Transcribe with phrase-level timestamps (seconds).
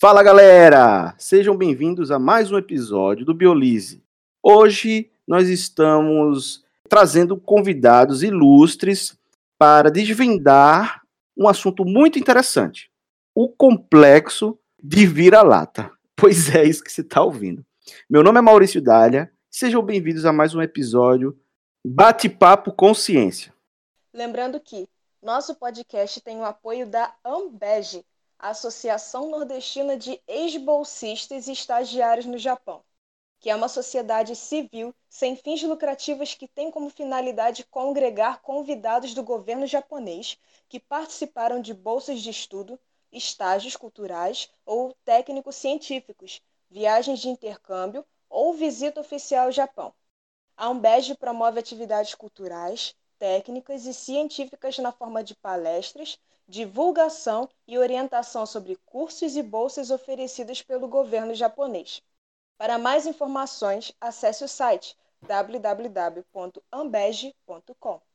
[0.00, 1.12] Fala galera!
[1.18, 4.00] Sejam bem-vindos a mais um episódio do Biolise.
[4.40, 9.18] Hoje nós estamos trazendo convidados ilustres
[9.58, 11.02] para desvendar
[11.36, 12.92] um assunto muito interessante:
[13.34, 15.90] o complexo de vira-lata.
[16.14, 17.66] Pois é isso que você está ouvindo.
[18.08, 21.36] Meu nome é Maurício Dália, sejam bem-vindos a mais um episódio
[21.84, 23.52] Bate-Papo Consciência.
[24.14, 24.88] Lembrando que
[25.20, 28.04] nosso podcast tem o apoio da Ambege,
[28.38, 32.84] a Associação Nordestina de Ex-Bolsistas e Estagiários no Japão,
[33.40, 39.24] que é uma sociedade civil sem fins lucrativos que tem como finalidade congregar convidados do
[39.24, 40.38] governo japonês
[40.68, 42.78] que participaram de bolsas de estudo,
[43.10, 49.92] estágios culturais ou técnicos científicos, viagens de intercâmbio ou visita oficial ao Japão.
[50.56, 58.46] A Umbege promove atividades culturais, técnicas e científicas na forma de palestras, divulgação e orientação
[58.46, 62.02] sobre cursos e bolsas oferecidas pelo governo japonês.
[62.56, 68.07] Para mais informações, acesse o site www.ambege.com.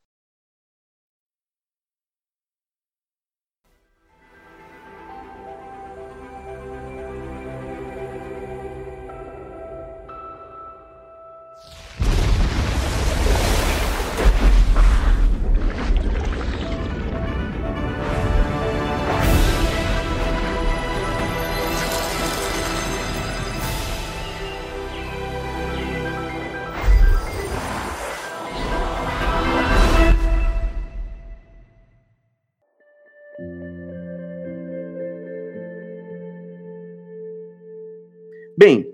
[38.56, 38.88] Bem,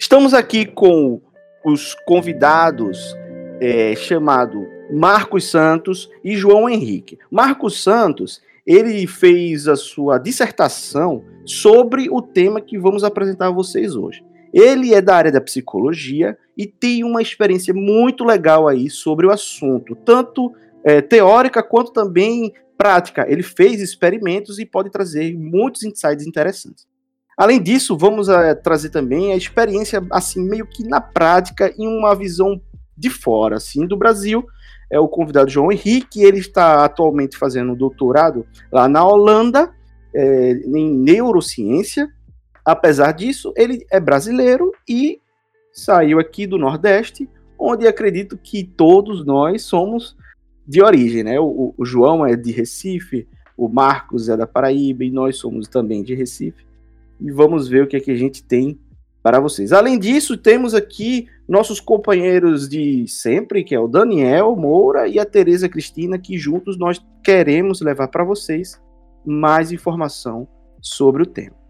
[0.00, 1.20] estamos aqui com
[1.66, 3.14] os convidados
[3.60, 7.18] é, chamado Marcos Santos e João Henrique.
[7.30, 13.94] Marcos Santos, ele fez a sua dissertação sobre o tema que vamos apresentar a vocês
[13.94, 14.24] hoje.
[14.50, 19.30] Ele é da área da psicologia e tem uma experiência muito legal aí sobre o
[19.30, 20.50] assunto, tanto
[20.82, 23.26] é, teórica quanto também prática.
[23.28, 26.86] Ele fez experimentos e pode trazer muitos insights interessantes.
[27.36, 32.14] Além disso, vamos uh, trazer também a experiência, assim, meio que na prática, em uma
[32.14, 32.60] visão
[32.96, 34.46] de fora, assim, do Brasil.
[34.90, 39.72] É o convidado João Henrique, ele está atualmente fazendo um doutorado lá na Holanda,
[40.14, 42.08] é, em neurociência.
[42.64, 45.20] Apesar disso, ele é brasileiro e
[45.72, 47.28] saiu aqui do Nordeste,
[47.58, 50.16] onde acredito que todos nós somos
[50.66, 51.40] de origem, né?
[51.40, 56.02] O, o João é de Recife, o Marcos é da Paraíba e nós somos também
[56.02, 56.64] de Recife
[57.20, 58.78] e vamos ver o que, é que a gente tem
[59.22, 59.72] para vocês.
[59.72, 65.24] Além disso, temos aqui nossos companheiros de sempre, que é o Daniel Moura e a
[65.24, 68.80] Tereza Cristina, que juntos nós queremos levar para vocês
[69.24, 70.46] mais informação
[70.80, 71.64] sobre o tema.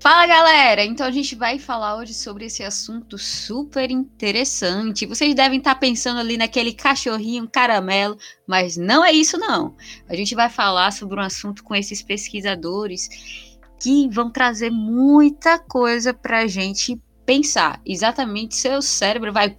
[0.00, 0.84] Fala galera!
[0.84, 5.06] Então a gente vai falar hoje sobre esse assunto super interessante.
[5.06, 9.74] Vocês devem estar pensando ali naquele cachorrinho caramelo, mas não é isso não.
[10.08, 13.08] A gente vai falar sobre um assunto com esses pesquisadores
[13.80, 17.80] que vão trazer muita coisa para a gente pensar.
[17.84, 19.56] Exatamente, seu cérebro vai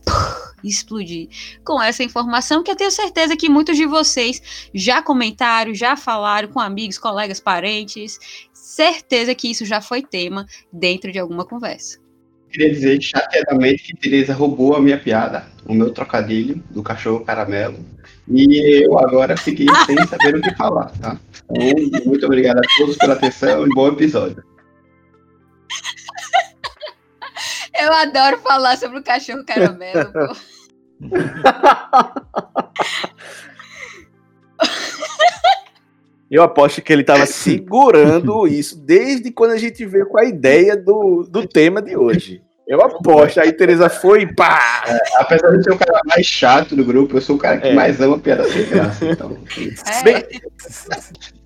[0.63, 1.29] explodir
[1.63, 6.49] com essa informação que eu tenho certeza que muitos de vocês já comentaram, já falaram
[6.49, 8.17] com amigos, colegas, parentes.
[8.53, 11.98] Certeza que isso já foi tema dentro de alguma conversa.
[12.51, 17.77] Queria dizer chateadamente que Tereza roubou a minha piada, o meu trocadilho do cachorro caramelo.
[18.27, 21.19] E eu agora fiquei sem saber o que falar, tá?
[21.51, 24.43] Então, muito obrigado a todos pela atenção e bom episódio.
[27.79, 30.11] Eu adoro falar sobre o cachorro caramelo,
[36.29, 40.77] Eu aposto que ele estava segurando isso desde quando a gente veio com a ideia
[40.77, 42.41] do, do tema de hoje.
[42.67, 43.39] Eu aposto.
[43.39, 44.83] Aí Tereza foi e pá!
[44.87, 47.69] É, apesar de ser o cara mais chato do grupo, eu sou o cara que
[47.69, 47.73] é.
[47.73, 49.05] mais ama piada sem graça.
[49.05, 49.35] Então.
[49.87, 50.03] É.
[50.03, 50.23] Bem...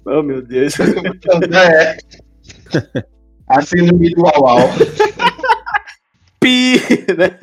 [0.05, 0.73] Oh, meu Deus.
[0.79, 1.97] é.
[3.47, 4.69] A síndrome do au, -au.
[6.41, 6.81] Pi,
[7.17, 7.39] né?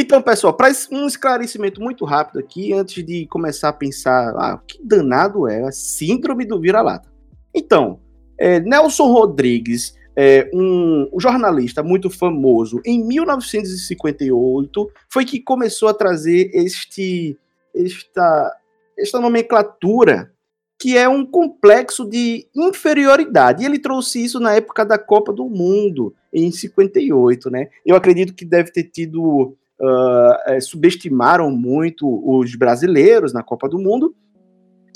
[0.00, 4.78] Então, pessoal, para um esclarecimento muito rápido aqui, antes de começar a pensar, ah, que
[4.80, 7.10] danado é a síndrome do vira-lata.
[7.52, 7.98] Então,
[8.38, 15.94] é, Nelson Rodrigues é, um, um, jornalista muito famoso, em 1958, foi que começou a
[15.94, 17.36] trazer este,
[17.74, 18.56] esta,
[18.96, 20.32] esta nomenclatura
[20.78, 23.64] que é um complexo de inferioridade.
[23.64, 27.68] E ele trouxe isso na época da Copa do Mundo, em 58, né?
[27.84, 29.56] Eu acredito que deve ter tido.
[29.80, 34.14] Uh, subestimaram muito os brasileiros na Copa do Mundo.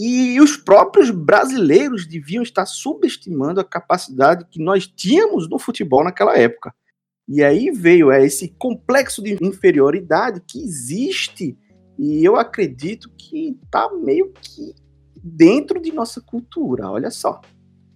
[0.00, 6.36] E os próprios brasileiros deviam estar subestimando a capacidade que nós tínhamos no futebol naquela
[6.36, 6.74] época.
[7.28, 11.56] E aí veio é, esse complexo de inferioridade que existe,
[11.98, 14.74] e eu acredito que está meio que
[15.22, 17.40] dentro de nossa cultura, olha só.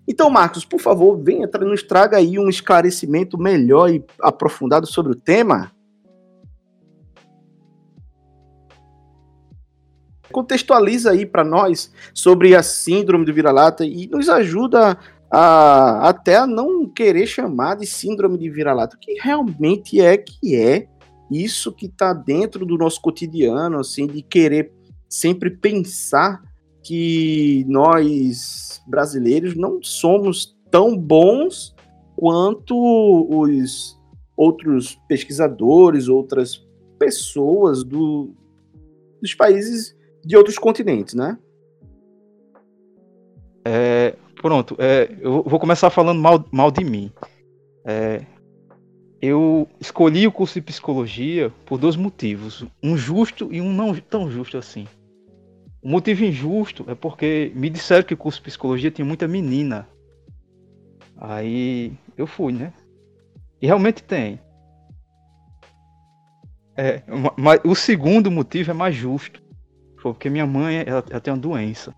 [0.08, 5.16] Então, Marcos, por favor, venha, nos traga aí um esclarecimento melhor e aprofundado sobre o
[5.16, 5.72] tema.
[10.36, 14.98] Contextualiza aí para nós sobre a síndrome do vira-lata e nos ajuda
[15.30, 20.88] a, até a não querer chamar de síndrome de vira-lata, que realmente é que é
[21.30, 24.70] isso que está dentro do nosso cotidiano, assim, de querer
[25.08, 26.42] sempre pensar
[26.84, 31.74] que nós brasileiros não somos tão bons
[32.14, 32.76] quanto
[33.30, 33.98] os
[34.36, 36.62] outros pesquisadores, outras
[36.98, 38.34] pessoas do,
[39.22, 39.96] dos países
[40.26, 41.38] de outros continentes, né?
[43.64, 47.12] É, pronto, é, eu vou começar falando mal, mal de mim.
[47.84, 48.26] É,
[49.23, 54.28] eu escolhi o curso de psicologia por dois motivos, um justo e um não tão
[54.28, 54.87] justo assim.
[55.81, 59.88] O motivo injusto é porque me disseram que o curso de psicologia tinha muita menina.
[61.17, 62.72] Aí eu fui, né?
[63.62, 64.40] E realmente tem.
[66.76, 67.02] É,
[67.37, 69.45] mas o segundo motivo é mais justo.
[69.98, 71.94] Foi porque minha mãe ela, ela tem uma doença.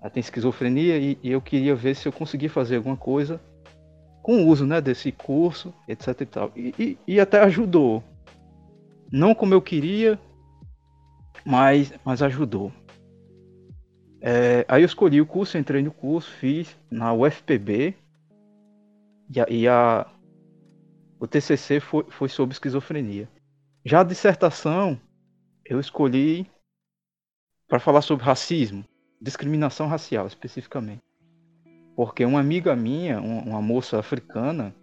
[0.00, 3.40] Ela tem esquizofrenia e, e, eu queria ver se eu conseguia fazer alguma coisa
[4.22, 6.52] com o uso né, desse curso, etc e tal.
[6.56, 8.02] E, e, e até ajudou.
[9.10, 10.18] Não como eu queria,
[11.44, 12.72] mas, mas ajudou.
[14.20, 17.94] É, aí eu escolhi o curso, entrei no curso, fiz na UFPB.
[19.34, 20.06] E a, e a
[21.22, 23.28] o TCC foi, foi sobre esquizofrenia.
[23.84, 25.00] Já a dissertação
[25.64, 26.50] eu escolhi
[27.72, 28.84] para falar sobre racismo,
[29.18, 31.00] discriminação racial especificamente.
[31.96, 34.74] Porque uma amiga minha, uma moça africana,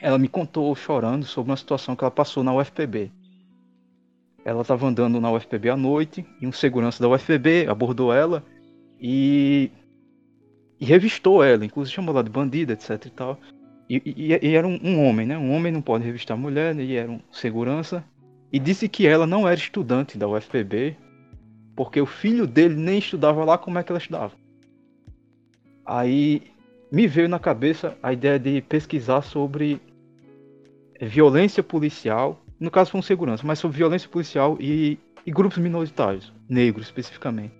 [0.00, 3.10] ela me contou chorando sobre uma situação que ela passou na UFPB.
[4.44, 8.44] Ela estava andando na UFPB à noite e um segurança da UFPB abordou ela
[9.00, 9.72] e,
[10.78, 13.40] e revistou ela, inclusive chamou ela de bandida, etc e tal.
[13.90, 15.36] E, e, e era um, um, homem, né?
[15.36, 16.84] Um homem não pode revistar mulher, né?
[16.84, 18.04] e era um segurança.
[18.52, 20.96] E disse que ela não era estudante da UFPB,
[21.76, 24.32] porque o filho dele nem estudava lá como é que ela estudava.
[25.84, 26.42] Aí
[26.90, 29.80] me veio na cabeça a ideia de pesquisar sobre
[31.00, 36.32] violência policial, no caso foi um segurança, mas sobre violência policial e, e grupos minoritários,
[36.48, 37.54] negros especificamente.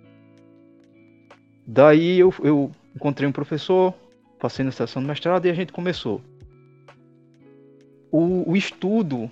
[1.67, 3.93] Daí eu, eu encontrei um professor,
[4.39, 6.21] passei na estação do mestrado e a gente começou.
[8.11, 9.29] O, o estudo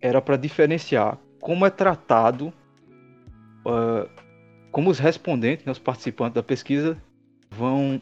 [0.00, 2.52] era para diferenciar como é tratado,
[3.66, 4.08] uh,
[4.70, 6.96] como os respondentes, né, os participantes da pesquisa,
[7.50, 8.00] vão,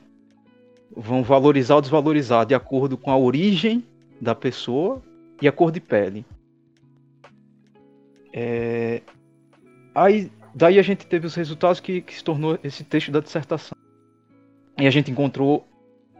[0.97, 3.85] vão valorizar ou desvalorizar de acordo com a origem
[4.21, 5.03] da pessoa
[5.41, 6.25] e a cor de pele.
[8.33, 9.03] É,
[9.95, 13.77] aí Daí a gente teve os resultados que, que se tornou esse texto da dissertação.
[14.77, 15.65] E a gente encontrou,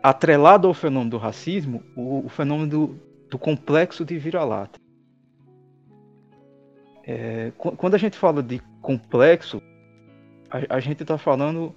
[0.01, 4.79] atrelado ao fenômeno do racismo, o, o fenômeno do, do, complexo de vira-lata.
[7.05, 9.61] É, quando a gente fala de complexo,
[10.49, 11.75] a, a gente está falando,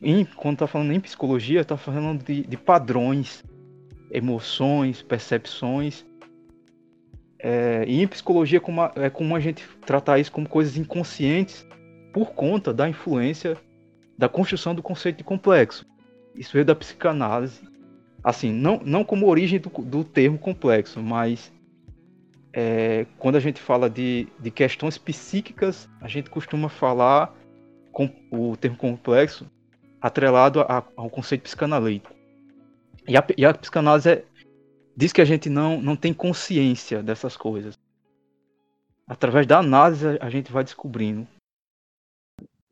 [0.00, 3.42] em, quando está falando em psicologia, está falando de, de padrões,
[4.12, 6.06] emoções, percepções
[7.36, 11.66] é, e em psicologia como a, é comum a gente tratar isso como coisas inconscientes
[12.12, 13.56] por conta da influência
[14.16, 15.84] da construção do conceito de complexo.
[16.36, 17.60] Isso veio da psicanálise.
[18.22, 21.50] Assim, não, não como origem do, do termo complexo, mas
[22.52, 27.34] é, quando a gente fala de, de questões psíquicas, a gente costuma falar
[27.92, 29.46] com o termo complexo
[30.00, 32.14] atrelado a, ao conceito psicanalítico.
[33.06, 34.24] E a, e a psicanálise é,
[34.96, 37.78] diz que a gente não, não tem consciência dessas coisas.
[39.06, 41.26] Através da análise a gente vai descobrindo.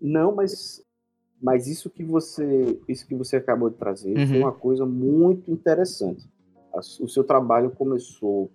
[0.01, 0.83] Não, mas
[1.41, 4.27] mas isso que você isso que você acabou de trazer uhum.
[4.27, 6.29] foi uma coisa muito interessante.
[7.01, 8.51] O seu trabalho começou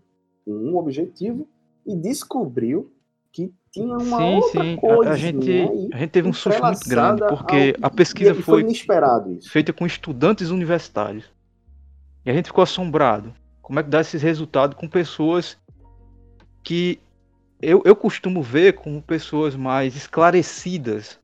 [0.45, 1.47] com um objetivo
[1.85, 2.91] e descobriu
[3.31, 4.75] que tinha uma sim, outra sim.
[4.75, 5.12] coisa.
[5.12, 5.89] A, a gente, né?
[5.93, 7.88] a gente teve um susto muito grande, porque ao...
[7.88, 11.25] a pesquisa foi, foi feita com estudantes universitários.
[12.25, 13.33] E a gente ficou assombrado.
[13.62, 15.57] Como é que dá esses resultados com pessoas
[16.63, 17.00] que
[17.62, 21.19] eu, eu costumo ver como pessoas mais esclarecidas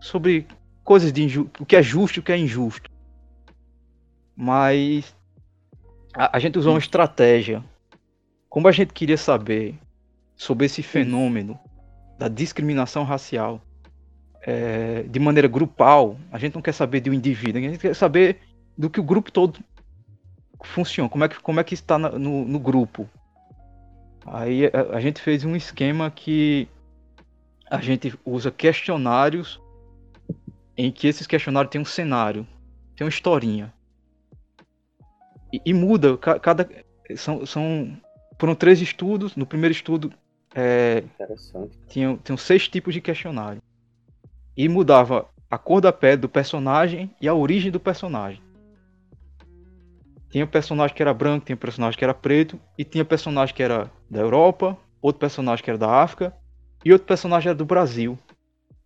[0.00, 0.46] sobre
[0.84, 2.90] coisas de o que é justo e o que é injusto.
[4.36, 5.14] Mas
[6.14, 7.62] a, a gente usou uma estratégia.
[8.52, 9.78] Como a gente queria saber
[10.36, 11.58] sobre esse fenômeno
[12.18, 13.62] da discriminação racial,
[14.42, 17.94] é, de maneira grupal, a gente não quer saber de um indivíduo, a gente quer
[17.96, 18.40] saber
[18.76, 19.58] do que o grupo todo
[20.64, 23.08] funciona, como é que, como é que está no, no grupo.
[24.26, 26.68] Aí a, a gente fez um esquema que
[27.70, 29.58] a gente usa questionários
[30.76, 32.46] em que esses questionários tem um cenário,
[32.94, 33.72] tem uma historinha.
[35.50, 36.68] E, e muda, cada.
[37.16, 37.96] São, são.
[38.38, 39.36] Foram três estudos.
[39.36, 40.12] No primeiro estudo.
[40.54, 41.02] É,
[41.88, 43.62] tinham, tinham seis tipos de questionário.
[44.56, 48.42] E mudava a cor da pele do personagem e a origem do personagem.
[50.30, 53.90] Tinha personagem que era branco, tinha personagem que era preto, e tinha personagem que era
[54.10, 56.34] da Europa, outro personagem que era da África,
[56.82, 58.18] e outro personagem era do Brasil.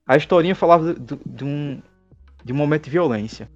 [0.05, 1.81] A historinha falava de, de um,
[2.45, 3.49] de um momento de violência,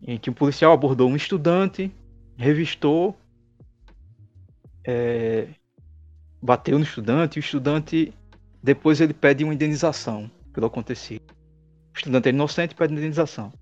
[0.00, 1.92] em que um policial abordou um estudante,
[2.36, 3.16] revistou,
[4.84, 5.48] é,
[6.42, 8.12] bateu no estudante, e o estudante
[8.62, 11.22] depois ele pede uma indenização pelo acontecido.
[11.94, 13.52] O estudante é inocente e pede indenização.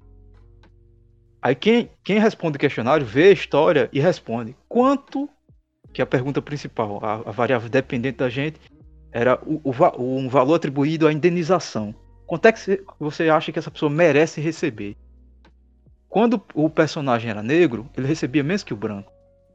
[1.42, 5.28] Aí quem, quem responde o questionário vê a história e responde quanto,
[5.92, 8.60] que é a pergunta principal, a, a variável dependente da gente,
[9.10, 11.94] era o, o, um valor atribuído à indenização.
[12.26, 14.96] Quanto é que você acha que essa pessoa merece receber?
[16.08, 19.10] Quando o personagem era negro, ele recebia menos que o branco.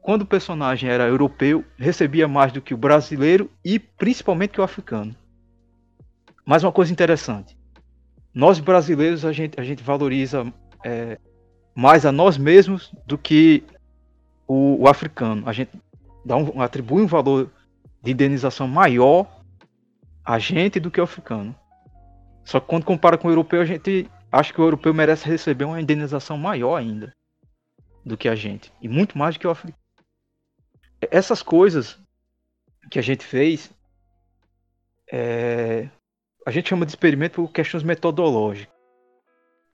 [0.06, 4.62] Quando o personagem era europeu, recebia mais do que o brasileiro e principalmente que o
[4.62, 5.12] africano.
[6.44, 7.58] Mais uma coisa interessante.
[8.32, 10.46] Nós brasileiros, a gente, a gente valoriza
[10.84, 11.18] é,
[11.74, 13.64] mais a nós mesmos do que
[14.46, 15.42] o, o africano.
[15.44, 15.72] A gente
[16.24, 17.50] dá um, atribui um valor
[18.00, 19.26] de indenização maior
[20.24, 21.52] a gente do que o africano.
[22.44, 25.64] Só que quando compara com o europeu, a gente acha que o europeu merece receber
[25.64, 27.12] uma indenização maior ainda
[28.04, 28.72] do que a gente.
[28.80, 29.84] E muito mais do que o africano.
[31.00, 31.98] Essas coisas
[32.90, 33.70] que a gente fez,
[35.12, 35.88] é,
[36.46, 38.74] a gente chama de experimento por questões metodológicas.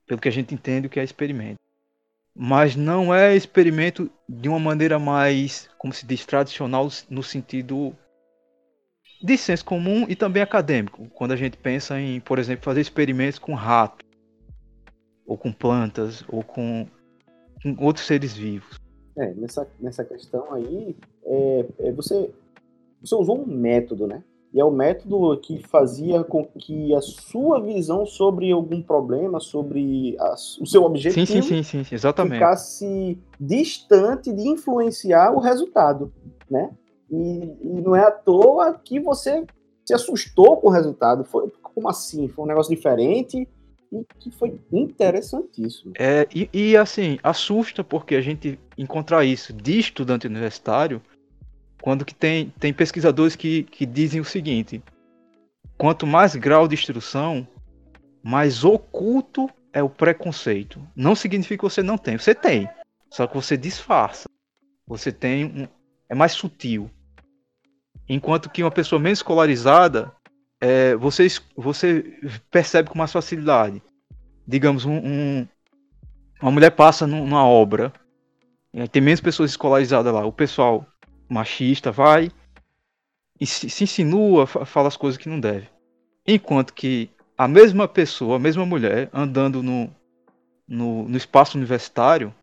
[0.07, 1.63] Pelo que a gente entende o que é experimento
[2.35, 7.95] mas não é experimento de uma maneira mais, como se diz, tradicional no sentido
[9.23, 11.09] de senso comum e também acadêmico.
[11.11, 14.05] Quando a gente pensa em, por exemplo, fazer experimentos com rato,
[15.27, 16.89] ou com plantas, ou com,
[17.63, 18.81] com outros seres vivos.
[19.17, 22.31] É, nessa, nessa questão aí, é, é você,
[23.03, 24.23] você usou um método, né?
[24.55, 30.15] E é o método que fazia com que a sua visão sobre algum problema, sobre
[30.19, 32.35] a, o seu objetivo, sim, sim, sim, sim, exatamente.
[32.35, 36.13] ficasse distante de influenciar o resultado,
[36.51, 36.71] né?
[37.11, 39.45] E, e, não é à toa que você
[39.85, 41.25] se assustou com o resultado.
[41.25, 42.29] Foi como assim?
[42.29, 43.49] Foi um negócio diferente
[43.93, 45.93] e que foi interessantíssimo.
[45.99, 51.03] É, e, e assim, assusta porque a gente encontrar isso de estudante universitário
[51.83, 54.83] quando que tem, tem pesquisadores que, que dizem o seguinte:
[55.77, 57.47] quanto mais grau de instrução,
[58.23, 60.81] mais oculto é o preconceito.
[60.97, 62.69] Não significa que você não tem, você tem,
[63.11, 64.29] só que você disfarça.
[64.87, 65.69] Você tem um,
[66.09, 66.91] é mais sutil.
[68.09, 70.13] Enquanto que uma pessoa menos escolarizada,
[70.63, 71.27] é, você,
[71.57, 73.83] você percebe com mais facilidade.
[74.47, 75.49] Digamos, um, um
[76.41, 77.93] uma mulher passa numa obra,
[78.91, 80.25] tem menos pessoas escolarizadas lá.
[80.25, 80.87] O pessoal
[81.29, 82.31] machista vai
[83.41, 85.69] e se, se insinua, fala as coisas que não deve.
[86.27, 89.91] Enquanto que a mesma pessoa, a mesma mulher, andando no,
[90.67, 92.35] no, no espaço universitário,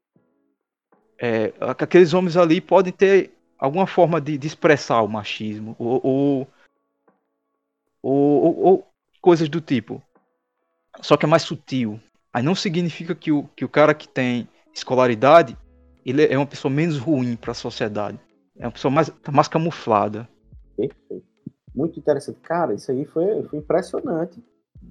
[1.18, 6.48] é, aqueles homens ali podem ter alguma forma de, de expressar o machismo ou, ou,
[8.02, 8.88] ou, ou,
[9.22, 10.02] coisas do tipo.
[11.02, 12.00] Só que é mais sutil.
[12.34, 15.58] Aí não significa que o, que o cara que tem escolaridade
[16.06, 18.20] ele é uma pessoa menos ruim para a sociedade.
[18.58, 20.28] É uma pessoa mais, tá mais camuflada.
[20.76, 21.26] Perfeito.
[21.76, 22.40] Muito interessante.
[22.42, 24.44] Cara, isso aí foi, foi impressionante.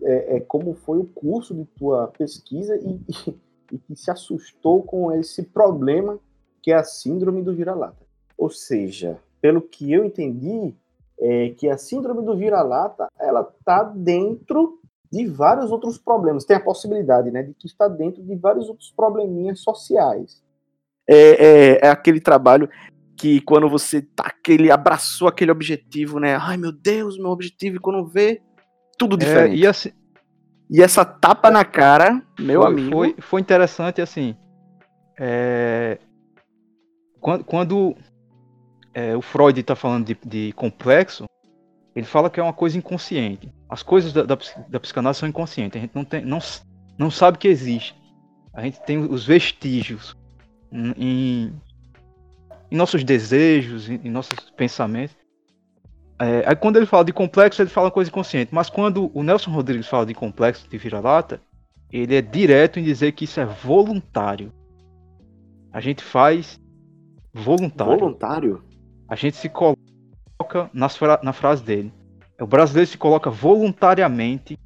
[0.02, 3.34] É, é como foi o curso de tua pesquisa e, e,
[3.72, 6.20] e que se assustou com esse problema
[6.62, 8.06] que é a síndrome do vira-lata.
[8.36, 10.74] Ou seja, pelo que eu entendi,
[11.20, 16.44] é que a síndrome do vira-lata ela está dentro de vários outros problemas.
[16.44, 20.42] Tem a possibilidade, né, de que está dentro de vários outros probleminhas sociais.
[21.08, 22.68] É, é, é aquele trabalho
[23.16, 26.36] que quando você tá aquele abraçou aquele objetivo, né?
[26.36, 28.40] Ai meu Deus, meu objetivo e quando vê
[28.96, 29.54] tudo é, diferente.
[29.54, 29.90] É, e, assim,
[30.70, 32.90] e essa tapa na cara, meu foi, amigo.
[32.90, 34.36] Foi, foi interessante assim.
[35.18, 35.98] É,
[37.20, 37.96] quando, quando
[38.98, 41.24] é, o Freud está falando de, de, complexo,
[41.94, 43.52] ele fala que é uma coisa inconsciente.
[43.68, 44.36] As coisas da, da,
[44.68, 45.78] da psicanálise são inconscientes.
[45.78, 46.40] A gente não, tem, não,
[46.98, 47.94] não sabe que existe.
[48.52, 50.16] A gente tem os vestígios
[50.72, 51.52] em,
[52.70, 55.16] em nossos desejos, em nossos pensamentos.
[56.20, 58.52] É, aí quando ele fala de complexo, ele fala coisa inconsciente.
[58.52, 61.40] Mas quando o Nelson Rodrigues fala de complexo de vira-lata,
[61.92, 64.52] ele é direto em dizer que isso é voluntário.
[65.72, 66.60] A gente faz
[67.32, 67.96] voluntário.
[67.96, 68.67] Voluntário?
[69.08, 71.92] A gente se coloca nas fra na frase dele.
[72.40, 74.58] O brasileiro se coloca voluntariamente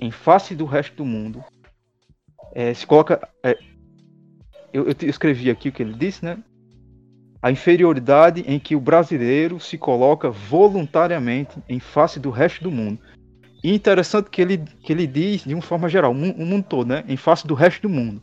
[0.00, 1.44] em face do resto do mundo.
[2.54, 3.28] É, se coloca.
[3.42, 3.56] É,
[4.72, 6.42] eu, eu escrevi aqui o que ele disse, né?
[7.44, 12.98] a inferioridade em que o brasileiro se coloca voluntariamente em face do resto do mundo.
[13.62, 17.04] E interessante que ele, que ele diz, de uma forma geral, o mundo todo, né?
[17.06, 18.22] Em face do resto do mundo.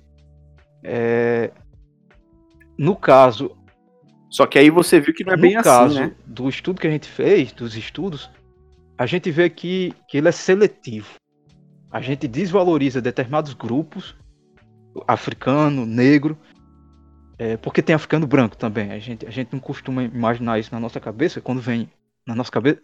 [0.83, 1.51] É...
[2.79, 3.55] No caso.
[4.31, 6.15] Só que aí você viu que não é bem no caso assim, né?
[6.25, 8.29] do estudo que a gente fez, dos estudos,
[8.97, 11.09] a gente vê que, que ele é seletivo.
[11.91, 14.15] A gente desvaloriza determinados grupos,
[15.05, 16.37] africano, negro,
[17.37, 18.91] é, porque tem africano branco também.
[18.91, 21.89] A gente, a gente não costuma imaginar isso na nossa cabeça, quando vem
[22.25, 22.79] na nossa cabeça.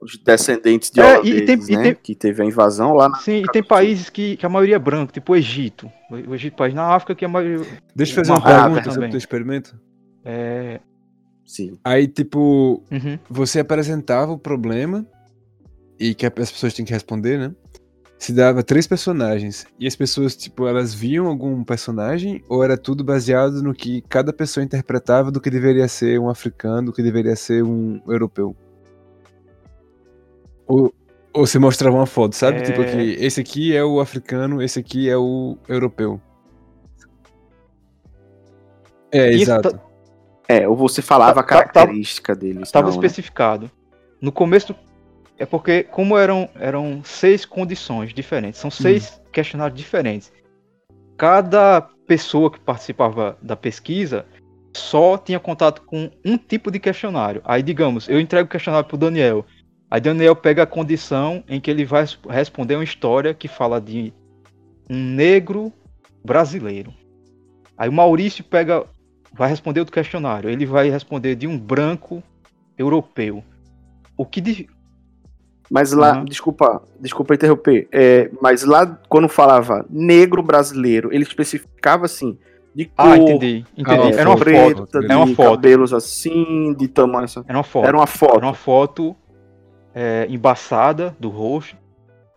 [0.00, 1.82] Os descendentes de É, holandeses, e tem- e né?
[1.84, 3.18] tem- Que teve a invasão lá na...
[3.18, 5.92] Sim, e tem países que, que a maioria é branco, tipo o Egito.
[6.10, 7.64] O Egito, país na África, que a maioria.
[7.94, 9.78] Deixa eu fazer uma Marrocos pergunta sobre o teu experimento.
[10.24, 10.80] É.
[11.44, 11.78] Sim.
[11.82, 13.18] Aí, tipo, uhum.
[13.28, 15.04] você apresentava o problema
[15.98, 17.54] e que as pessoas tinham que responder, né?
[18.18, 19.66] Se dava três personagens.
[19.78, 24.32] E as pessoas, tipo, elas viam algum personagem ou era tudo baseado no que cada
[24.32, 28.54] pessoa interpretava do que deveria ser um africano, do que deveria ser um europeu?
[30.66, 30.94] Ou,
[31.32, 32.58] ou você mostrava uma foto, sabe?
[32.58, 32.62] É.
[32.62, 36.20] Tipo que esse aqui é o africano, esse aqui é o europeu.
[39.10, 39.89] É, Isso exato.
[40.58, 42.62] Tá- É, ou você falava a Tá- tá- característica deles.
[42.64, 42.94] Estava né?
[42.94, 43.70] especificado.
[44.20, 44.74] No começo.
[45.38, 50.30] É porque, como eram, eram seis condições diferentes, são seis questionários diferentes.
[51.16, 54.26] Cada pessoa que participava da pesquisa
[54.76, 57.40] só tinha contato com um tipo de questionário.
[57.44, 59.44] Aí, digamos, eu entrego o questionário para o Daniel.
[59.90, 63.80] Aí, Daniel pega a condição em que ele vai res- responder uma história que fala
[63.80, 64.12] de
[64.88, 65.72] um negro
[66.24, 66.92] brasileiro.
[67.78, 68.84] Aí, o Maurício pega,
[69.32, 70.50] vai responder outro questionário.
[70.50, 72.22] Ele vai responder de um branco
[72.78, 73.42] europeu.
[74.16, 74.68] O que di-
[75.72, 76.24] Mas lá, Uhum.
[76.24, 77.86] desculpa, desculpa interromper.
[77.92, 82.36] É, mas lá, quando falava negro brasileiro, ele especificava assim,
[82.74, 83.64] de cor, Ah, entendi.
[83.78, 84.14] Entendi.
[84.16, 84.98] Ah, era uma preta, foto.
[84.98, 85.50] de Era uma foto.
[85.50, 87.42] cabelos assim, de tamanho assim.
[87.46, 87.86] Era uma foto.
[87.86, 88.36] Era uma foto.
[88.36, 89.16] Era uma foto
[89.94, 91.76] é, embaçada do rosto,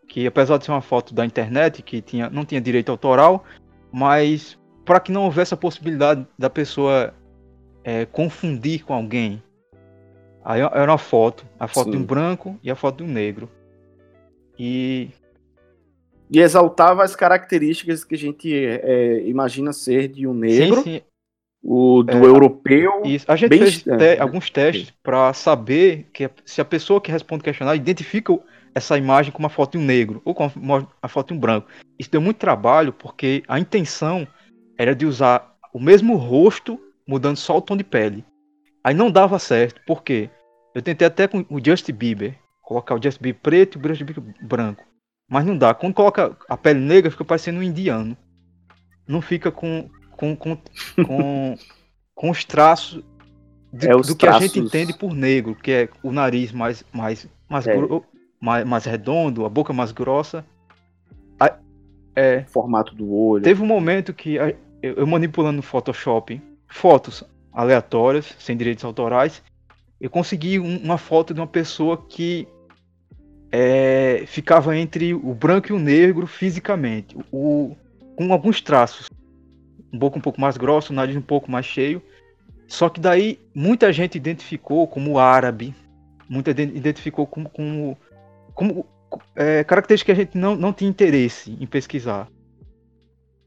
[0.07, 3.43] que apesar de ser uma foto da internet, que tinha, não tinha direito autoral,
[3.91, 7.13] mas para que não houvesse a possibilidade da pessoa
[7.83, 9.41] é, confundir com alguém.
[10.43, 12.05] Aí era uma foto, a foto de um Sim.
[12.05, 13.49] branco e a foto de um negro.
[14.59, 15.09] E
[16.29, 21.01] E exaltava as características que a gente é, imagina ser de um negro, sim, sim,
[21.63, 23.03] o do É, europeu.
[23.05, 23.25] Isso.
[23.31, 24.19] A gente fez te- né?
[24.19, 28.37] alguns testes para saber que se a pessoa que responde o questionário identifica
[28.75, 31.33] essa imagem com uma foto de um negro ou com a, mo- a foto de
[31.35, 31.67] um branco.
[31.97, 34.27] Isso deu muito trabalho porque a intenção
[34.83, 38.23] era de usar o mesmo rosto, mudando só o tom de pele.
[38.83, 40.29] Aí não dava certo, por quê?
[40.75, 44.05] Eu tentei até com o Justin Bieber, colocar o Justin Bieber preto e o Justin
[44.05, 44.83] Bieber branco.
[45.29, 45.73] Mas não dá.
[45.73, 48.15] Quando coloca a pele negra, fica parecendo um indiano.
[49.07, 50.57] Não fica com, com, com,
[51.05, 51.55] com,
[52.13, 53.01] com os traços
[53.71, 56.51] de- É, os do que a gente traços- entende por negro, que é o nariz
[56.51, 57.75] mais, mais, mais, É.
[57.75, 58.05] gro-
[58.39, 60.45] mais, mais redondo, a boca mais grossa.
[61.39, 61.57] A-
[62.15, 63.43] é, formato do olho.
[63.43, 69.41] Teve um momento que a- eu, eu manipulando no Photoshop fotos aleatórias, sem direitos autorais,
[70.01, 72.45] eu consegui um- uma foto de uma pessoa que
[73.55, 77.75] é, ficava entre o branco e o negro fisicamente, o,
[78.15, 79.07] com alguns traços,
[79.93, 82.01] um boca um pouco mais grossa, o nariz um pouco mais cheio.
[82.67, 85.73] Só que daí muita gente identificou como árabe,
[86.27, 87.95] muita gente identificou como, como,
[88.55, 88.85] como
[89.35, 92.27] é, características que a gente não, não tinha interesse em pesquisar.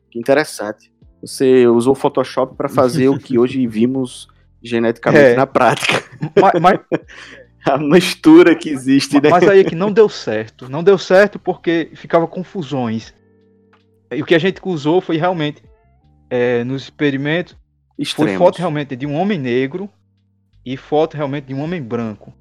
[0.08, 0.92] Que interessante.
[1.26, 4.28] Você usou o Photoshop para fazer o que hoje vimos
[4.62, 5.36] geneticamente É.
[5.36, 6.02] na prática.
[6.40, 6.80] Mas, mas,
[7.66, 9.28] A mistura que existe, né?
[9.28, 10.68] mas aí é que não deu certo.
[10.70, 13.12] Não deu certo porque ficava confusões.
[14.12, 15.60] E o que a gente usou foi realmente,
[16.30, 17.54] é, nos experimentos,
[17.96, 18.38] foi Extremos.
[18.38, 19.90] foto realmente de um homem negro
[20.64, 22.32] e foto realmente de um homem branco.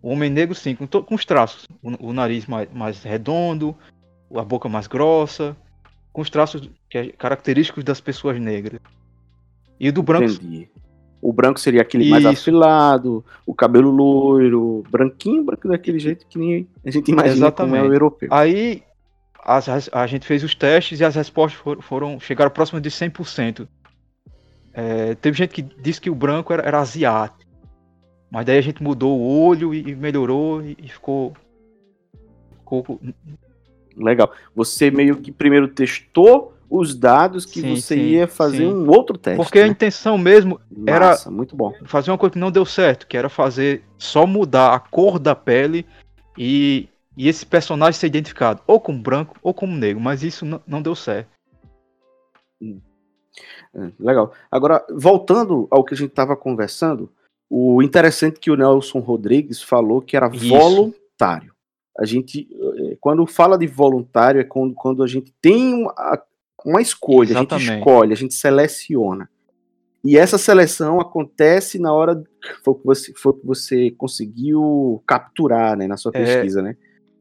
[0.00, 1.66] O homem negro, sim, com, com os traços.
[1.82, 3.74] O, o nariz mais, mais redondo,
[4.32, 5.56] a boca mais grossa,
[6.18, 8.80] com os traços que é característicos das pessoas negras.
[9.78, 10.68] E o do branco, Entendi.
[11.22, 12.32] O branco seria aquele mais Isso.
[12.32, 17.78] afilado, o cabelo loiro, branquinho, branco daquele jeito que nem a gente imagina como é
[17.78, 17.94] o Exatamente.
[17.94, 18.28] europeu.
[18.32, 18.82] Aí
[19.44, 22.90] as res- a gente fez os testes e as respostas foram, foram chegaram próximas de
[22.90, 23.68] 100%.
[24.72, 27.48] É, teve gente que disse que o branco era, era asiático.
[28.28, 31.32] Mas daí a gente mudou o olho e, e melhorou e, e ficou,
[32.58, 33.00] ficou.
[33.98, 34.32] Legal.
[34.54, 38.66] Você meio que primeiro testou os dados que Sim, você sim, ia fazer sim.
[38.66, 39.36] um outro teste.
[39.36, 39.68] Porque a né?
[39.68, 41.72] intenção mesmo era muito bom.
[41.86, 45.34] fazer uma coisa que não deu certo, que era fazer só mudar a cor da
[45.34, 45.86] pele
[46.36, 50.82] e, e esse personagem ser identificado ou como branco ou como negro, mas isso não,
[50.82, 51.30] deu certo.
[52.62, 54.32] É, legal.
[54.50, 57.10] Agora, voltando ao que a gente estava conversando,
[57.48, 60.48] o interessante que o Nelson Rodrigues falou que era Isso.
[60.48, 61.54] voluntário.
[61.98, 62.46] A gente,
[63.00, 66.22] quando fala de voluntário, é quando, quando a gente tem uma,
[66.64, 67.78] uma escolha, a gente Exatamente.
[67.78, 69.28] escolhe, a gente seleciona.
[70.04, 72.22] E essa seleção acontece na hora
[72.64, 76.24] foi o que você, foi que você conseguiu capturar né, na sua É.
[76.24, 76.76] pesquisa, né?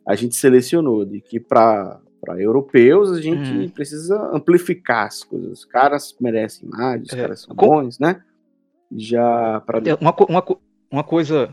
[0.07, 1.99] A gente selecionou de que para
[2.37, 3.69] europeus a gente Uhum.
[3.69, 5.51] precisa amplificar as coisas.
[5.59, 8.21] Os caras merecem mais, os É, caras são com- bons, né?
[8.95, 10.43] Já para É, Uma, uma,
[10.91, 11.49] uma coisa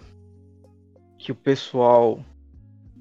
[1.18, 2.20] que o pessoal,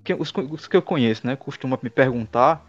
[0.03, 2.65] que os, os que eu conheço, né, costuma me perguntar,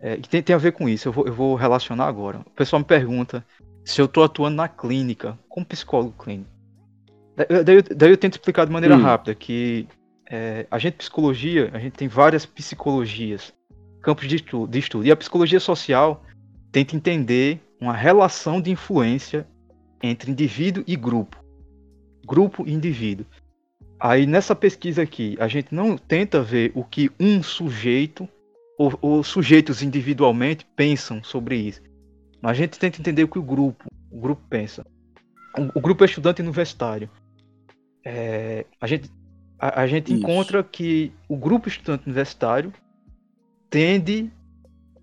[0.00, 2.40] é, e tem, tem a ver com isso, eu vou, eu vou relacionar agora.
[2.40, 3.44] O pessoal me pergunta
[3.84, 6.50] se eu estou atuando na clínica, como psicólogo clínico.
[7.36, 9.02] Da- Daí, eu- daí eu tento explicar de maneira Hum.
[9.02, 9.88] rápida que
[10.30, 13.52] é, a gente, psicologia, a gente tem várias psicologias,
[14.02, 16.24] campos de estudo, de estudo, e a psicologia social
[16.70, 19.46] tenta entender uma relação de influência
[20.02, 21.36] entre indivíduo e grupo.
[22.26, 23.26] Grupo e indivíduo.
[24.04, 28.28] Aí nessa pesquisa aqui, a gente não tenta ver o que um sujeito
[28.76, 31.80] ou, ou sujeitos individualmente pensam sobre isso.
[32.42, 34.84] Mas a gente tenta entender o que o grupo, o grupo pensa.
[35.56, 37.08] O, o grupo é estudante universitário.
[38.04, 39.08] É, a gente,
[39.56, 40.20] a, a gente Isso.
[40.20, 42.72] encontra que o grupo estudante universitário
[43.70, 44.32] tende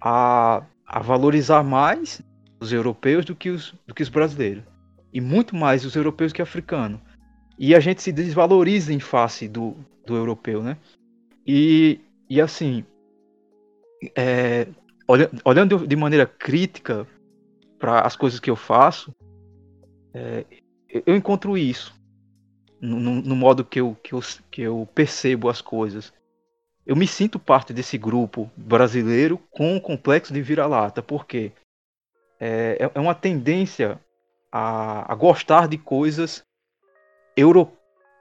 [0.01, 2.21] a, a valorizar mais
[2.59, 4.65] os europeus do que os, do que os brasileiros.
[5.13, 6.99] E muito mais os europeus que africanos.
[7.59, 10.77] E a gente se desvaloriza em face do, do europeu, né?
[11.45, 12.85] E, e assim,
[14.15, 14.65] é,
[15.05, 17.05] olha- olhando de maneira crítica
[17.77, 19.13] para as coisas que eu faço,
[20.13, 20.45] é,
[21.05, 21.93] eu- encontro isso
[22.79, 24.19] no, no- no modo que eu, que, eu,
[24.49, 26.13] que eu percebo as coisas.
[26.85, 31.51] Eu me sinto parte desse grupo brasileiro com o complexo de vira-lata, porque
[32.39, 33.99] é, é- é uma tendência
[34.49, 36.41] a, a gostar de coisas
[37.39, 37.71] euro,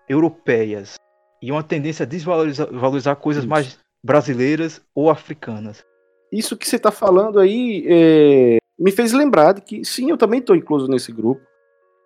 [0.09, 0.95] europeias
[1.43, 3.51] e uma tendência a desvalorizar valorizar coisas Isso.
[3.51, 5.85] mais brasileiras ou africanas.
[6.33, 10.41] Isso que você está falando aí é, me fez lembrar de que, sim, eu também
[10.41, 11.41] estou incluso nesse grupo.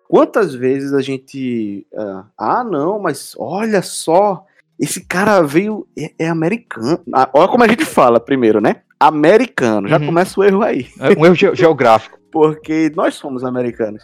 [0.07, 1.85] Quantas vezes a gente.
[1.95, 4.45] ah, Ah, não, mas olha só,
[4.79, 5.87] esse cara veio.
[5.97, 6.99] É, é americano.
[7.13, 8.81] Ah, olha como a gente fala primeiro, né?
[8.99, 9.87] Americano.
[9.87, 10.05] Já Uhum.
[10.07, 10.87] começa o erro aí.
[10.99, 12.17] É um erro ge- geográfico.
[12.31, 14.03] Porque nós somos americanos.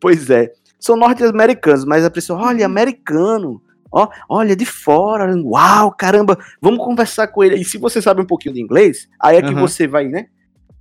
[0.00, 0.52] Pois é.
[0.78, 3.60] São norte-americanos, mas a pessoa, olha, americano.
[3.90, 5.34] Ó, olha, de fora.
[5.42, 7.56] Uau, caramba, vamos conversar com ele.
[7.56, 9.60] E se você sabe um pouquinho de inglês, aí é que Aham.
[9.60, 10.26] você vai, né?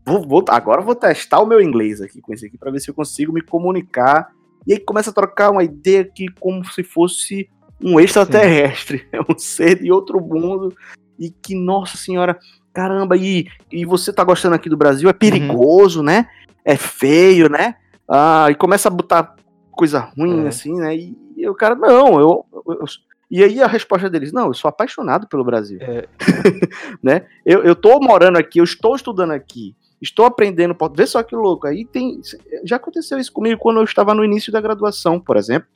[0.06, 2.80] Vou, vou- agora eu vou testar o meu inglês aqui com esse aqui, pra ver
[2.80, 4.30] se eu consigo me comunicar.
[4.66, 7.50] E aí começa a trocar uma ideia aqui como se fosse
[7.82, 10.76] um extraterrestre, é um ser de outro mundo.
[11.18, 12.38] E que, nossa senhora,
[12.74, 15.10] caramba, e, e você tá gostando aqui do Brasil?
[15.10, 16.28] É perigoso, né?
[16.66, 17.76] É feio, né?
[18.10, 19.36] Ah, e começa a botar
[19.78, 20.48] coisa ruim, É.
[20.48, 20.96] assim, né?
[20.96, 22.86] E, e o cara, não, eu, eu-
[23.30, 25.80] E aí a resposta deles, não, eu sou apaixonado pelo Brasil.
[25.82, 26.08] É.
[27.04, 27.26] né?
[27.46, 31.68] Eu, eu tô morando aqui, eu estou estudando aqui, estou aprendendo, ver só que louco.
[31.68, 32.20] Aí tem.
[32.64, 35.68] Já aconteceu isso comigo quando eu estava no início da graduação, por exemplo,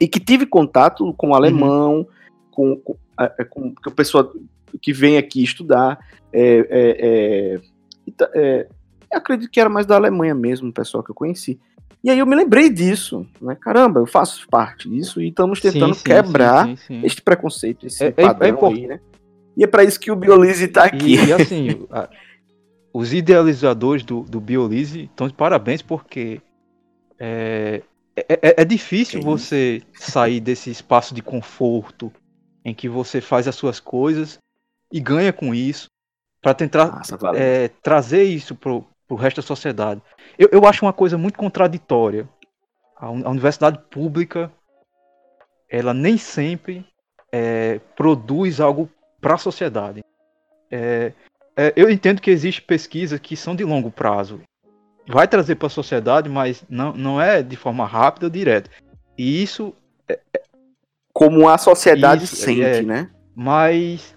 [0.00, 2.06] e que tive contato com alemão,
[2.50, 4.32] com, com, a- com, com a pessoa
[4.80, 5.98] que vem aqui estudar.
[6.32, 7.60] É, é, é,
[8.34, 8.68] é,
[9.12, 11.58] acredito que era mais da Alemanha mesmo, o pessoal que eu conheci.
[12.02, 13.56] E aí eu me lembrei disso, né?
[13.60, 18.04] Caramba, eu faço parte disso e estamos tentando Sim, sim, quebrar sim, este preconceito, esse
[18.04, 19.00] É- é- padrão é import- aí, né?
[19.56, 21.14] E é para isso que o Biolise tá aqui.
[21.16, 22.08] E, e, assim, a-
[22.94, 26.40] os idealizadores do, do Biolise estão de parabéns porque
[27.18, 27.82] é,
[28.16, 32.12] é, é- é difícil você sair desse espaço de conforto
[32.64, 34.38] em que você faz as suas coisas
[34.92, 35.88] e ganha com isso
[36.40, 38.54] para tentar Nossa, é, trazer isso
[39.08, 40.00] pro, resto da sociedade.
[40.38, 42.28] Eu, eu acho uma coisa muito contraditória.
[42.96, 44.52] A, uni- a universidade pública,
[45.68, 46.86] ela nem sempre
[47.32, 48.88] é, produz algo
[49.20, 50.00] para a sociedade.
[50.70, 51.12] É,
[51.56, 54.40] é, eu entendo que existe pesquisas que são de longo prazo.
[55.06, 58.70] Vai trazer para a sociedade, mas não, não é de forma rápida ou direta.
[59.16, 59.74] E isso
[61.12, 62.82] Como a sociedade Isso, sente, é.
[62.82, 63.10] né?
[63.34, 64.14] Mas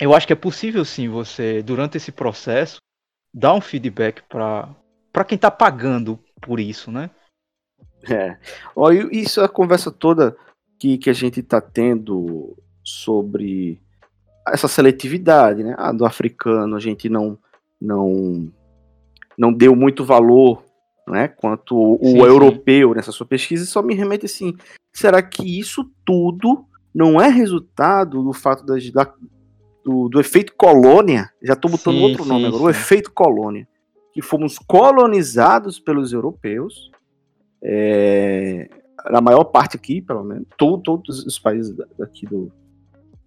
[0.00, 2.78] eu acho que é possível sim você, durante esse processo,
[3.34, 4.68] dar um feedback para
[5.12, 7.10] para quem tá pagando por isso, né?
[8.08, 8.36] É.
[8.76, 10.36] Ó, e isso a conversa toda
[10.78, 13.80] que, que a gente está tendo sobre
[14.46, 15.74] essa seletividade, né?
[15.78, 17.38] Ah, do africano a gente não
[17.80, 18.52] não
[19.36, 20.64] não deu muito valor,
[21.08, 21.28] né?
[21.28, 22.18] Quanto o Sim, sim.
[22.18, 24.54] europeu nessa sua pesquisa, só me remete assim:
[24.92, 29.12] será que isso tudo não é resultado do fato das, da,
[29.84, 31.30] do, do efeito colônia?
[31.42, 33.68] Já estou botando Sim, outro sim, nome agora, o efeito colônia,
[34.12, 36.90] que fomos colonizados pelos europeus.
[37.62, 38.68] É,
[39.10, 42.52] na maior parte aqui, pelo menos, to- todos os países da- daqui do,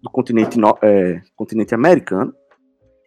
[0.02, 2.32] do continente, no- é, continente americano,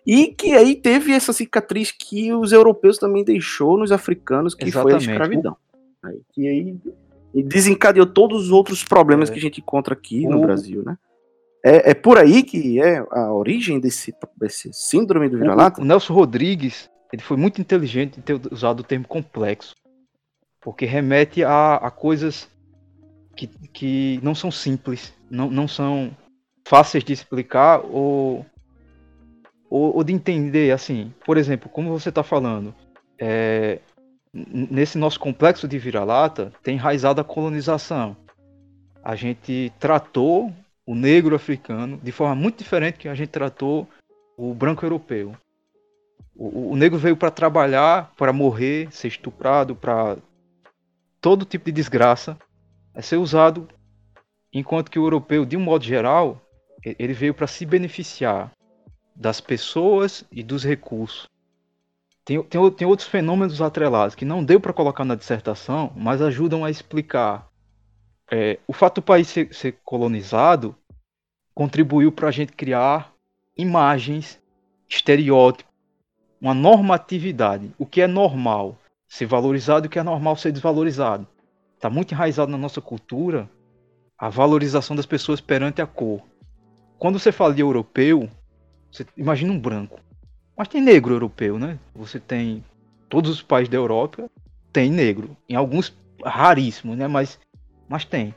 [0.05, 4.93] e que aí teve essa cicatriz que os europeus também deixou nos africanos, que foi
[4.93, 5.09] a Exatamente.
[5.11, 5.57] escravidão.
[6.03, 6.75] Aí, que aí
[7.33, 9.33] e desencadeou todos os outros problemas É.
[9.33, 10.97] que a gente encontra aqui no O- Brasil, né?
[11.63, 15.82] É, é por aí que é a origem desse, desse síndrome do O, vira-lata?
[15.82, 19.76] o Nelson Rodrigues, ele foi muito inteligente em ter usado o termo complexo,
[20.60, 22.50] porque remete a, a coisas
[23.36, 26.15] que, que não são simples, não, não são
[26.67, 28.45] fáceis de explicar ou,
[29.69, 31.13] ou, ou de entender, assim.
[31.26, 32.74] Por exemplo, como você está falando,
[33.19, 33.80] é,
[34.34, 38.15] nesse nosso complexo de vira-lata tem enraizado a colonização.
[39.04, 40.54] A gente tratou
[40.86, 43.88] o negro africano de forma muito diferente que a gente tratou
[44.38, 45.36] o branco europeu.
[46.36, 50.17] O, o- negro veio para trabalhar, para morrer, ser estuprado, para
[51.20, 52.38] todo tipo de desgraça,
[52.94, 53.67] é ser usado,
[54.52, 56.41] enquanto que o europeu, de um modo geral,
[56.84, 58.52] ele veio para se beneficiar
[59.15, 61.28] das pessoas e dos recursos.
[62.26, 66.63] Tem, tem, tem outros fenômenos atrelados que não deu para colocar na dissertação, mas ajudam
[66.65, 67.48] a explicar.
[68.32, 70.76] É, o fato do país ser, ser colonizado
[71.54, 73.13] contribuiu para a gente criar
[73.58, 74.39] imagens,
[74.88, 75.72] estereótipos,
[76.39, 77.74] uma normatividade.
[77.78, 81.28] O que é normal ser valorizado e o que é normal ser desvalorizado.
[81.76, 83.50] Está muito enraizado na nossa cultura
[84.17, 86.22] a valorização das pessoas perante a cor.
[86.98, 88.30] Quando você fala de europeu,
[88.91, 90.00] você imagina um branco.
[90.56, 91.80] Mas tem negro europeu, né?
[91.94, 92.63] Você tem
[93.10, 94.30] todos os países da Europa
[94.72, 95.36] tem negro.
[95.50, 97.08] Em alguns raríssimos, né?
[97.08, 97.39] Mas,
[97.91, 98.34] mas tem.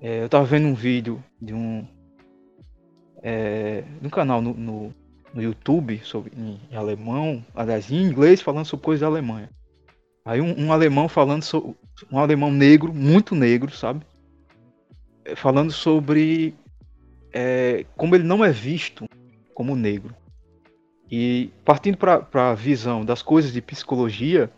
[0.00, 1.86] É, eu tava vendo um vídeo de um
[3.22, 4.94] é, de um canal no, no,
[5.34, 9.50] no YouTube sobre em, em alemão, aliás, em inglês falando sobre coisas da Alemanha.
[10.24, 11.76] Aí um, um alemão falando sobre
[12.10, 14.06] um alemão negro, muito negro, sabe?
[15.26, 16.54] É, Falando sobre
[17.30, 19.04] é, como ele não é visto
[19.54, 20.16] como negro.
[21.10, 24.50] E partindo para a visão das coisas de psicologia,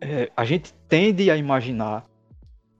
[0.00, 2.07] é, a gente tende a imaginar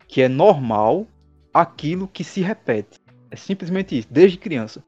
[0.08, 1.06] que é normal
[1.52, 2.98] aquilo que se repete.
[3.30, 4.82] É simplesmente isso, desde criança.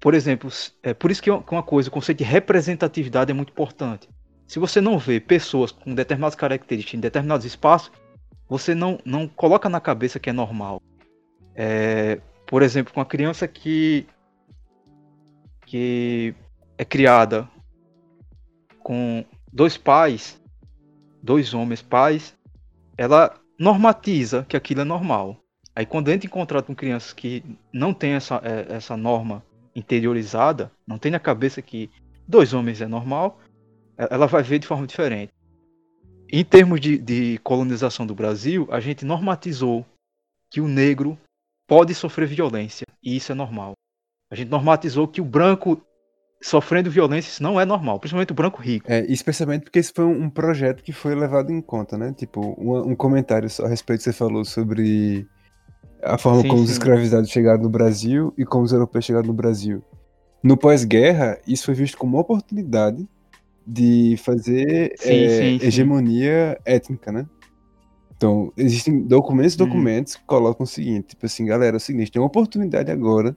[0.00, 0.50] Por exemplo,
[0.82, 4.08] é por isso que uma que uma coisa, o conceito de representatividade é muito importante.
[4.46, 7.90] Se você não vê pessoas com determinadas características em determinados espaços,
[8.48, 10.80] você não, não coloca na cabeça que é normal.
[11.54, 14.06] É, por exemplo, com a criança que,
[15.66, 16.34] que
[16.78, 17.48] é criada
[18.78, 20.40] com dois pais,
[21.20, 22.36] dois homens pais,
[22.96, 25.36] ela normatiza que aquilo é normal.
[25.74, 30.72] Aí quando entra em contato com crianças que não tem essa, é, essa norma interiorizada,
[30.86, 31.90] não tem na cabeça que
[32.26, 33.38] dois homens é normal,
[33.98, 35.32] e- ela vai ver de forma diferente.
[36.32, 39.84] Em termos de, de colonização do Brasil, a gente normatizou
[40.50, 41.18] que o negro
[41.68, 43.74] pode sofrer violência, e isso é normal.
[44.30, 45.80] A gente normatizou que o branco
[46.40, 48.90] sofrendo violência, isso não é normal, principalmente o branco rico.
[48.90, 52.12] É, especialmente porque esse foi um, projeto que foi levado em conta, né?
[52.16, 55.26] Tipo, um, um comentário só a respeito que você falou sobre
[56.02, 56.74] a forma Sim, como os sim.
[56.74, 59.82] escravizados chegaram no Brasil e como os europeus chegaram no Brasil.
[60.42, 63.08] No pós-guerra, isso foi visto como uma oportunidade
[63.66, 67.26] de fazer Sim, é, hegemonia étnica, né?
[68.16, 69.66] Então, existem documentos e Uhum.
[69.66, 73.36] documentos que colocam o seguinte, tipo assim, galera, é o seguinte, tem uma oportunidade agora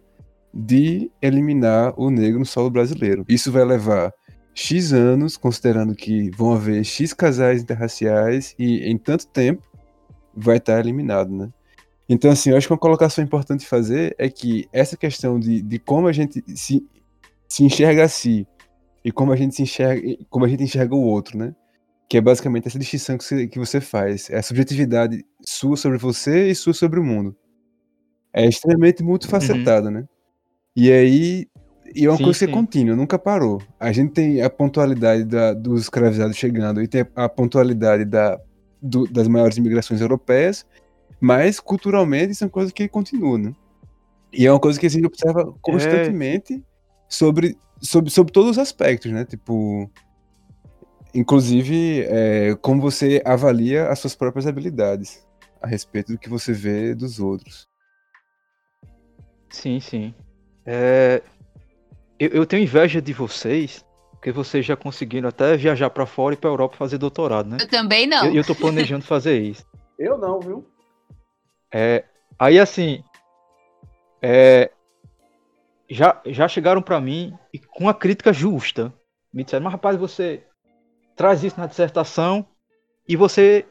[0.53, 3.25] de eliminar o negro no solo brasileiro.
[3.27, 4.13] Isso vai levar
[4.53, 9.63] X anos, considerando que vão haver X casais interraciais e em tanto tempo
[10.35, 11.49] vai estar eliminado, né?
[12.07, 15.77] Então, assim, eu acho que uma colocação importante fazer é que essa questão de, de
[15.77, 16.83] como a gente se,
[17.47, 18.47] se enxerga a si
[19.05, 21.55] e como a gente se enxerga, como a gente enxerga o outro, né?
[22.09, 24.29] Que é basicamente essa distinção que você, que você faz.
[24.31, 27.37] É a subjetividade sua sobre você e sua sobre o mundo.
[28.33, 30.05] É extremamente multifacetada, né?
[30.75, 31.47] E aí,
[31.95, 33.61] e é uma Sim, coisa que é contínua, nunca parou.
[33.79, 38.39] A gente tem a pontualidade da- dos escravizados chegando e tem a pontualidade da,
[38.81, 40.65] do- das maiores imigrações europeias,
[41.19, 43.53] mas culturalmente são coisas que continuam, né?
[44.31, 46.63] E é uma coisa que a gente observa constantemente
[47.07, 49.25] sobre, sobre, sobre todos os aspectos, né?
[49.25, 49.89] Tipo,
[51.13, 55.27] inclusive, é, como você avalia as suas próprias habilidades.
[55.61, 57.67] a respeito do que você vê dos outros.
[59.49, 60.13] Sim, sim.
[60.71, 61.23] É,
[62.19, 66.37] Eu, eu tenho inveja de vocês, porque vocês já conseguiram até viajar pra fora e
[66.37, 67.57] pra Europa fazer doutorado, né?
[67.59, 68.25] Eu também não.
[68.25, 69.65] E eu, eu tô planejando fazer isso.
[69.97, 70.65] Eu não, viu?
[71.73, 72.05] É,
[72.37, 73.03] aí assim,
[74.21, 74.71] é,
[75.89, 78.93] já, já chegaram pra mim e com uma crítica justa.
[79.33, 80.41] Me disseram, mas rapaz, você
[81.17, 82.45] traz isso na dissertação
[83.05, 83.65] e você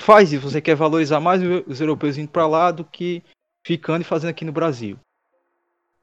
[0.00, 3.22] faz isso, você quer valorizar mais os europeus indo pra lá do que
[3.64, 4.98] ficando e fazendo aqui no Brasil.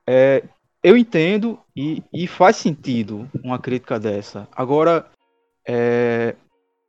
[0.07, 0.43] É,
[0.83, 4.47] eu entendo e, e faz sentido uma crítica dessa.
[4.51, 5.09] Agora,
[5.65, 6.35] é,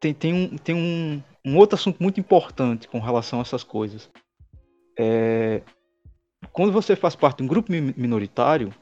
[0.00, 4.10] tem, tem, um, tem um, um outro assunto muito importante com relação a essas coisas.
[4.98, 5.62] É,
[6.52, 8.74] quando você faz parte de um grupo mi- minoritário,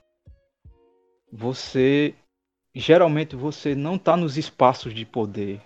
[1.30, 2.14] você
[2.74, 5.60] geralmente você não está nos espaços de poder.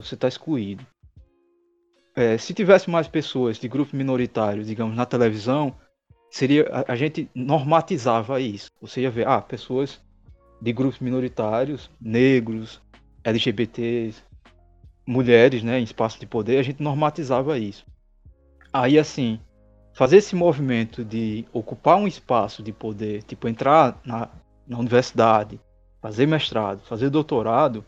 [0.00, 0.84] Você está excluído.
[2.14, 5.74] É, se tivesse mais pessoas de grupos minoritários, digamos, na televisão,
[6.32, 8.70] seria a, a gente normatizava isso.
[8.80, 10.00] Você ia ver, ah, pessoas
[10.60, 12.80] de grupos minoritários, negros,
[13.22, 14.22] LGBTs,
[15.06, 17.84] mulheres, né, em espaço de poder, a gente normatizava isso.
[18.72, 19.38] Aí assim,
[19.92, 24.30] fazer esse movimento de ocupar um espaço de poder, tipo entrar na,
[24.66, 25.60] na universidade,
[26.00, 27.84] fazer mestrado, fazer doutorado,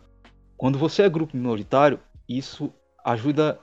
[0.57, 2.73] quando você é grupo minoritário, isso
[3.05, 3.59] ajuda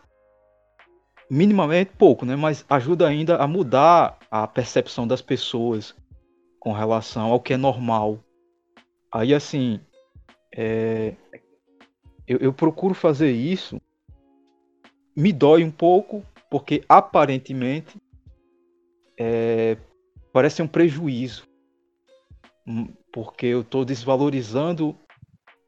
[1.32, 2.36] minimamente pouco, né?
[2.36, 5.96] Mas ajuda ainda a mudar a percepção das pessoas
[6.60, 8.20] com relação ao que é normal.
[9.10, 9.80] Aí assim,
[10.54, 11.15] é,
[12.28, 13.82] eu, eu procuro fazer isso.
[15.15, 17.96] Me dói um pouco, porque aparentemente
[19.17, 19.78] é,
[20.34, 21.48] parece um prejuízo.
[22.67, 24.94] Hum, Porque eu estou desvalorizando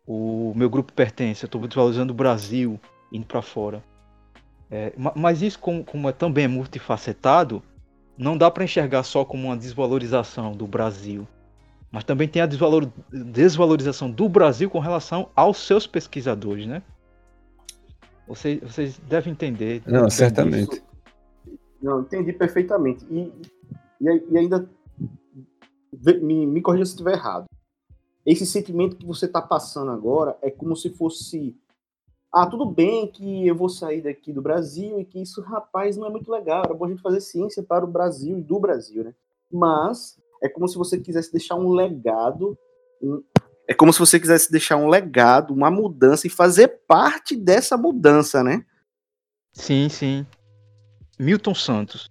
[0.06, 2.78] o meu grupo pertence, eu estou desvalorizando o Brasil
[3.14, 3.82] indo para fora.
[4.76, 7.62] É, ma- mas isso, como, como é, também é multifacetado,
[8.18, 11.28] não dá para enxergar só como uma desvalorização do Brasil.
[11.92, 16.82] Mas também tem a desvalor- desvalorização do Brasil com relação aos seus pesquisadores, né?
[18.28, 19.84] Vocês, vocês devem entender.
[19.86, 20.72] Não, certamente.
[20.72, 20.84] disso.
[21.80, 23.06] Não, entendi perfeitamente.
[23.12, 23.32] E,
[24.02, 24.68] e, e ainda.
[26.20, 27.46] Me, me corrija se estiver errado.
[28.26, 31.56] Esse sentimento que você está passando agora é como se fosse.
[32.34, 36.08] Ah, tudo bem que eu vou sair daqui do Brasil e que isso, rapaz, não
[36.08, 36.64] é muito legal.
[36.66, 39.14] Era bom a gente fazer ciência para o Brasil e do Brasil, né?
[39.52, 42.58] Mas é como se você quisesse deixar um legado.
[43.02, 43.22] um-
[43.68, 48.44] é como se você quisesse deixar um legado, uma mudança e fazer parte dessa mudança,
[48.44, 48.66] né?
[49.54, 50.26] Sim, sim.
[51.20, 52.10] Milton Santos,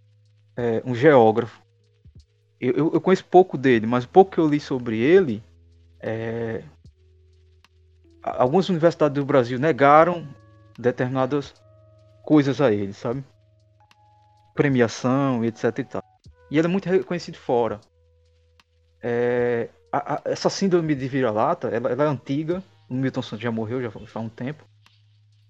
[0.56, 1.60] é um geógrafo.
[2.60, 5.42] Eu, eu, eu conheço pouco dele, mas o pouco que eu li sobre ele,
[6.00, 6.62] é,
[8.22, 10.26] algumas universidades do Brasil negaram
[10.78, 11.54] determinadas
[12.24, 13.24] coisas a ele, sabe?
[14.54, 16.02] Premiação etc e tal.
[16.50, 17.80] E ele é muito reconhecido fora.
[19.02, 22.62] É, a- a- essa síndrome de vira-lata, ela, ela é antiga.
[22.88, 24.64] O Milton Santos já morreu já faz um tempo.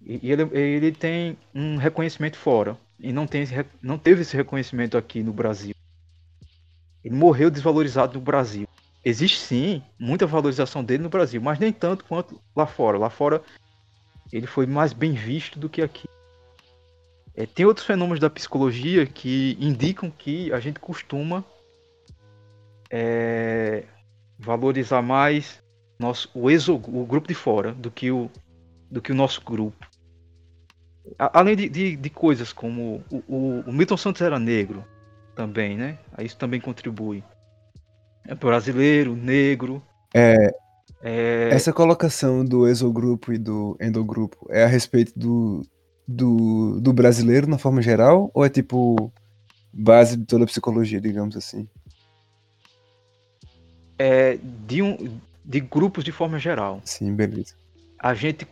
[0.01, 2.77] E e ele, ele tem um reconhecimento fora.
[2.99, 5.75] E não, tem esse não teve esse reconhecimento aqui no Brasil.
[7.05, 8.67] Ele morreu desvalorizado no Brasil.
[9.05, 12.99] Existe sim muita valorização dele no Brasil, mas nem tanto quanto lá fora.
[12.99, 13.43] Lá fora
[14.33, 16.05] ele foi mais bem visto do que aqui.
[17.35, 21.45] É, tem outros fenômenos da psicologia que indicam que a gente costuma
[22.91, 23.85] é,
[24.39, 25.63] valorizar mais
[25.99, 28.31] nosso, o, exo, o grupo de fora do que o,
[28.91, 29.87] do que o nosso grupo.
[31.19, 34.85] A- Além de, de, de coisas como o, o, o Milton Santos era negro
[35.35, 35.99] também, né?
[36.19, 37.25] Isso também contribui.
[38.27, 39.83] É brasileiro, negro.
[40.15, 40.55] É,
[41.05, 45.67] É, essa colocação do exogrupo e do endogrupo é a respeito do,
[46.07, 48.31] do, do brasileiro na forma geral?
[48.33, 49.13] Ou é tipo
[49.73, 51.69] base de toda a psicologia, digamos assim?
[54.03, 56.81] é de, um, de grupos de forma geral.
[56.85, 57.55] Sim, beleza.
[57.99, 58.47] a gente,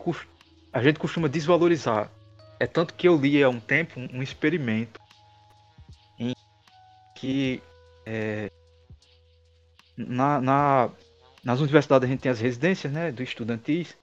[0.71, 2.09] a gente costuma desvalorizar.
[2.59, 4.99] É tanto que eu li há um tempo um, um experimento
[6.17, 6.33] em
[7.15, 7.61] que
[8.05, 8.51] é,
[9.97, 10.89] na, na-
[11.43, 13.97] nas universidades a gente tem as residências né, do estudantis.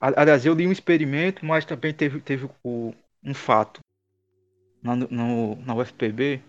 [0.00, 3.80] Aliás, eu li um experimento, mas também teve, teve o- um fato
[4.82, 6.42] na, no- na UFPB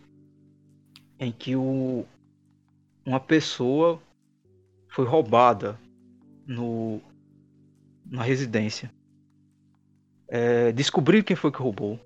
[1.19, 2.05] em que o,
[3.05, 4.01] uma pessoa
[4.89, 5.79] foi roubada
[6.45, 6.99] no,
[8.05, 8.91] na residência.
[10.27, 10.71] É,
[11.23, 11.99] quem foi que roubou.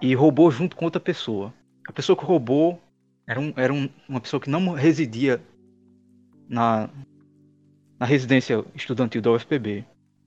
[0.00, 1.52] E roubou junto com outra pessoa.
[1.86, 2.80] A pessoa que roubou
[3.32, 5.42] era, um, era um- uma pessoa que não residia
[6.48, 6.88] na,
[7.98, 9.84] na residência estudantil da UFPB.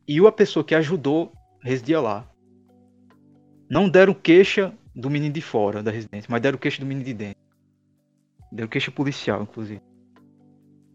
[0.07, 1.31] E a pessoa que ajudou
[1.61, 2.27] residia lá.
[3.69, 7.13] não deram queixa do menino de fora da residência, mas deram queixa do menino de
[7.13, 7.41] dentro.
[8.51, 9.81] Deram queixa policial, inclusive.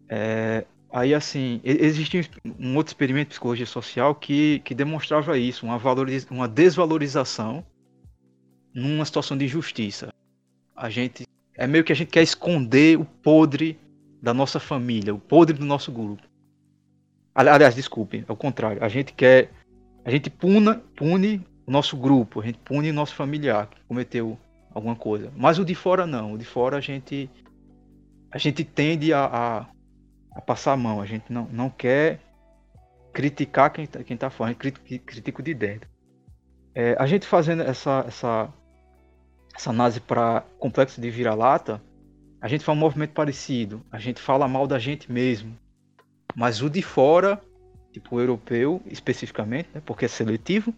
[0.07, 2.21] É, aí, assim, existia
[2.57, 7.65] um outro experimento de psicologia social que, que demonstrava isso, uma, valoriz, uma desvalorização
[8.73, 10.13] numa situação de injustiça.
[10.75, 11.25] A gente.
[11.61, 13.79] É meio que a gente quer esconder o podre
[14.19, 16.23] da nossa família, o podre do nosso grupo.
[17.35, 18.83] Ali- Aliás, desculpe, é o contrário.
[18.83, 19.51] A gente quer.
[20.03, 24.39] A gente puna, pune o nosso grupo, a gente pune o nosso familiar que cometeu
[24.73, 25.31] alguma coisa.
[25.37, 26.33] Mas o de fora não.
[26.33, 27.29] O de fora a gente.
[28.31, 29.65] A gente tende a, a,
[30.31, 30.99] a passar a mão.
[30.99, 32.21] A gente não, não quer
[33.13, 35.87] criticar quem tá, quem tá fora, a gente critica, critica de dentro.
[36.73, 38.51] É, a gente fazendo essa, essa,
[39.61, 41.79] essa análise para complexo de vira-lata,
[42.41, 43.85] a gente faz um movimento parecido.
[43.91, 45.55] A gente fala mal da gente mesmo.
[46.35, 47.39] Mas o de fora,
[47.91, 50.73] tipo o europeu especificamente, né, porque é seletivo,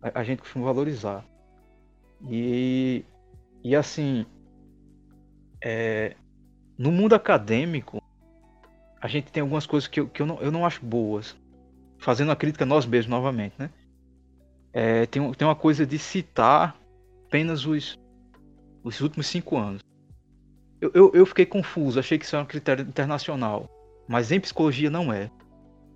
[0.00, 1.24] a, a gente costuma valorizar.
[2.30, 3.04] E,
[3.64, 4.24] e assim,
[5.62, 6.14] é,
[6.78, 8.00] no mundo acadêmico,
[9.00, 11.36] a gente tem algumas coisas que eu, que eu, não, eu não acho boas.
[11.98, 13.70] Fazendo a crítica nós mesmos novamente, né?
[14.72, 16.76] É, tem, tem uma coisa de citar
[17.26, 17.98] apenas os,
[18.84, 19.82] os últimos cinco anos.
[20.80, 23.68] Eu, eu, eu fiquei confuso, achei que isso era um critério internacional.
[24.06, 25.30] Mas em psicologia não é.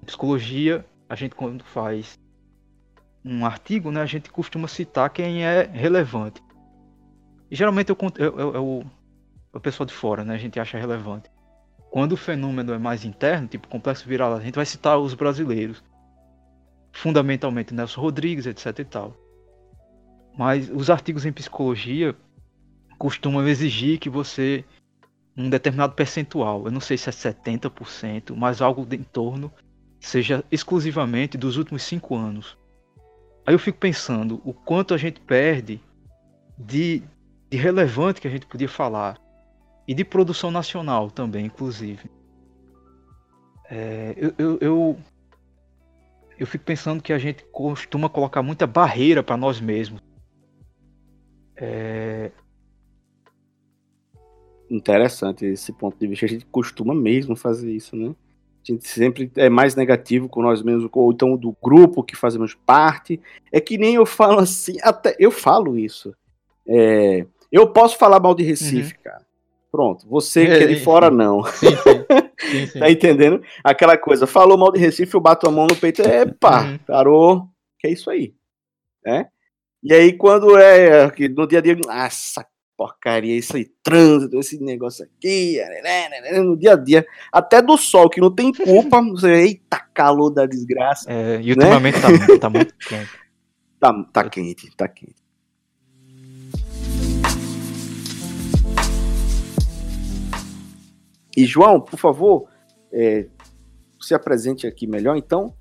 [0.03, 2.19] Em psicologia, a gente quando faz
[3.23, 6.43] um artigo, né, a gente costuma citar quem é relevante.
[7.51, 8.87] E geralmente eu, eu, eu, eu-
[9.53, 11.31] o pessoal de fora, né, a gente acha relevante.
[11.91, 15.83] Quando o fenômeno é mais interno, tipo complexo viral, a gente vai citar os brasileiros.
[16.93, 19.15] Fundamentalmente Nelson Rodrigues, etc e tal.
[20.37, 22.15] Mas os artigos em psicologia
[22.99, 24.65] costumam exigir que você
[25.37, 29.53] um determinado percentual, eu não sei se é 70%, mas algo de em torno,
[30.01, 32.59] seja exclusivamente dos últimos cinco anos.
[33.47, 35.81] Aí eu fico pensando o quanto a gente perde
[36.59, 37.03] de,
[37.49, 39.17] de relevante que a gente podia falar
[39.87, 42.11] e de produção nacional também, inclusive.
[43.71, 44.99] É, eu, eu, eu,
[46.37, 50.03] eu fico pensando que a gente costuma colocar muita barreira para nós mesmos.
[51.57, 52.33] É,
[54.71, 56.27] Interessante esse ponto de vista.
[56.27, 58.15] A gente costuma mesmo fazer isso, né?
[58.63, 62.55] A gente sempre é mais negativo com nós mesmos, ou então do grupo que fazemos
[62.55, 63.21] parte.
[63.51, 66.15] É que nem eu falo assim, até eu falo isso.
[66.67, 69.27] É, eu posso falar mal de Recife, cara.
[69.73, 70.07] Pronto.
[70.09, 71.45] Você que é de É, fora, não.
[71.45, 71.67] sim,
[72.51, 72.79] sim, sim.
[72.79, 73.43] Tá entendendo?
[73.65, 76.79] Aquela coisa, falou mal de Recife, eu bato a mão no peito, epa, Uhum.
[76.87, 77.49] parou,
[77.79, 78.35] que é isso aí,
[79.05, 79.29] né?
[79.83, 82.45] E aí quando é no dia a dia, ah, essa
[82.79, 87.61] porcaria, isso aí, trânsito, esse negócio aqui, né, né, né, no dia a dia, até
[87.61, 92.09] do sol, que não tem culpa, você, eita, calor da desgraça, É, e ultimamente tá,
[92.09, 93.11] muito- tá muito quente.
[93.81, 95.17] tá, tá quente, tá quente.
[101.37, 102.49] E João, por favor,
[102.93, 103.27] é,
[104.01, 105.55] se apresente aqui melhor, então.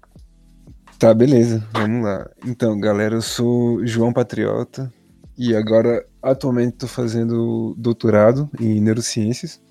[0.97, 1.67] Tá, beleza.
[1.73, 2.27] Vamos lá.
[2.45, 4.91] Então, galera, eu sou João Patriota
[5.37, 9.61] e agora atualmente estou fazendo doutorado em neurociências.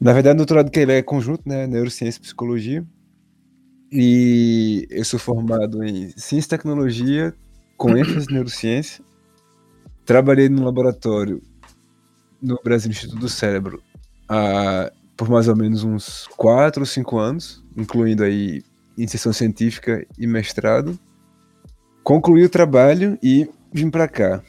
[0.00, 1.66] Na verdade, o doutorado que ele é conjunto, né?
[1.66, 2.86] Neurociência e psicologia.
[3.92, 7.34] E eu sou formado em ciência e tecnologia
[7.76, 9.04] com ênfase em neurociência.
[10.04, 11.42] Trabalhei no laboratório
[12.40, 13.82] no Brasil Instituto do Cérebro
[14.28, 18.62] há, por mais ou menos uns 4 ou 5 anos, incluindo aí
[18.96, 20.98] iniciação científica e mestrado.
[22.02, 24.42] Concluí o trabalho e vim para cá.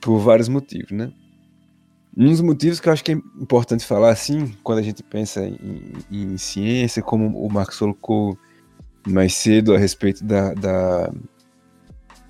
[0.00, 1.12] Por vários motivos, né?
[2.16, 5.44] Um dos motivos que eu acho que é importante falar, assim, quando a gente pensa
[5.44, 8.36] em, em ciência, como o Marcos colocou
[9.06, 11.12] mais cedo a respeito da, da,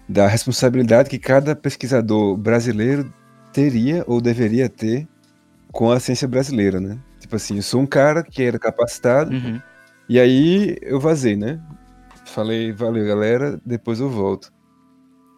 [0.09, 3.13] da responsabilidade que cada pesquisador brasileiro
[3.53, 5.07] teria ou deveria ter
[5.73, 6.99] com a ciência brasileira, né?
[7.19, 9.61] Tipo assim, eu sou um cara que era capacitado, Uhum.
[10.09, 11.61] e aí eu vazei, né?
[12.27, 14.53] Falei, valeu, galera, depois eu volto.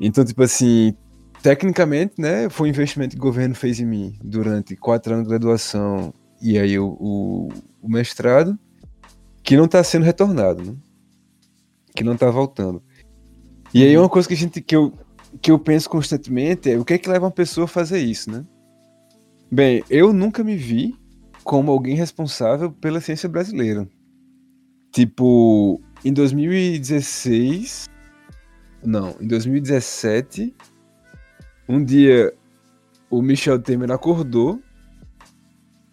[0.00, 0.94] Então, tipo assim,
[1.44, 5.28] tecnicamente, né, foi um investimento que o governo fez em mim durante quatro anos de
[5.28, 7.48] graduação e aí o, o,
[7.82, 8.58] o mestrado,
[9.42, 10.74] que não está sendo retornado, né?
[11.94, 12.82] Que não está voltando.
[13.74, 14.90] E aí uma coisa que a gente que eu,
[15.42, 18.30] que eu penso constantemente é o que é que leva uma pessoa a fazer isso,
[18.30, 18.42] né?
[19.52, 20.94] Bem, eu nunca me vi
[21.42, 23.86] como alguém responsável pela ciência brasileira.
[24.90, 27.84] Tipo, em 2016.
[28.82, 30.54] Não, em 2017.
[31.68, 32.32] Um dia
[33.10, 34.60] o Michel Temer acordou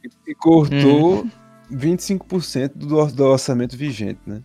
[0.03, 1.25] e, e cortou
[1.71, 4.43] 25% do, do orçamento vigente, né?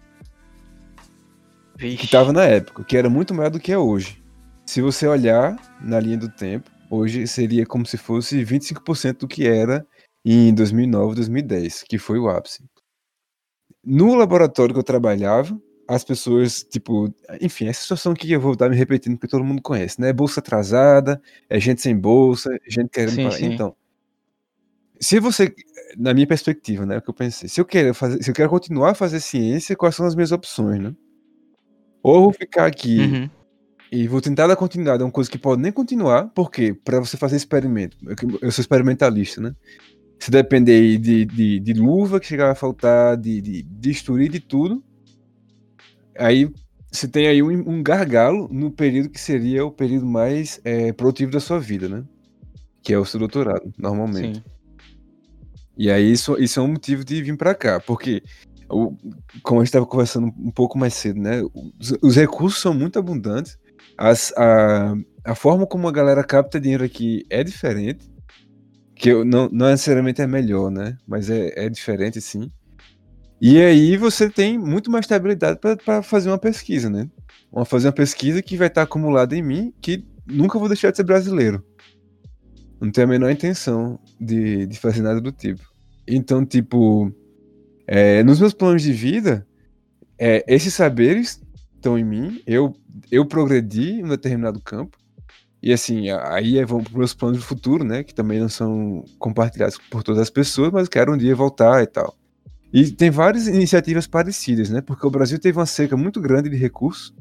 [1.79, 2.09] Que Vixe.
[2.09, 4.23] tava na época, que era muito maior do que é hoje.
[4.65, 9.47] Se você olhar na linha do tempo, hoje seria como se fosse 25% do que
[9.47, 9.87] era
[10.25, 12.65] em 2009, 2010, que foi o ápice.
[13.85, 15.57] No laboratório que eu trabalhava,
[15.89, 19.63] as pessoas, tipo, enfim, essa situação que eu vou estar me repetindo porque todo mundo
[19.63, 20.13] conhece, né?
[20.13, 23.47] Bolsa atrasada, é gente sem bolsa, gente querendo Sim, sim.
[23.47, 23.75] Então,
[24.99, 25.55] se você,
[25.97, 28.49] na minha perspectiva, né, o que eu pensei, se eu quero fazer, se eu quero
[28.49, 30.95] continuar a fazer ciência, quais são as minhas opções, né?
[32.03, 33.31] Ou eu vou ficar aqui Uhum.
[33.93, 37.17] e vou tentar dar continuidade a uma coisa que pode nem continuar, porque para você
[37.17, 37.97] fazer experimento,
[38.41, 39.55] eu, sou experimentalista, né?
[40.19, 44.83] Se depender de, de, de luva que chegar a faltar, de, de, de de tudo,
[46.19, 46.51] aí
[46.91, 51.33] você tem aí um, um gargalo no período que seria o período mais eh, produtivo
[51.33, 52.05] da sua vida, né?
[52.83, 54.39] Que é o seu doutorado, normalmente.
[54.39, 54.45] Sim.
[55.77, 58.23] E aí isso, isso é um motivo de vir para cá, porque
[58.71, 58.97] o-
[59.43, 61.43] como a gente estava conversando um pouco mais cedo, né?
[61.79, 63.59] Os, os recursos são muito abundantes,
[63.99, 64.95] as, a,
[65.25, 68.07] a forma como a galera capta dinheiro aqui é diferente,
[68.95, 70.97] que eu, não, não necessariamente é melhor, né?
[71.07, 72.51] Mas é, é diferente sim.
[73.41, 77.09] E aí você tem muito mais estabilidade para fazer uma pesquisa, né?
[77.53, 80.97] Uma, fazer uma pesquisa que vai estar acumulada em mim, que nunca vou deixar de
[80.97, 81.63] ser brasileiro.
[82.81, 85.63] Não tenho a menor intenção de, de fazer nada do tipo.
[86.07, 87.13] Então, tipo,
[87.87, 89.47] é, nos meus planos de vida,
[90.19, 91.43] é, esses saberes
[91.75, 92.43] estão em mim.
[92.47, 92.75] Eu,
[93.11, 94.97] eu progredi em um determinado campo.
[95.63, 98.03] E assim, aí vão para meus planos de futuro, né?
[98.03, 101.87] Que também não são compartilhados por todas as pessoas, mas quero um dia voltar e
[101.87, 102.17] tal.
[102.73, 104.81] E tem várias iniciativas parecidas, né?
[104.81, 107.13] Porque o Brasil teve uma seca muito grande de recursos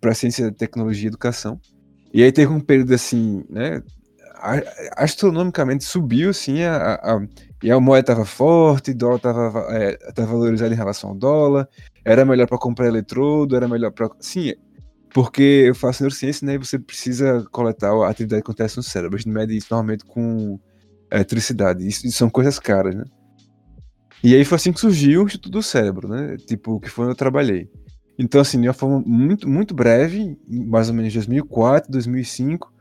[0.00, 1.60] para ciência, tecnologia e educação.
[2.12, 3.82] E aí teve um período assim, né?
[4.96, 7.26] Astronomicamente subiu assim, a, a-
[7.62, 11.68] e a moeda estava forte, o dólar estava valorizado em relação ao dólar,
[12.04, 14.08] era melhor para comprar eletrodo, era melhor para.
[14.20, 14.52] Sim,
[15.14, 16.54] porque eu faço neurociência, né?
[16.54, 19.16] E você precisa coletar a atividade que acontece no cérebro.
[19.16, 20.60] A gente mede isso normalmente com
[21.12, 21.86] eletricidade.
[21.86, 23.04] Isso, isso são coisas caras, né?
[24.22, 26.36] E aí foi assim que surgiu o Instituto do Cérebro, né?
[26.38, 27.70] Tipo, que foi onde eu trabalhei.
[28.18, 32.72] Então, assim, de uma forma muito, muito breve, mais ou menos 2004, 2005,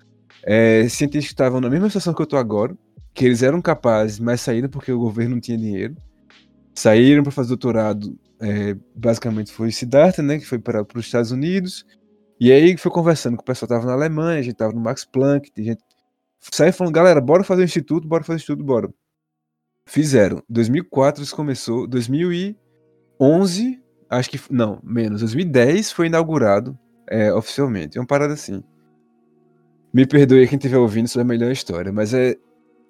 [0.44, 2.76] é, cientistas que estavam na mesma situação que eu estou agora,
[3.14, 5.96] que eles eram capazes, mas saíram porque o governo não tinha dinheiro,
[6.74, 11.86] saíram para fazer doutorado, é, basicamente foi Siddhartha, né, que foi para os Estados Unidos,
[12.40, 15.06] e aí foi conversando com o pessoal estava na Alemanha, a gente estava no Max
[15.06, 15.84] Planck, tem gente
[16.52, 18.90] saiu falando, galera, bora fazer o instituto, bora fazer o instituto, bora.
[19.88, 20.44] Fizeram.
[20.50, 26.78] 2004 isso começou, 2011, acho que não, menos, 2010 foi inaugurado
[27.10, 27.98] é, oficialmente.
[27.98, 28.62] É uma parada assim.
[29.94, 32.36] Me perdoe quem estiver ouvindo, isso é a melhor história, mas é,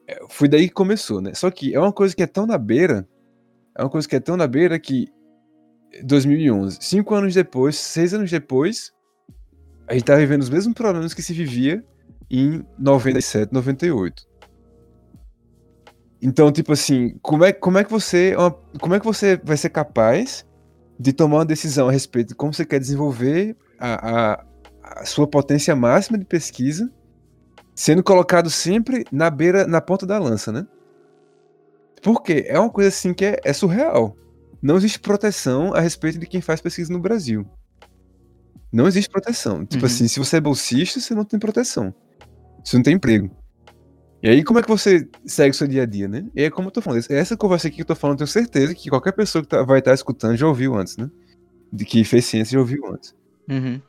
[0.08, 1.36] é foi daí que começou, né?
[1.36, 3.08] Só que é uma coisa que é tão na beira,
[3.78, 5.08] é uma coisa que é tão na beira que
[6.04, 8.92] 2011, cinco anos depois, seis anos depois,
[9.88, 11.86] a gente tá vivendo os mesmos problemas que se vivia
[12.30, 14.28] em 97, 98.
[16.22, 19.56] Então, tipo assim, como é, como é que você, uma- como é que você vai
[19.58, 20.46] ser capaz
[21.00, 24.46] de tomar uma decisão a respeito de como você quer desenvolver a, a,
[25.02, 26.92] a sua potência máxima de pesquisa,
[27.76, 30.66] sendo colocado sempre na beira, na ponta da lança, né?
[32.02, 34.16] Porque é uma coisa assim que é, é surreal.
[34.62, 37.46] Não existe proteção a respeito de quem faz pesquisa no Brasil.
[38.74, 39.66] Não existe proteção.
[39.66, 39.92] Tipo Uhum.
[39.92, 41.94] assim, se você é bolsista, você não tem proteção.
[42.64, 43.30] Você não tem emprego.
[44.22, 46.26] E aí, como é que você segue o seu dia a dia, né?
[46.36, 48.34] E é como eu tô falando, essa conversa aqui que eu tô falando, eu tenho
[48.34, 51.10] certeza que qualquer pessoa que tá- vai estar escutando já ouviu antes, né?
[51.72, 53.16] De que fez ciência já ouviu antes.
[53.48, 53.80] Uhum.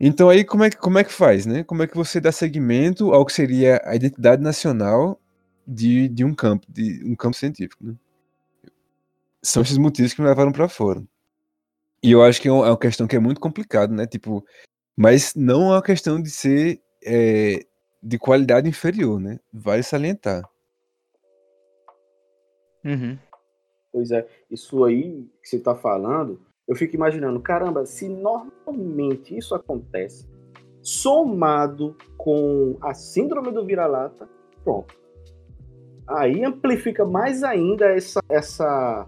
[0.00, 1.62] Então aí, como é, que- como é que faz, né?
[1.62, 5.20] Como é que você dá seguimento ao que seria a identidade nacional
[5.66, 7.94] de, de um campo, de um campo científico, né?
[9.40, 11.02] São esses motivos que me levaram para fora.
[12.02, 14.06] E eu acho que é é uma questão que é muito complicada, né?
[14.06, 14.44] Tipo,
[14.96, 17.64] mas não é uma questão de ser é,
[18.04, 19.40] de qualidade inferior, né?
[19.50, 20.46] Vale salientar.
[22.84, 23.18] Uhum.
[23.90, 26.38] Pois é, isso aí que você está falando,
[26.68, 30.28] eu fico imaginando, caramba, se normalmente isso acontece,
[30.82, 34.28] somado com a síndrome do vira-lata,
[34.62, 34.94] pronto.
[36.06, 39.06] Aí amplifica mais ainda essa essa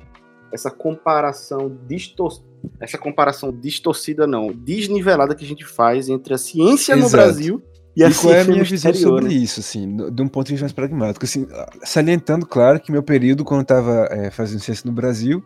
[0.51, 2.43] essa comparação distor
[2.81, 7.23] essa comparação distorcida não, desnivelada que a gente faz entre a ciência no Exato.
[7.23, 7.63] Brasil
[7.97, 9.35] e a E qual é a minha visão sobre né?
[9.35, 11.25] isso, assim, de um ponto de vista mais pragmático?
[11.25, 11.47] Assim,
[11.83, 15.43] salientando, claro, que meu período, quando eu estava fazendo ciência no Brasil,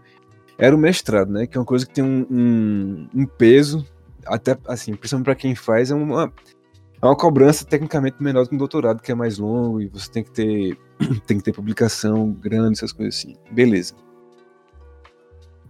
[0.58, 1.46] era o mestrado, né?
[1.46, 3.86] Que é uma coisa que tem um, um, um peso,
[4.26, 6.32] até assim, principalmente para quem faz, é uma,
[7.00, 10.10] é uma cobrança tecnicamente menor do que um doutorado, que é mais longo e você
[10.10, 10.76] tem que ter,
[11.26, 13.36] tem que ter publicação grande, essas coisas assim.
[13.50, 13.94] Beleza.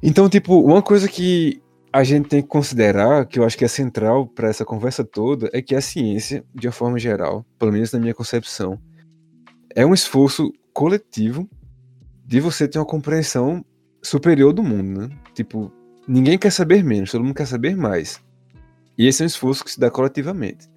[0.02, 1.62] Então, tipo, uma coisa que
[1.92, 5.50] a gente tem que considerar, que eu acho que é central para essa conversa toda,
[5.52, 8.80] é que a ciência, de uma forma geral, pelo menos na minha concepção,
[9.74, 11.48] é um esforço coletivo
[12.24, 13.64] de você ter uma compreensão
[14.02, 15.18] superior do mundo, né?
[15.34, 15.72] Tipo,
[16.06, 18.20] ninguém quer saber menos, todo mundo quer saber mais.
[18.96, 20.68] E esse é um esforço que se dá coletivamente.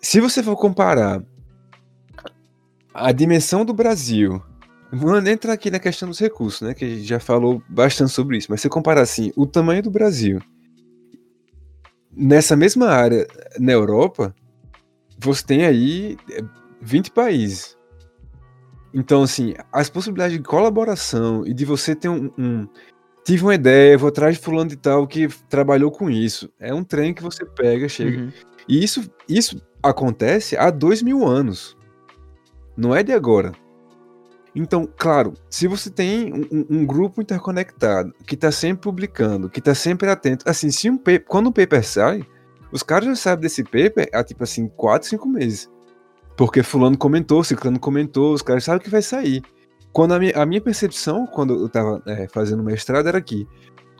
[0.00, 1.22] Se você for comparar
[2.92, 4.42] a dimensão do Brasil,
[4.92, 6.74] vamos entrar aqui na questão dos recursos, né?
[6.74, 9.90] Que a gente já falou bastante sobre isso, mas se comparar assim, o tamanho do
[9.90, 10.40] Brasil
[12.14, 13.26] nessa mesma área
[13.58, 14.34] na Europa,
[15.18, 16.16] você tem aí
[16.80, 17.76] 20 é, países.
[18.92, 22.68] Então, assim, as possibilidades de colaboração e de você ter um, um
[23.24, 26.50] tive uma ideia, vou atrás de fulano de tal que trabalhou com isso.
[26.58, 28.22] É um trem que você pega, chega.
[28.22, 28.32] Uhum.
[28.68, 31.76] E isso, isso acontece há dois mil anos.
[32.76, 33.52] Não é de agora.
[34.54, 39.74] Então, claro, se você tem um, um grupo interconectado, que está sempre publicando, que está
[39.74, 42.26] sempre atento, assim, se um paper, quando um paper sai,
[42.72, 45.70] os caras já sabem desse paper há, tipo assim, 4, 5 meses.
[46.36, 49.42] Porque fulano comentou, ciclano comentou, os caras sabem que vai sair.
[49.92, 53.46] Quando a minha, a minha percepção, quando eu estava é, fazendo mestrado, era que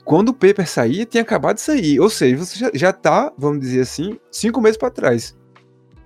[0.04, 2.00] quando o paper saía, tinha acabado de sair.
[2.00, 5.36] Ou seja, você já, já tá, vamos dizer assim, cinco meses para trás.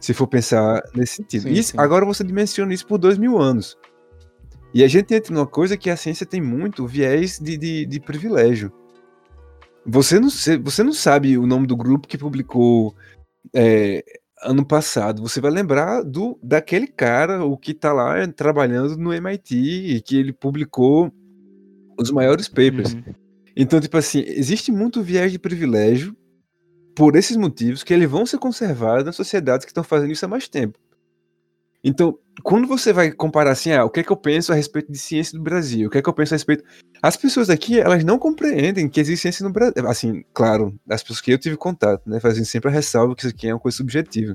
[0.00, 1.42] Se for pensar nesse sentido.
[1.44, 1.78] Sim, isso, sim.
[1.78, 3.78] Agora você dimensiona isso por dois mil anos.
[4.74, 8.00] E a gente entra numa coisa que a ciência tem muito viés de, de, de
[8.00, 8.72] privilégio.
[9.86, 12.92] Você não, você não sabe o nome do grupo que publicou
[13.54, 14.04] é,
[14.42, 15.22] ano passado.
[15.22, 20.16] Você vai lembrar do daquele cara, o que está lá trabalhando no MIT e que
[20.16, 21.12] ele publicou
[21.96, 22.94] os maiores papers.
[22.94, 23.14] Uhum.
[23.56, 26.16] Então, tipo assim, existe muito viés de privilégio
[26.96, 30.28] por esses motivos que eles vão ser conservados nas sociedades que estão fazendo isso há
[30.28, 30.78] mais tempo.
[31.84, 34.90] Então, quando você vai comparar assim, ah, o que é que eu penso a respeito
[34.90, 35.86] de ciência do Brasil?
[35.86, 36.64] O que é que eu penso a respeito.
[37.02, 39.86] As pessoas aqui, elas não compreendem que existe ciência no Brasil.
[39.86, 42.18] Assim, claro, as pessoas que eu tive contato, né?
[42.18, 44.34] Fazendo sempre a ressalva que isso aqui é uma coisa subjetiva.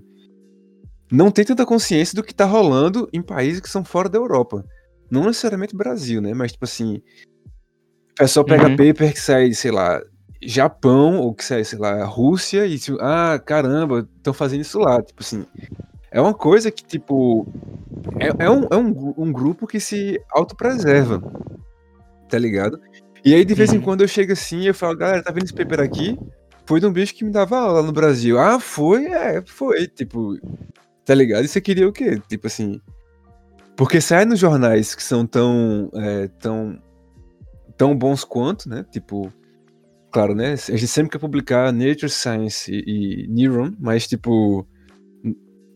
[1.12, 4.64] Não tem tanta consciência do que tá rolando em países que são fora da Europa.
[5.10, 6.36] Não necessariamente Brasil, né?
[6.36, 7.02] Mas, tipo assim.
[8.12, 8.78] O pessoal pega uhum.
[8.78, 10.00] paper que sai, sei lá,
[10.42, 15.02] Japão, ou que sai, sei lá, Rússia, e tipo, ah, caramba, estão fazendo isso lá.
[15.02, 15.46] Tipo assim,
[16.12, 17.48] é uma coisa que, tipo.
[18.20, 21.22] É, é, um, é um, um grupo que se autopreserva.
[22.28, 22.80] Tá ligado?
[23.24, 23.84] E aí, de vez em uhum.
[23.84, 26.18] quando, eu chego assim e eu falo, galera, tá vendo esse paper aqui?
[26.66, 28.40] Foi de um bicho que me dava aula no Brasil.
[28.40, 29.06] Ah, foi?
[29.06, 29.88] É, foi.
[29.88, 30.38] Tipo,
[31.06, 31.46] tá ligado?
[31.46, 32.22] E você queria o quê?
[32.28, 32.80] Tipo assim.
[33.76, 35.90] Porque sai nos jornais que são tão.
[35.96, 36.80] É, tão.
[37.78, 38.86] tão bons quanto, né?
[38.92, 39.32] Tipo.
[40.12, 40.54] Claro, né?
[40.54, 44.68] A gente sempre quer publicar Nature Science e, e Neuron, mas, tipo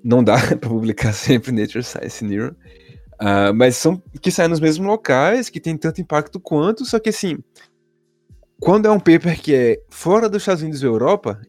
[0.04, 2.56] não dá para publicar sempre Nature Science Neuron.
[3.14, 7.10] Uh, mas são que saem nos mesmos locais, que tem tanto impacto quanto, só que
[7.10, 7.38] assim,
[8.60, 11.40] quando é um paper que é fora dos Estados Unidos e Europa,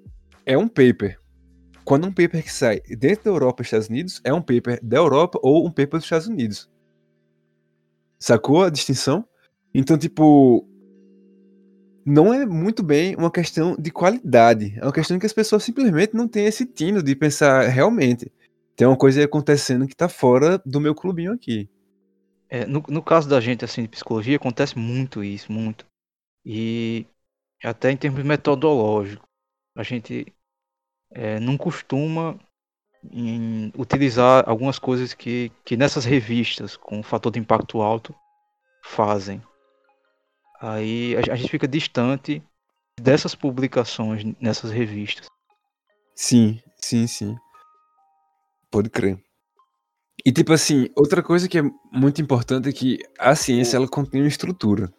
[0.47, 1.19] é um paper.
[1.85, 4.99] Quando um paper que sai dentro da Europa e Estados Unidos, é um paper da
[4.99, 6.71] Europa ou um paper dos Estados Unidos.
[8.19, 9.27] Sacou a distinção?
[9.75, 10.67] Então, tipo,
[12.07, 14.75] não é muito bem uma questão de qualidade.
[14.77, 18.31] É uma questão que as pessoas simplesmente não têm esse tino de pensar realmente
[18.77, 21.69] tem uma coisa acontecendo que tá fora do meu clubinho aqui.
[22.49, 25.87] É, no, no caso da gente, assim, de psicologia, acontece muito isso, muito.
[26.45, 27.07] E
[27.63, 29.27] até em termos metodológicos,
[29.77, 30.27] a gente
[31.11, 32.39] é, não costuma
[33.11, 38.15] em utilizar algumas coisas que, que nessas revistas com fator de impacto alto
[38.83, 39.43] fazem.
[40.61, 42.43] Aí a, a gente fica distante
[43.01, 45.27] dessas publicações nessas revistas.
[46.15, 47.37] Sim, sim, sim.
[48.75, 49.17] Pode crer.
[50.27, 51.63] E tipo assim, outra coisa que é
[51.93, 54.93] muito importante é que a ciência ela contém uma estrutura.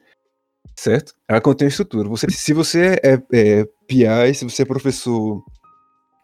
[0.78, 1.13] Certo?
[1.28, 2.07] Ela contém uma estrutura.
[2.07, 5.43] Você, se você é, é PI, se você é professor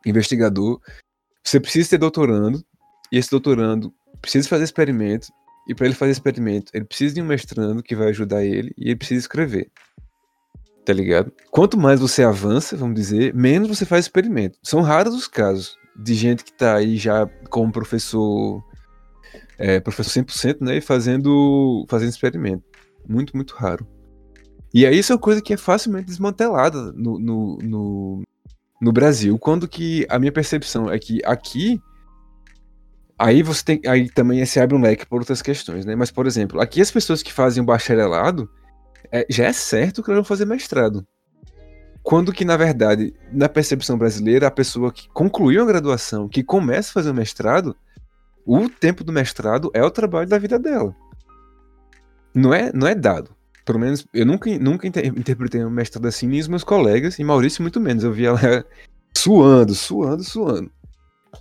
[0.05, 0.79] investigador,
[1.43, 2.63] você precisa ter doutorando,
[3.11, 5.27] e esse doutorando precisa fazer experimento,
[5.67, 8.91] e para ele fazer experimento, ele precisa de um mestrando que vai ajudar ele, e
[8.91, 9.69] ele precisa escrever.
[10.85, 11.33] Tá ligado?
[11.49, 14.57] Quanto mais você avança, vamos dizer, menos você faz experimento.
[14.63, 18.63] São raros os casos de gente que tá aí já como professor,
[19.57, 22.63] é, professor 100%, né, e fazendo, fazendo experimento.
[23.07, 23.87] Muito, muito raro.
[24.73, 28.23] E aí isso é uma coisa que é facilmente desmantelada no, no, no,
[28.81, 29.37] no Brasil.
[29.37, 31.81] Quando que a minha percepção é que aqui
[33.21, 33.81] Aí você tem.
[33.85, 35.95] Aí também se abre um leque por outras questões, né?
[35.95, 38.49] Mas, por exemplo, aqui as pessoas que fazem o bacharelado
[39.11, 41.05] é, já é certo que elas vão fazer mestrado.
[42.03, 46.89] Quando que, na verdade, na percepção brasileira, a pessoa que concluiu a graduação, que começa
[46.89, 47.75] a fazer o mestrado,
[48.45, 50.95] o tempo do mestrado é o trabalho da vida dela.
[52.33, 53.35] Não é, não é dado.
[53.65, 57.23] Pelo menos, eu nunca, nunca inter- interpretei um mestrado assim, nem os meus colegas, e
[57.23, 58.03] Maurício muito menos.
[58.03, 58.65] Eu via ela
[59.15, 60.71] suando, suando, suando.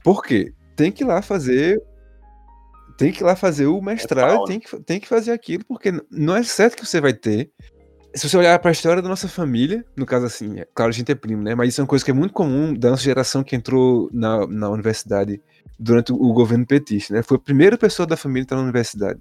[0.04, 0.52] Por quê?
[0.76, 1.82] Tem que ir lá fazer.
[2.98, 4.46] Tem que ir lá fazer o mestrado, pau, né?
[4.46, 7.50] tem, que, tem que fazer aquilo, porque não é certo que você vai ter.
[8.14, 10.92] Se você olhar para a história da nossa família, no caso assim, é, claro, a
[10.92, 11.54] gente é primo, né?
[11.54, 14.46] Mas isso é uma coisa que é muito comum da nossa geração que entrou na,
[14.46, 15.40] na universidade
[15.78, 17.22] durante o, governo petista, né?
[17.22, 19.20] Foi a primeira pessoa da família a estar na universidade.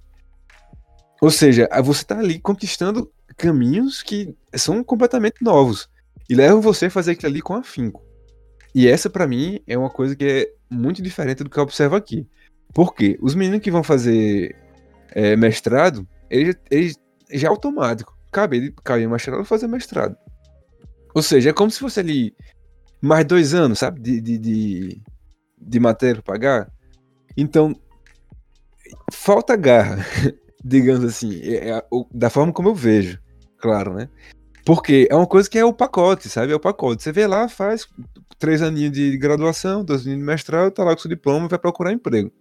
[1.22, 5.90] Ou seja, você tá ali conquistando caminhos que são completamente novos
[6.30, 8.04] e levam você a fazer aquilo ali com afinco.
[8.74, 11.96] E essa, pra mim, é uma coisa que é muito diferente do que eu observo
[11.96, 12.28] aqui.
[12.74, 13.18] Por quê?
[13.22, 14.56] Os meninos que vão fazer
[15.12, 16.96] é, mestrado, eles, eles
[17.32, 18.18] já é automático.
[18.32, 20.16] Cabe cair mestrado fazer mestrado.
[21.16, 22.36] Ou seja, é como se fosse ali
[23.02, 24.00] mais dois anos, sabe?
[24.00, 25.02] De, de, de,
[25.58, 26.72] de matéria pra pagar.
[27.36, 27.76] Então,
[29.12, 29.98] falta garra,
[30.64, 33.20] digamos assim, é- é da forma como eu vejo,
[33.58, 34.10] claro, né?
[34.66, 36.52] Porque é uma coisa que é o pacote, sabe?
[36.52, 37.02] É o pacote.
[37.02, 37.88] Você vê lá, faz
[38.38, 41.58] três aninhos de graduação, dois aninhos de mestrado, tá lá com seu diploma e vai
[41.58, 42.32] procurar emprego.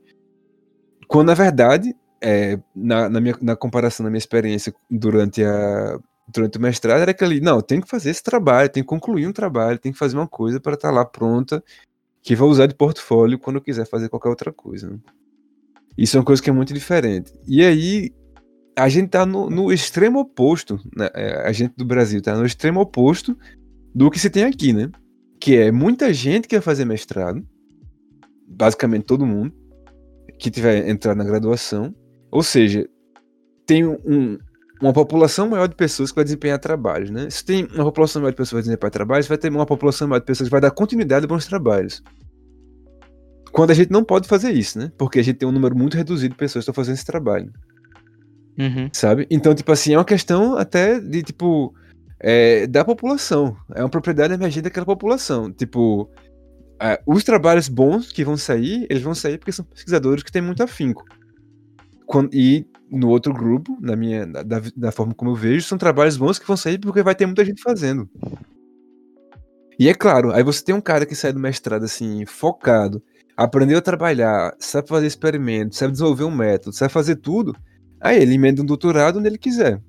[1.07, 5.99] Quando, na verdade, é, na, na minha, na comparação da minha experiência durante, a,
[6.29, 9.33] durante o mestrado, era aquele, não, tem que fazer esse trabalho, tem que concluir um
[9.33, 11.63] trabalho, tem que fazer uma coisa para estar lá pronta,
[12.23, 14.91] que vou usar de portfólio quando eu quiser fazer qualquer outra coisa.
[14.91, 14.99] né?
[15.97, 17.33] Isso é uma coisa que é muito diferente.
[17.47, 18.13] E aí,
[18.77, 21.09] a gente tá no, no extremo oposto, né?
[21.15, 23.37] é, a gente do Brasil tá no extremo oposto
[23.95, 24.91] do que se tem aqui, né?
[25.41, 27.45] Que é muita gente que vai fazer mestrado,
[28.47, 29.53] basicamente todo mundo,
[30.39, 31.95] que tiver entrado na graduação,
[32.31, 32.89] ou seja,
[33.67, 34.39] tem um,
[34.81, 37.29] uma população maior de pessoas que vai desempenhar trabalhos, né?
[37.31, 40.09] Se tem uma população maior de pessoas que vai desempenhar trabalhos, vai ter uma população
[40.09, 42.03] maior de pessoas que vai dar continuidade a bons trabalhos.
[43.53, 44.93] Quando a gente não pode fazer isso, né?
[44.97, 47.51] Porque a gente tem um número muito reduzido de pessoas que estão fazendo esse trabalho
[48.59, 48.91] Uhum.
[48.93, 49.27] sabe?
[49.31, 51.73] Então, tipo assim, é uma questão até de, tipo,
[52.19, 53.57] é, da população.
[53.75, 55.53] É uma propriedade emergente daquela população.
[55.53, 56.11] Tipo,
[56.81, 60.43] é, os trabalhos bons que vão sair, eles vão sair porque são pesquisadores que têm
[60.43, 61.05] muito afinco.
[62.09, 64.43] Quando- e no outro grupo, na minha, da,
[64.75, 67.45] da- forma como eu vejo, são trabalhos bons que vão sair porque vai ter muita
[67.45, 68.09] gente fazendo.
[69.79, 73.03] E é claro, aí você tem um cara que sai do mestrado assim, focado,
[73.37, 77.55] aprendeu a trabalhar, sabe fazer experimentos, sabe desenvolver um método, sabe fazer tudo.
[78.01, 79.81] Aí ele emenda um doutorado onde ele quiser,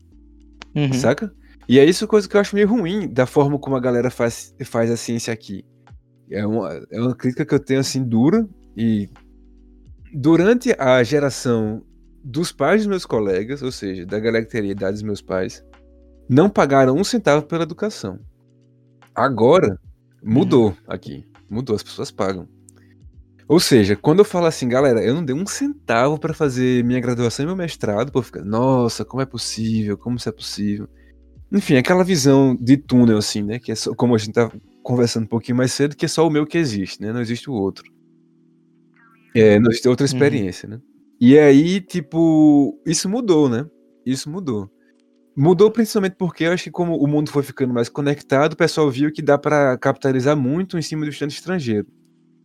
[0.75, 0.93] Uhum.
[0.93, 1.33] saca?
[1.67, 4.53] E é isso coisa que eu acho meio ruim da forma como a galera faz,
[4.65, 5.63] faz a ciência aqui.
[6.29, 9.09] É uma, é uma crítica que eu tenho assim dura e
[10.13, 11.81] durante a geração
[12.23, 15.63] dos pais dos meus colegas, ou seja, da galera que teria idade dos meus pais,
[16.27, 18.19] não pagaram um centavo pela educação.
[19.15, 19.79] Agora
[20.23, 22.47] mudou aqui, mudou, as pessoas pagam.
[23.47, 26.99] Ou seja, quando eu falo assim, galera, eu não dei um centavo pra fazer minha
[26.99, 29.97] graduação e meu mestrado, pô, fica, nossa, como é possível?
[29.97, 30.87] Como isso é possível?
[31.51, 33.57] Enfim, aquela visão de túnel, assim, né?
[33.57, 34.51] Que é só, como a gente tá
[34.83, 37.11] conversando um pouquinho mais cedo, que é só o meu que existe, né?
[37.11, 37.83] Não existe o outro.
[39.35, 40.13] É, não existe outra Uhum.
[40.13, 40.79] experiência, né?
[41.19, 43.65] E aí, tipo, isso mudou, né?
[44.05, 44.69] Isso mudou.
[45.35, 48.89] Mudou principalmente porque eu acho que como o mundo foi ficando mais conectado, o pessoal
[48.89, 51.87] viu que dá pra capitalizar muito em cima do estudante estrangeiro.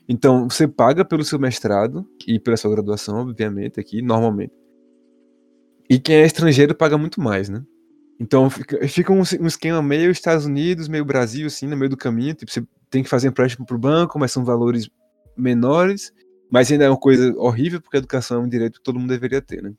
[0.09, 4.53] Então, você paga pelo seu mestrado e pela sua graduação, obviamente, aqui, normalmente.
[5.89, 7.63] E quem é estrangeiro paga muito mais, né?
[8.21, 11.97] Então, fica, fica um, um esquema meio Estados Unidos, meio Brasil, assim, no meio do
[11.97, 12.35] caminho.
[12.35, 14.89] Tipo, você tem que fazer empréstimo pro banco, mas são valores
[15.37, 16.13] menores.
[16.51, 19.09] Mas ainda é uma coisa horrível, porque a educação é um direito que todo mundo
[19.09, 19.73] deveria ter, né?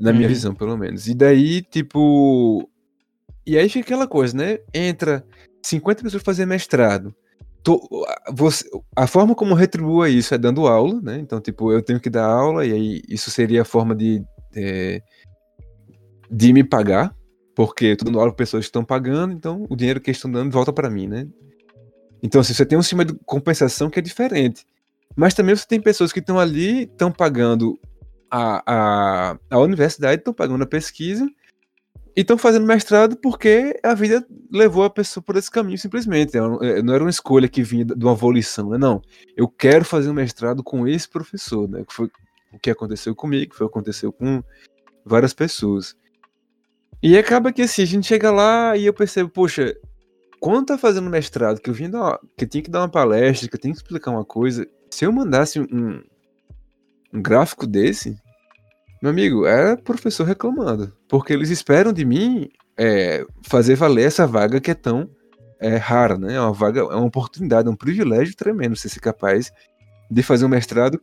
[0.00, 0.28] Na minha Uhum.
[0.34, 1.06] visão, pelo menos.
[1.08, 2.68] E daí, tipo.
[3.46, 4.58] E aí fica aquela coisa, né?
[4.74, 5.24] Entra
[5.62, 7.14] 50 pessoas fazer mestrado.
[7.62, 11.18] Tô- a- você- a forma como retribua isso é dando aula, né?
[11.18, 14.22] Então, tipo, eu tenho que dar aula, e aí isso seria a forma de.
[14.54, 15.00] é,
[16.30, 17.14] de me pagar,
[17.54, 20.16] porque eu tô dando aula para pessoas que estão pagando, então o dinheiro que eles
[20.18, 21.28] estão dando volta para mim, né?
[22.22, 24.64] Então, assim, você tem um sistema de compensação que é diferente.
[25.14, 27.78] Mas também você tem pessoas que estão ali, estão pagando
[28.30, 31.26] a, a, a universidade, estão pagando a pesquisa
[32.16, 36.36] e estão fazendo mestrado porque a vida levou a pessoa por esse caminho simplesmente.
[36.36, 38.78] É é, Não era uma escolha que vinha de uma volição, né?
[38.78, 39.02] Não.
[39.36, 41.84] Eu quero fazer um mestrado com esse professor, né?
[41.86, 42.10] Que foi
[42.52, 44.42] o que aconteceu comigo, foi o que aconteceu com
[45.04, 45.94] várias pessoas.
[47.02, 49.76] E acaba que assim, a gente chega lá e eu percebo, poxa,
[50.40, 51.90] quando tá fazendo mestrado, que eu vim
[52.36, 55.12] que tinha que dar uma palestra, que eu tenho que explicar uma coisa, se eu
[55.12, 56.02] mandasse um,
[57.12, 58.16] um gráfico desse,
[59.02, 60.90] meu amigo, era professor reclamando.
[61.06, 65.10] Porque eles esperam de mim é, fazer valer essa vaga que é tão
[65.60, 66.34] é, rara, né?
[66.34, 69.52] É uma vaga, é uma oportunidade, é um privilégio tremendo você ser capaz
[70.10, 71.00] de fazer um mestrado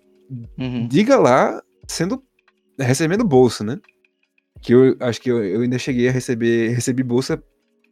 [0.57, 0.87] Uhum.
[0.87, 2.23] diga lá, sendo
[2.79, 3.77] recebendo bolsa, né?
[4.61, 7.43] que eu acho que eu, eu ainda cheguei a receber, recebi bolsa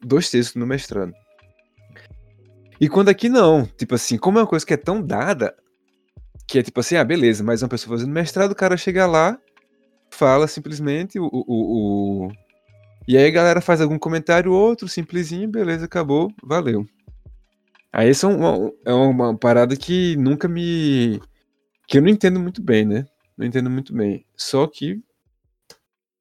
[0.02, 1.12] dois terços no mestrado.
[2.80, 5.54] E quando aqui não, tipo assim, como é uma coisa que é tão dada,
[6.46, 9.38] que é tipo assim, ah, beleza, mas uma pessoa fazendo mestrado, o cara chega lá,
[10.10, 12.32] fala simplesmente o, o, o,
[13.06, 16.86] e aí a galera faz algum comentário, outro, simplesinho, beleza, acabou, valeu.
[17.92, 21.20] Aí isso é uma, é uma parada que nunca me.
[21.86, 23.06] que eu não entendo muito bem, né?
[23.36, 24.24] Não entendo muito bem.
[24.36, 25.02] Só que.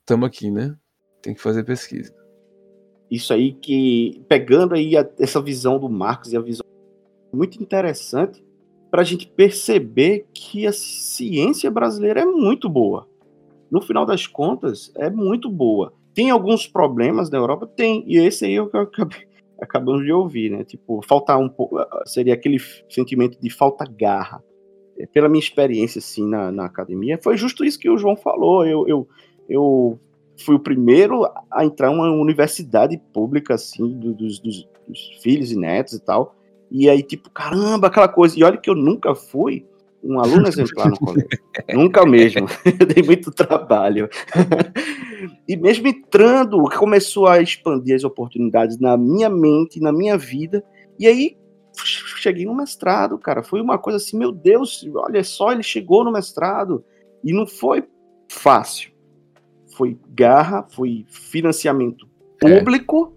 [0.06, 0.76] Tamo aqui, né?
[1.22, 2.14] Tem que fazer pesquisa.
[3.10, 4.22] Isso aí que.
[4.28, 6.66] Pegando aí a, essa visão do Marcos e a visão
[7.32, 8.44] muito interessante
[8.92, 13.08] para a gente perceber que a ciência brasileira é muito boa.
[13.72, 15.94] No final das contas, é muito boa.
[16.14, 17.66] Tem alguns problemas na Europa?
[17.66, 18.04] Tem.
[18.06, 19.26] E esse aí é o que eu acabei,
[19.62, 20.66] acabamos de ouvir, né?
[20.66, 21.78] Tipo, faltar um pouco.
[22.06, 24.44] Seria aquele sentimento de falta garra.
[24.98, 28.66] É, pela minha experiência, assim, na, na academia, foi justo isso que o João falou.
[28.66, 29.08] Eu, eu,
[29.48, 30.00] eu
[30.38, 35.56] fui o primeiro a entrar em uma universidade pública, assim, dos, dos, dos filhos e
[35.56, 36.36] netos e tal.
[36.72, 38.40] E aí, tipo, caramba, aquela coisa.
[38.40, 39.66] E olha que eu nunca fui
[40.04, 41.30] um aluno exemplar no colégio.
[41.74, 42.48] Nunca mesmo.
[42.94, 44.10] Dei muito trabalho.
[45.48, 50.64] e mesmo entrando, começou a expandir as oportunidades na minha mente, na minha vida.
[50.98, 51.38] E aí
[52.18, 53.44] cheguei no mestrado, cara.
[53.44, 56.84] Foi uma coisa assim, meu Deus, olha só, ele chegou no mestrado.
[57.24, 57.84] E não foi
[58.28, 58.92] fácil.
[59.76, 62.08] Foi garra, foi financiamento
[62.44, 62.58] é.
[62.58, 63.14] público,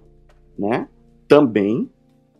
[0.58, 0.60] é.
[0.60, 0.88] né?
[1.26, 1.90] Também.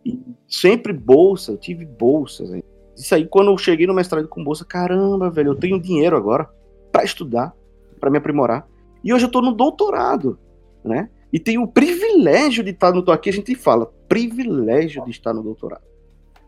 [0.04, 2.50] E sempre bolsa, eu tive bolsas.
[2.96, 6.48] Isso aí, quando eu cheguei no mestrado com bolsa, caramba, velho, eu tenho dinheiro agora
[6.92, 7.52] para estudar,
[7.98, 8.68] para me aprimorar.
[9.02, 10.38] E hoje eu tô no doutorado,
[10.84, 11.08] né?
[11.32, 15.42] E tenho o privilégio de estar no aqui a gente fala, privilégio de estar no
[15.42, 15.82] doutorado,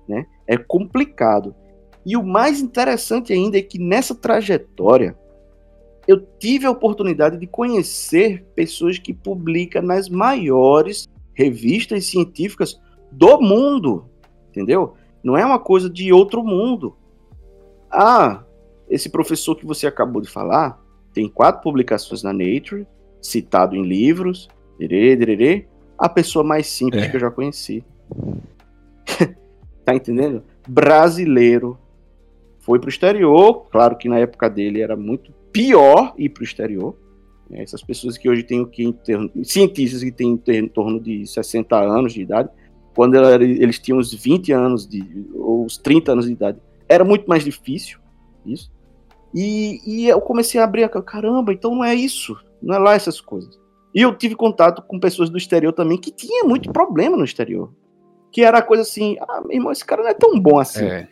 [0.09, 0.26] né?
[0.46, 1.54] É complicado.
[2.04, 5.18] E o mais interessante ainda é que nessa trajetória
[6.07, 12.80] eu tive a oportunidade de conhecer pessoas que publicam nas maiores revistas científicas
[13.16, 14.04] do mundo,
[14.50, 14.94] entendeu?
[15.24, 16.94] Não é uma coisa de outro mundo.
[17.90, 18.44] Ah,
[18.88, 20.80] esse professor que você acabou de falar
[21.12, 22.86] tem quatro publicações na Nature,
[23.22, 24.48] citado em livros,
[24.78, 25.66] derê, derê,
[25.98, 27.08] a pessoa mais simples é.
[27.08, 27.82] que eu já conheci.
[29.84, 30.42] tá entendendo?
[30.68, 31.78] Brasileiro.
[32.60, 36.96] Foi pro exterior, claro que na época dele era muito pior ir pro exterior.
[37.50, 38.92] Essas pessoas que hoje têm o que
[39.44, 42.50] cientistas que têm em torno de 60 anos de idade,
[42.97, 47.26] quando eles tinham uns 20 anos de, ou uns 30 anos de idade, era muito
[47.26, 47.99] mais difícil
[48.47, 48.72] isso.
[49.34, 52.94] E, e eu comecei a abrir a caramba, então não é isso, não é lá
[52.94, 53.61] essas coisas.
[53.94, 57.70] E eu tive contato com pessoas do exterior também que tinha muito problema no exterior.
[58.32, 60.84] Que era coisa assim, ah, meu irmão, esse cara não é tão bom assim.
[60.86, 61.09] É.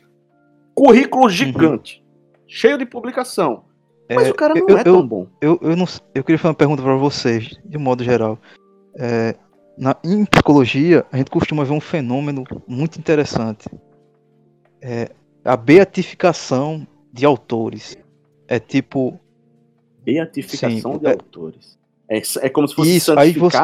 [0.75, 2.45] Currículo gigante, uhum.
[2.49, 3.65] cheio de publicação.
[4.09, 5.27] Mas é, o cara não eu, é tão bom.
[5.41, 8.39] Eu, eu, não, eu queria fazer uma pergunta para vocês, de modo geral.
[8.99, 9.35] É,
[9.77, 13.69] na, em psicologia, a gente costuma ver um fenômeno muito interessante.
[14.81, 15.11] É
[15.45, 17.99] a beatificação de autores.
[18.49, 19.19] É tipo.
[20.03, 21.79] Beatificação sim, de é, autores.
[22.09, 23.59] É, é como se fosse isso, aí você,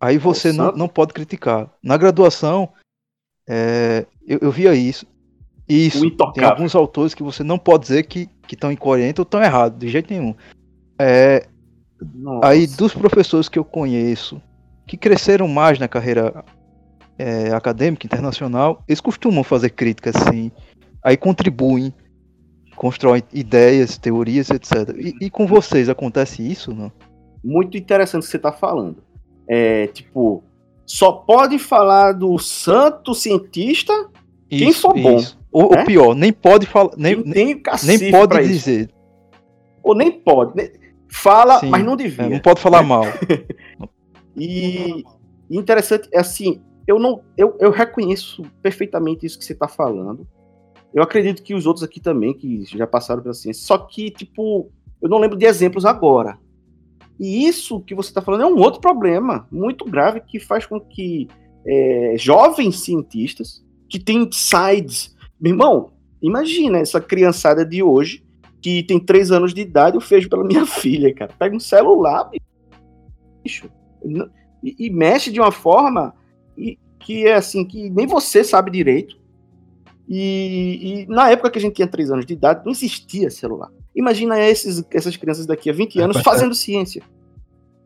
[0.00, 1.70] aí você não, não pode criticar.
[1.82, 2.68] Na graduação,
[3.48, 5.06] é, eu, eu via isso.
[5.68, 9.78] Isso, tem alguns autores que você não pode dizer que estão incoerentes ou estão errados,
[9.78, 10.34] de jeito nenhum.
[10.98, 11.46] É,
[12.42, 14.42] aí, dos professores que eu conheço,
[14.92, 16.44] que cresceram mais na carreira
[17.18, 20.52] é, acadêmica internacional, eles costumam fazer críticas assim,
[21.02, 21.94] aí contribuem,
[22.76, 24.94] constroem ideias, teorias, etc.
[24.98, 26.92] E, e com vocês acontece isso, não?
[27.42, 29.02] Muito interessante o que você está falando.
[29.48, 30.44] É tipo,
[30.84, 33.94] só pode falar do santo cientista
[34.50, 35.24] isso, quem for bom.
[35.50, 35.84] Ou, né?
[35.86, 37.62] pior, nem pode falar, nem, nem
[38.10, 38.80] pode dizer.
[38.82, 38.94] Isso.
[39.82, 40.54] Ou nem pode.
[40.54, 40.70] Nem,
[41.08, 42.26] fala, Sim, mas não devia.
[42.26, 43.04] É, não pode falar mal.
[44.36, 45.04] E,
[45.50, 50.26] interessante é assim, eu não, eu, eu reconheço perfeitamente isso que você está falando.
[50.92, 54.70] Eu acredito que os outros aqui também, que já passaram pela ciência, só que, tipo,
[55.00, 56.38] eu não lembro de exemplos agora.
[57.18, 60.80] E isso que você está falando é um outro problema muito grave que faz com
[60.80, 61.28] que
[61.66, 65.14] é, jovens cientistas que têm sides.
[65.40, 68.24] Meu irmão, imagina essa criançada de hoje
[68.60, 71.32] que tem três anos de idade, eu vejo pela minha filha, cara.
[71.38, 72.30] Pega um celular,
[73.42, 73.68] bicho
[74.62, 76.14] e, e mexe de uma forma
[76.56, 79.20] e, que é assim, que nem você sabe direito.
[80.08, 83.70] E, e, na época que a gente tinha 3 anos de idade, não existia celular.
[83.94, 87.02] Imagina esses, essas crianças daqui a 20 anos fazendo ciência.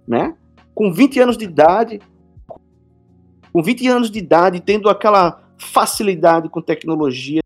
[0.07, 0.35] Né?
[0.75, 2.01] Com 20 anos de idade,
[3.53, 7.41] com 20 anos de idade, tendo aquela facilidade com tecnologia,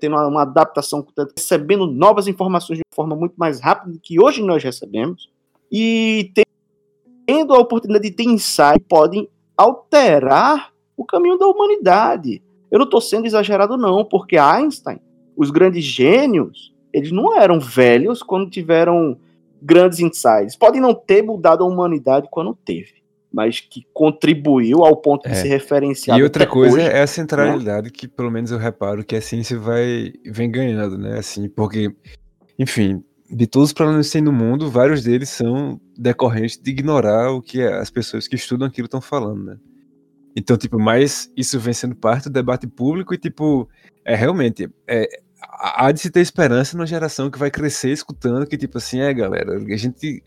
[0.00, 1.06] tendo uma, uma adaptação,
[1.36, 5.30] recebendo novas informações de forma muito mais rápida do que hoje nós recebemos,
[5.70, 6.30] e
[7.26, 12.42] tendo a oportunidade de ter insight, podem alterar o caminho da humanidade.
[12.70, 14.98] Eu não estou sendo exagerado, não, porque Einstein,
[15.36, 19.16] os grandes gênios, eles não eram velhos quando tiveram
[19.60, 20.56] grandes insights.
[20.56, 23.02] Podem não ter mudado a humanidade quando teve,
[23.32, 25.36] mas que contribuiu ao ponto de É.
[25.36, 26.18] se referenciar.
[26.18, 26.86] E outra coisa hoje.
[26.86, 31.18] é a centralidade que, pelo menos, eu reparo que a ciência vai vem ganhando, né?
[31.18, 31.94] Assim, porque,
[32.58, 33.02] enfim,
[33.32, 37.40] de todos os problemas que tem no mundo, vários deles são decorrentes de ignorar o
[37.40, 39.56] que as pessoas que estudam aquilo estão falando, né?
[40.36, 43.68] Então, tipo, mas isso vem sendo parte do debate público e, tipo,
[44.04, 45.08] é realmente, é,
[45.42, 49.00] há há de se ter esperança numa geração que vai crescer escutando que, tipo assim,
[49.00, 50.22] é, galera, a gente,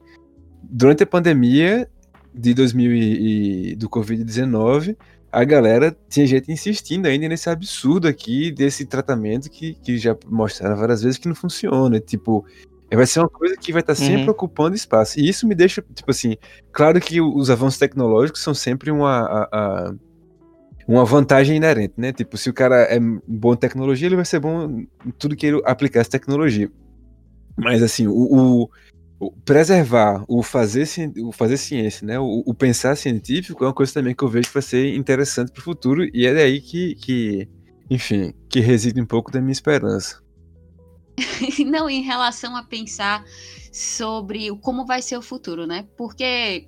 [0.63, 1.87] durante a pandemia
[2.33, 4.97] de 2000 e, e- do Covid-19,
[5.31, 10.75] a galera tinha gente insistindo ainda nesse absurdo aqui, desse tratamento que, que já mostraram
[10.77, 11.99] várias vezes que não funciona.
[11.99, 12.45] Tipo,
[12.93, 14.29] vai ser uma coisa que vai estar sempre Uhum.
[14.31, 15.19] ocupando espaço.
[15.19, 16.35] E isso me deixa, tipo assim,
[16.71, 19.93] claro que os avanços tecnológicos são sempre uma, a- a-
[20.87, 22.13] uma vantagem inerente, né?
[22.13, 24.69] Tipo, se o cara é bom em tecnologia, ele vai ser bom
[25.05, 26.69] em tudo que ele aplicar essa tecnologia.
[27.57, 28.69] Mas assim, o, o-
[29.19, 30.85] o preservar, o fazer,
[31.23, 32.19] o fazer ciência, né?
[32.19, 35.51] O, o pensar científico é uma coisa também que eu vejo que vai ser interessante
[35.51, 37.47] para o futuro e é daí que, que,
[37.89, 40.21] enfim, que reside um pouco da minha esperança.
[41.65, 43.23] Não, em relação a pensar
[43.71, 45.85] sobre como vai ser o futuro, né?
[45.97, 46.67] Porque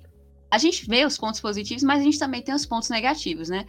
[0.50, 3.66] a gente vê os pontos positivos, mas a gente também tem os pontos negativos, né?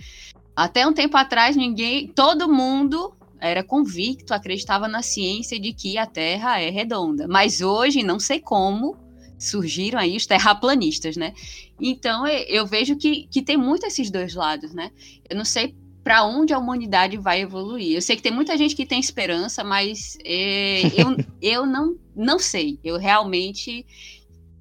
[0.55, 6.05] Até um tempo atrás, ninguém, todo mundo era convicto, acreditava na ciência de que a
[6.05, 7.27] Terra é redonda.
[7.27, 8.97] Mas hoje, não sei como,
[9.37, 11.33] surgiram aí os terraplanistas, né?
[11.79, 14.91] Então, eu vejo que, que tem muito esses dois lados, né?
[15.29, 15.73] Eu não sei
[16.03, 17.95] para onde a humanidade vai evoluir.
[17.95, 22.39] Eu sei que tem muita gente que tem esperança, mas é, eu, eu não, não
[22.39, 22.79] sei.
[22.83, 23.85] Eu realmente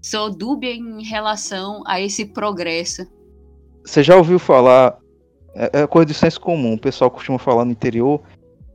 [0.03, 3.07] sou dúbia em relação a esse progresso.
[3.85, 4.99] Você já ouviu falar?
[5.55, 6.75] É, é coisa de senso comum.
[6.75, 8.21] O pessoal costuma falar no interior.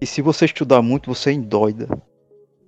[0.02, 1.88] E se você estudar muito, você endoida.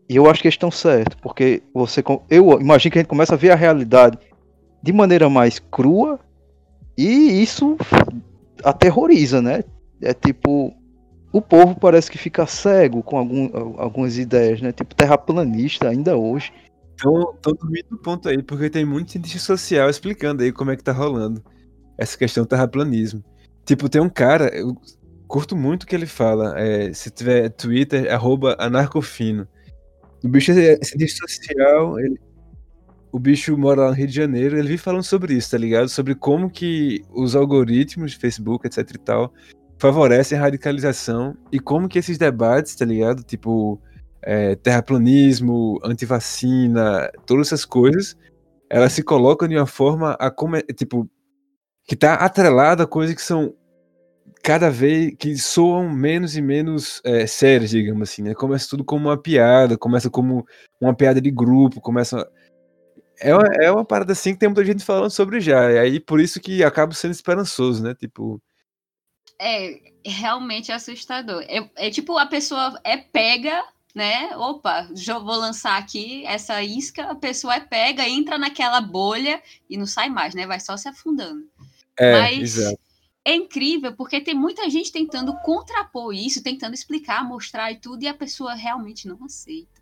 [0.07, 3.33] E eu acho que eles estão certos, porque você, eu imagino que a gente começa
[3.33, 4.19] a ver a realidade
[4.81, 6.19] de maneira mais crua
[6.95, 7.75] e isso
[8.63, 9.63] aterroriza, né?
[10.05, 10.73] É tipo,
[11.33, 14.71] o povo parece que fica cego com algum, algumas ideias, né?
[14.71, 16.53] Tipo terraplanista ainda hoje.
[16.93, 20.83] Então, dormindo no ponto aí, porque tem muito cientista social explicando aí como é que
[20.83, 21.43] tá rolando
[21.97, 23.23] essa questão do terraplanismo.
[23.65, 24.75] Tipo, tem um cara, eu
[25.27, 29.47] curto muito que ele fala, é, se tiver Twitter, arroba anarcofino.
[30.23, 32.19] O bicho é cientista social, ele-
[33.11, 35.89] o bicho mora lá no Rio de Janeiro, ele vive falando sobre isso, tá ligado?
[35.89, 39.33] Sobre como que os algoritmos de Facebook, etc e tal,
[39.77, 43.23] favorecem a radicalização e como que esses debates, tá ligado?
[43.23, 43.79] Tipo,
[44.21, 48.15] é, terraplanismo, antivacina, todas essas coisas,
[48.69, 51.09] elas se colocam de uma forma a come- tipo
[51.85, 53.53] que tá atrelada a coisas que são
[54.43, 58.33] cada vez que soam menos e menos é, sérias, digamos assim, né?
[58.33, 60.45] Começa tudo como uma piada, começa como
[60.81, 62.27] uma piada de grupo, começa
[63.19, 65.99] é uma, é uma parada assim que tem muita gente falando sobre já, e aí
[65.99, 67.95] por isso que acaba sendo esperançoso, né?
[67.95, 68.41] Tipo,
[69.39, 71.43] É realmente assustador.
[71.47, 73.63] É, é tipo, a pessoa é pega,
[73.93, 74.35] né?
[74.37, 79.77] Opa, já vou lançar aqui essa isca, a pessoa é pega, entra naquela bolha e
[79.77, 80.45] não sai mais, né?
[80.45, 81.49] Vai só se afundando.
[81.97, 82.79] é, Mas exato.
[83.25, 88.07] é incrível porque tem muita gente tentando contrapor isso, tentando explicar, mostrar e tudo, e
[88.07, 89.74] a pessoa realmente não aceita.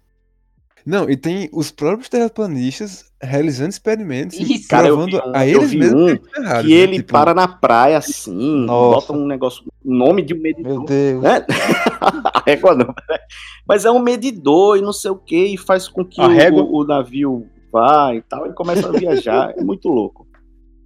[0.86, 4.68] Não, e tem os próprios terraplanistas realizando experimentos e.
[4.68, 6.82] Cara, vi um- a eu eles vi mesmos um que errados, que né?
[6.84, 8.96] ele Tipo, para na praia assim, Nossa.
[9.08, 10.86] bota um negócio, o nome de um Meu medidor.
[10.86, 11.24] Deus.
[11.24, 11.46] Né?
[12.36, 13.18] A régua não, né?
[13.66, 16.82] Mas é um medidor e não sei o que, e faz com que o, o-
[16.82, 19.54] o navio vá e tal, e começa a viajar.
[19.58, 20.28] É muito louco.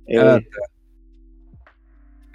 [0.07, 0.39] É, Ah,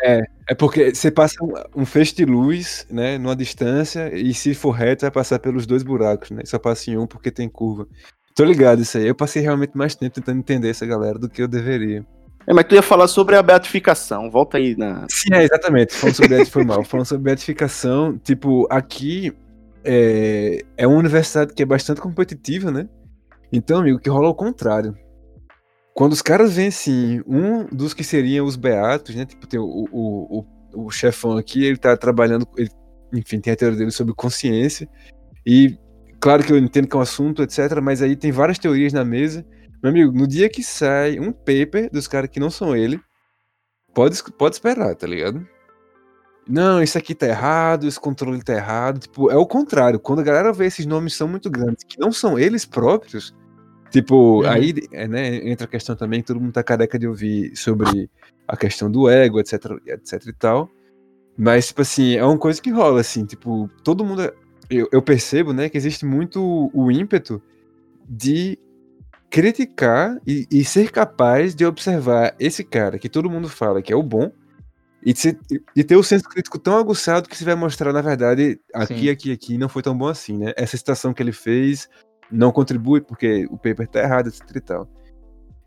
[0.02, 0.22] É
[0.58, 5.02] porque você passa um, um feixe de luz, né, numa distância, e se for reto,
[5.02, 6.42] vai passar pelos dois buracos, né?
[6.44, 7.86] Só passa em um porque tem curva.
[8.34, 9.06] Tô ligado isso aí.
[9.06, 12.04] Eu passei realmente mais tempo tentando entender essa galera do que eu deveria.
[12.46, 14.30] É, mas tu ia falar sobre a beatificação.
[14.30, 15.06] Volta aí na.
[15.08, 15.94] Sim, é, exatamente.
[15.94, 16.82] Falando sobre foi mal.
[16.82, 19.32] Falando sobre beatificação, tipo, aqui
[19.84, 22.88] é, é uma universidade que é bastante competitiva, né?
[23.52, 24.96] Então, amigo, que rola ao contrário.
[25.94, 29.26] Quando os caras assim, um dos que seriam os beatos, né?
[29.26, 32.70] Tipo, tem o, o, o, o chefão aqui, ele tá trabalhando, ele,
[33.12, 34.88] enfim, tem a teoria dele sobre consciência.
[35.46, 35.78] E
[36.18, 37.80] claro que eu entendo que é um assunto, etc.
[37.82, 39.44] Mas aí tem várias teorias na mesa.
[39.82, 43.00] Meu amigo, no dia que sai um paper dos caras que não são ele,
[43.92, 45.46] pode, pode esperar, tá ligado?
[46.48, 49.00] Não, isso aqui tá errado, esse controle tá errado.
[49.00, 50.00] Tipo, é o contrário.
[50.00, 53.34] Quando a galera vê esses nomes são muito grandes, que não são eles próprios,
[53.92, 54.48] Tipo, Uhum.
[54.48, 58.08] aí é, né, entra a questão também que todo mundo tá careca de ouvir sobre
[58.48, 60.70] a questão do ego, etc, etc e tal.
[61.36, 64.32] Mas, tipo assim, é uma coisa que rola, assim, tipo, todo mundo.
[64.70, 67.42] Eu, eu percebo, né, que existe muito o ímpeto
[68.08, 68.58] de
[69.28, 73.96] criticar e, e ser capaz de observar esse cara que todo mundo fala que é
[73.96, 74.30] o bom
[75.04, 75.38] e ser-
[75.74, 79.08] ter o senso crítico tão aguçado que você vai mostrar, na verdade, aqui, Sim.
[79.10, 80.52] aqui, aqui não foi tão bom assim, né?
[80.56, 81.88] Essa citação que ele fez
[82.32, 84.88] não contribui porque o paper tá errado, etc e tal.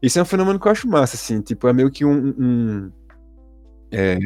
[0.01, 2.33] Isso é um fenômeno que eu acho massa, assim, tipo, é meio que um.
[2.37, 2.91] um-
[3.91, 4.17] é,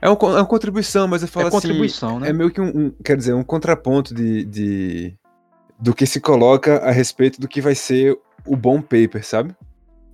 [0.00, 1.56] é, um- é uma contribuição, mas eu falo É assim.
[1.56, 2.28] contribuição, né?
[2.28, 5.18] É meio que um, um- quer dizer, um contraponto de, de-
[5.78, 9.54] do que se coloca a respeito do que vai ser o bom paper, sabe?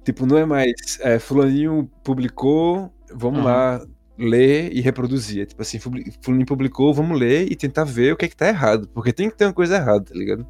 [0.04, 3.44] Tipo, não é mais é, fulaninho publicou, vamos Uhum.
[3.44, 3.80] lá
[4.18, 5.42] ler e reproduzir.
[5.42, 8.48] É Tipo assim, fulaninho publicou, vamos ler e tentar ver o que é que tá
[8.48, 10.44] errado, porque tem que ter uma coisa errada, tá ligado?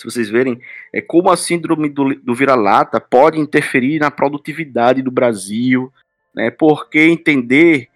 [0.00, 0.60] Se vocês verem,
[0.92, 5.92] é como a síndrome do, do vira-lata pode interferir na produtividade do Brasil,
[6.34, 6.50] né?
[6.50, 7.88] Porque entender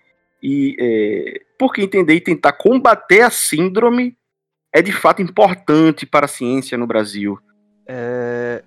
[0.43, 4.17] e é, porque entender e tentar combater a síndrome
[4.71, 7.41] é de fato importante para a ciência no Brasil.
[7.87, 8.63] É...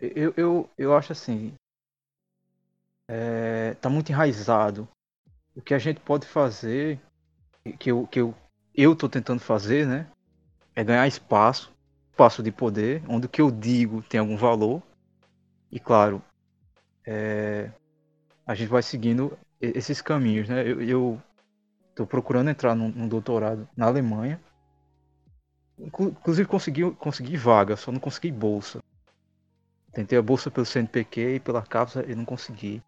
[0.00, 1.52] Eu, eu, eu acho assim.
[3.08, 3.74] É...
[3.74, 4.88] Tá muito enraizado.
[5.54, 6.98] O que a gente pode fazer,
[7.78, 8.34] que eu, que eu,
[8.74, 10.08] eu tô tentando fazer, né?
[10.76, 11.72] É ganhar espaço,
[12.10, 14.82] espaço de poder, onde o que eu digo tem algum valor.
[15.70, 16.22] E claro,
[17.06, 17.70] é,
[18.46, 20.66] a gente vai seguindo esses caminhos, né?
[20.66, 21.20] Eu,
[21.94, 24.40] tô procurando entrar num, num doutorado na Alemanha.
[25.78, 28.82] Inclu- Inclusive consegui, consegui vaga, só não consegui bolsa.
[29.92, 32.82] Tentei a bolsa pelo CNPq e pela CAPES e não consegui.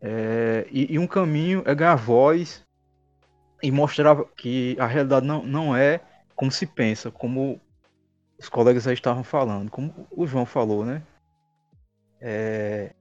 [0.00, 2.64] É, e, e um caminho é ganhar voz
[3.62, 6.00] e mostrar que a realidade não, não é
[6.40, 7.60] como se pensa, como
[8.38, 11.02] os colegas aí estavam falando, como o João falou, né?
[12.18, 12.94] É,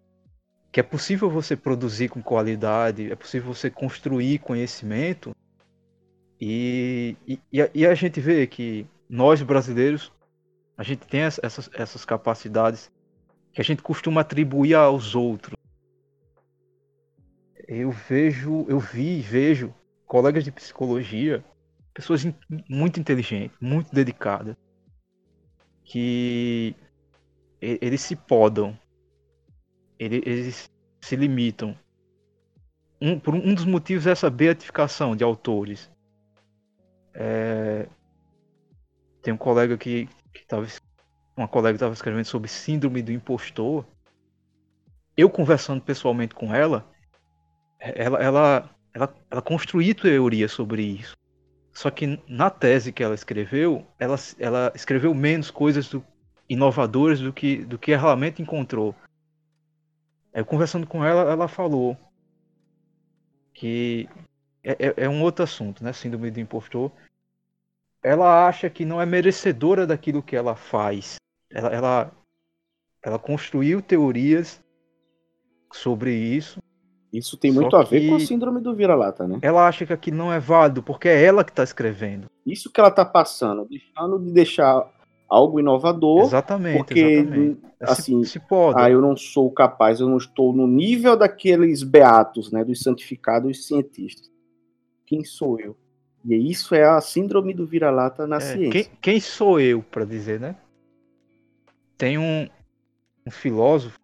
[0.73, 5.31] que é possível você produzir com qualidade, é possível você construir conhecimento
[6.37, 10.11] e, e, e a, e a gente vê que nós brasileiros
[10.77, 12.91] a gente tem essa- essas, essas capacidades
[13.53, 15.55] que a gente costuma atribuir aos outros.
[17.69, 19.73] Eu vejo, eu vi e vejo
[20.05, 21.41] colegas de psicologia,
[21.93, 22.33] pessoas in-
[22.69, 24.55] muito inteligentes, muito dedicadas,
[25.83, 26.75] que
[27.61, 28.77] eles se podam,
[29.97, 30.69] ele- eles
[31.01, 31.77] se limitam.
[33.01, 35.89] Um, por um dos motivos é essa beatificação de autores.
[37.13, 37.87] É,
[39.21, 40.65] tem um colega que, que tava,
[41.35, 43.85] uma colega estava escrevendo sobre síndrome do impostor.
[45.17, 46.89] Eu conversando pessoalmente com ela,
[47.79, 51.18] ela, ela, ela, ela construiu teoria sobre isso.
[51.73, 56.03] Só que na tese que ela escreveu, ela, ela escreveu menos coisas do-
[56.49, 58.95] inovadoras do que, do que realmente encontrou.
[60.33, 61.97] Eu conversando com ela, ela falou
[63.53, 64.09] que
[64.63, 65.93] é, é- é um outro assunto, né?
[65.93, 66.91] Síndrome do impostor.
[68.01, 71.15] Ela acha que não é merecedora daquilo que ela faz.
[71.49, 72.11] Ela, ela,
[73.03, 74.61] ela construiu teorias
[75.73, 76.59] sobre isso.
[77.11, 79.39] Isso tem Só muito a ver com a síndrome do vira-lata, né?
[79.41, 82.27] Ela acha que aquilo não é válido porque é ela que está escrevendo.
[82.45, 84.87] Isso que ela tá passando, deixando de deixar
[85.27, 87.59] algo inovador, Exatamente, porque exatamente.
[87.81, 88.79] assim, se, se pode.
[88.79, 93.65] ah, eu não sou capaz, eu não estou no nível daqueles beatos, né, dos santificados
[93.67, 94.29] cientistas.
[95.05, 95.75] Quem sou eu?
[96.25, 98.71] E isso é a síndrome do vira-lata na É, ciência.
[98.71, 100.55] quem, quem sou eu para dizer, né?
[101.97, 102.47] Tem um,
[103.25, 103.97] um filósofo,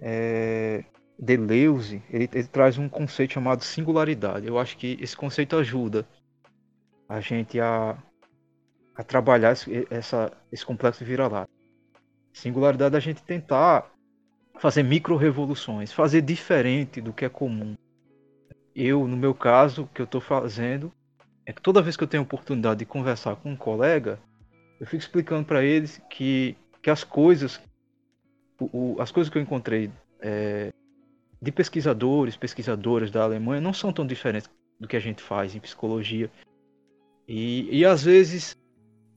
[0.00, 0.84] é,
[1.22, 4.44] Deleuze, ele, ele traz um conceito chamado singularidade.
[4.44, 6.04] Eu acho que esse conceito ajuda
[7.08, 7.96] a gente a,
[8.96, 11.48] a trabalhar esse, essa, esse complexo vira-lata.
[12.32, 13.88] Singularidade é a gente tentar
[14.58, 17.74] fazer micro-revoluções, fazer diferente do que é comum.
[18.74, 20.90] Eu, no meu caso, o que eu estou fazendo
[21.46, 24.18] é que toda vez que eu tenho oportunidade de conversar com um colega,
[24.80, 27.60] eu fico explicando para eles que, que as coisas,
[28.58, 29.88] o, o- as coisas que eu encontrei
[30.20, 30.72] é,
[31.42, 34.48] de pesquisadores, pesquisadoras da Alemanha não são tão diferentes
[34.78, 36.30] do que a gente faz em psicologia.
[37.26, 38.56] E, e às vezes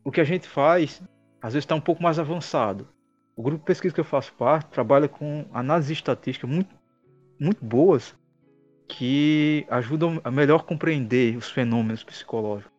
[0.04, 1.04] o que a gente faz,
[1.40, 2.88] às vezes está um pouco mais avançado.
[3.36, 6.74] O grupo de pesquisa que eu faço parte trabalha com análises estatísticas muito,
[7.40, 8.16] muito boas
[8.88, 12.74] que ajudam a melhor compreender os fenômenos psicológicos.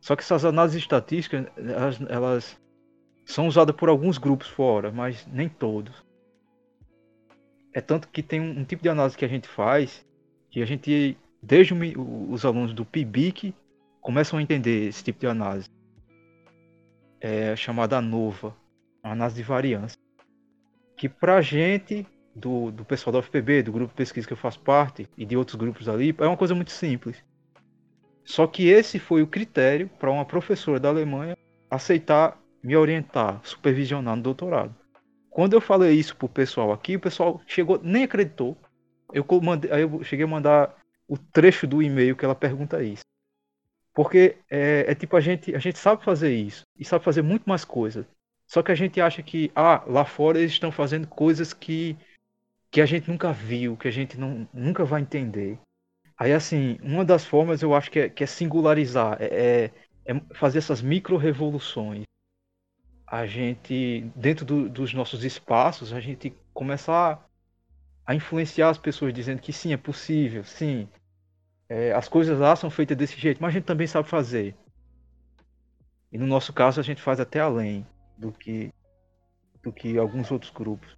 [0.00, 2.60] Só que essas análises estatísticas, elas, elas
[3.24, 6.06] são usadas por alguns grupos fora, mas nem todos.
[7.78, 10.04] É tanto que tem um, um tipo de análise que a gente faz,
[10.50, 13.54] que a gente, desde o os alunos do PIBIC,
[14.00, 15.68] começam a entender esse tipo de análise.
[17.20, 18.52] É chamada ANOVA,
[19.00, 19.96] análise de variância.
[20.96, 24.58] Que pra gente, do, do pessoal da UFPB, do grupo de pesquisa que eu faço
[24.58, 27.22] parte, e de outros grupos ali, é uma coisa muito simples.
[28.24, 31.36] Só que esse foi o critério para uma professora da Alemanha
[31.70, 34.74] aceitar me orientar, supervisionar no doutorado.
[35.38, 38.56] Quando eu falei isso pro pessoal aqui, o pessoal chegou, nem acreditou.
[39.12, 43.04] Eu mandei, aí eu cheguei a mandar o trecho do e-mail que ela pergunta isso.
[43.94, 47.48] Porque é, é, tipo a gente, a gente sabe fazer isso e sabe fazer muito
[47.48, 48.04] mais coisas.
[48.48, 51.96] Só que a gente acha que ah, lá fora eles estão fazendo coisas que
[52.68, 55.56] que a gente nunca viu, que a gente não, nunca vai entender.
[56.18, 59.70] Aí assim, uma das formas eu acho que é, que é singularizar, é,
[60.06, 62.08] é, é fazer essas micro revoluções.
[63.10, 67.26] A gente dentro do, dos nossos espaços, a gente começar
[68.06, 70.88] a influenciar as pessoas dizendo que sim, é possível, sim.
[71.68, 74.54] É, as coisas lá são feitas desse jeito, mas a gente também sabe fazer.
[76.10, 77.86] E no nosso caso a gente faz até além
[78.16, 78.70] do que
[79.62, 80.96] do que alguns outros grupos.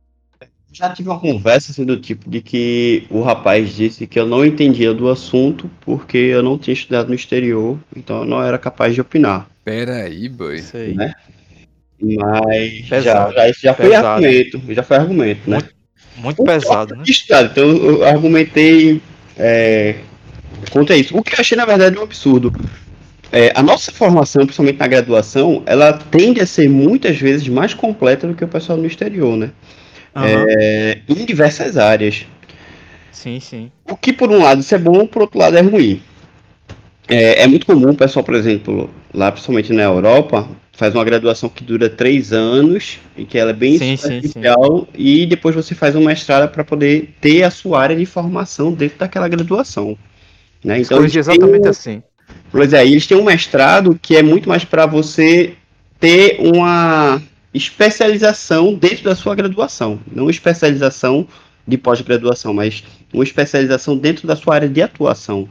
[0.72, 4.44] Já tive uma conversa assim do tipo de que o rapaz disse que eu não
[4.44, 8.94] entendia do assunto porque eu não tinha estudado no exterior, então eu não era capaz
[8.94, 9.48] de opinar.
[9.64, 10.56] Pera aí, boy.
[10.56, 10.94] Isso aí.
[10.94, 11.12] Né?
[12.00, 15.58] Mas Pesado, já, já, já foi argumento, já foi argumento, né?
[16.16, 17.02] Muito pesado, né?
[17.06, 19.00] Estado, então eu argumentei
[19.38, 19.96] é,
[20.70, 21.16] contra isso.
[21.16, 22.52] O que eu achei, na verdade, um absurdo.
[23.32, 28.26] É, a nossa formação, principalmente na graduação, ela tende a ser muitas vezes mais completa
[28.26, 29.50] do que o pessoal no exterior, né?
[30.14, 30.46] Aham.
[30.48, 32.26] É, em diversas áreas.
[33.12, 33.70] Sim, sim.
[33.84, 36.02] O que por um lado isso é bom, por outro lado é ruim.
[37.10, 41.48] É, é muito comum o pessoal, por exemplo, lá principalmente na Europa, faz uma graduação
[41.48, 45.96] que dura três anos e que ela é bem Sim, superficial e depois você faz
[45.96, 49.98] um mestrado para poder ter a sua área de formação dentro daquela graduação.
[50.64, 50.80] Né?
[50.80, 52.02] Então, exatamente um- assim.
[52.52, 55.54] Pois é, eles têm um mestrado que é muito mais para você
[55.98, 57.20] ter uma
[57.52, 61.26] especialização dentro da sua graduação, não especialização
[61.66, 65.48] de pós-graduação, mas uma especialização dentro da sua área de atuação.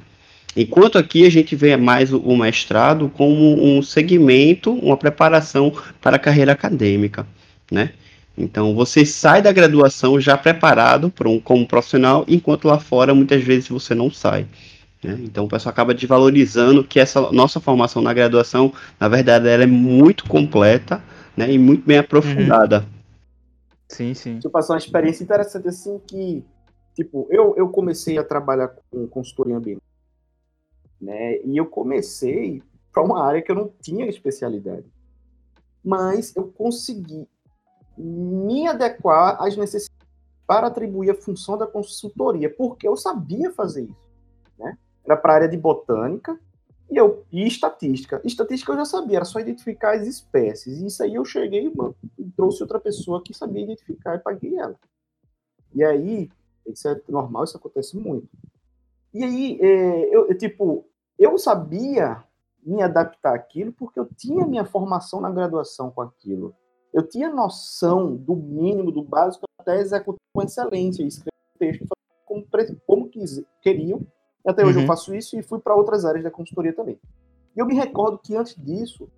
[0.62, 5.72] Enquanto aqui a gente vê mais o, mestrado como um segmento, uma preparação
[6.02, 7.26] para a carreira acadêmica,
[7.72, 7.94] né?
[8.38, 13.42] Então você sai da graduação já preparado para um, como profissional, enquanto lá fora muitas
[13.42, 14.48] vezes você não sai.
[15.02, 15.18] né?
[15.24, 19.68] Então o pessoal acaba desvalorizando que essa nossa formação na graduação, na verdade, ela é
[19.68, 21.02] muito completa
[21.38, 22.86] né, e muito bem aprofundada.
[23.88, 24.34] Sim, sim.
[24.34, 26.44] Deixa eu passar uma experiência interessante assim que,
[26.96, 29.89] tipo, eu, eu comecei a trabalhar com consultoria ambiental,
[31.02, 31.40] né?
[31.42, 32.62] E eu comecei
[32.92, 34.86] para uma área que eu não tinha especialidade.
[35.84, 37.28] Mas eu consegui
[37.98, 40.00] me adequar às necessidades
[40.48, 44.10] para atribuir a função da consultoria, porque eu sabia fazer isso,
[44.58, 44.78] né?
[45.06, 46.40] Era para a área de botânica
[46.90, 48.20] e eu e estatística.
[48.24, 50.80] Estatística eu já sabia, era só identificar as espécies.
[50.80, 51.72] E isso aí eu cheguei,
[52.18, 54.76] e trouxe outra pessoa que sabia identificar e paguei ela.
[55.74, 56.32] E aí,
[56.66, 58.28] isso é normal, isso acontece muito.
[59.14, 60.89] E aí, é, eu, eu, tipo,
[61.20, 62.24] eu sabia
[62.64, 66.56] me adaptar àquilo porque eu tinha minha formação na graduação com aquilo.
[66.94, 71.86] Eu tinha noção do mínimo, do básico, até executar com excelência, escrever texto
[72.26, 72.46] como,
[72.86, 74.02] como quis, queriam.
[74.46, 74.84] Até hoje Uhum.
[74.84, 77.00] eu faço isso e fui para outras áreas da consultoria também.
[77.56, 79.10] E eu me recordo que antes disso,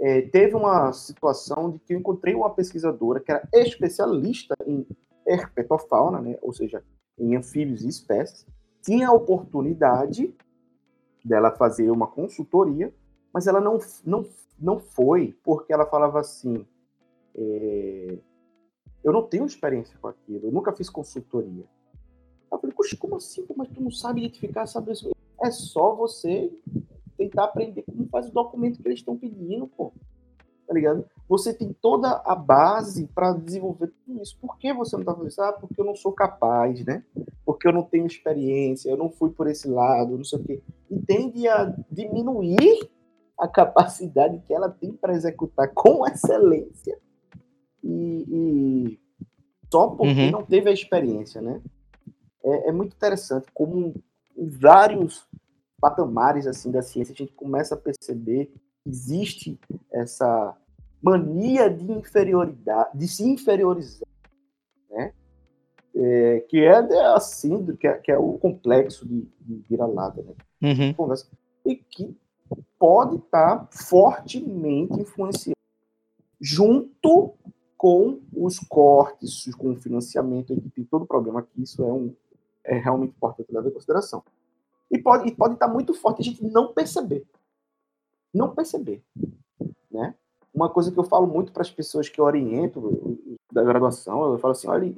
[0.00, 4.86] é, teve uma situação de que eu encontrei uma pesquisadora que era especialista em
[5.26, 6.84] herpetofauna, né, ou seja,
[7.18, 8.46] em anfíbios e espécies,
[8.82, 10.32] tinha a oportunidade
[11.28, 12.92] dela fazer uma consultoria,
[13.32, 14.26] mas ela não, não,
[14.58, 16.66] não foi porque ela falava assim:
[17.36, 18.18] é,
[19.04, 21.64] eu não tenho experiência com aquilo, eu nunca fiz consultoria.
[22.50, 23.46] Eu falei, Poxa, como assim?
[23.54, 25.10] Mas tu não sabe identificar, sabe isso?
[25.40, 26.50] É só você
[27.16, 29.92] tentar aprender como faz o documento que eles estão pedindo, pô.
[30.68, 31.06] Tá ligado?
[31.26, 34.36] Você tem toda a base para desenvolver tudo isso.
[34.38, 35.40] Por que você não tá fazendo isso?
[35.40, 37.02] Ah, porque eu não sou capaz, né?
[37.42, 40.62] Porque eu não tenho experiência, eu não fui por esse lado, não sei o quê.
[40.90, 42.86] E tende a diminuir
[43.40, 46.98] a capacidade que ela tem para executar com excelência
[47.82, 49.00] e, e
[49.72, 50.30] só porque Uhum.
[50.30, 51.62] não teve a experiência, né?
[52.44, 53.94] É, é muito interessante como
[54.36, 55.26] em vários
[55.80, 58.52] patamares assim da ciência a gente começa a perceber
[58.88, 59.58] existe
[59.92, 60.56] essa
[61.02, 64.08] mania de inferioridade, de se inferiorizar,
[64.90, 65.12] né?
[65.94, 66.76] É, que é
[67.14, 70.34] a síndrome, que é, que é o complexo de, de vira-lata, né?
[70.60, 70.94] Uhum.
[70.94, 71.26] conversa,
[71.64, 72.16] e que
[72.78, 75.56] pode estar fortemente influenciando
[76.40, 77.34] junto
[77.76, 82.14] com os cortes, com o financiamento, que tem todo o problema isso é, um,
[82.64, 84.22] é realmente importante levar em consideração.
[84.90, 87.24] E pode, e pode estar muito forte a gente não perceber.
[88.32, 89.02] Não perceber,
[89.90, 90.14] né?
[90.52, 93.18] Uma coisa que eu falo muito para as pessoas que eu oriento
[93.52, 94.92] da graduação, eu falo assim, olha,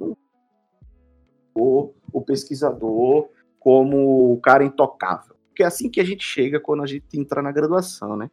[1.53, 3.29] o, o pesquisador
[3.59, 5.35] como o cara intocável.
[5.49, 8.31] Porque é assim que a gente chega quando a gente entra na graduação, né?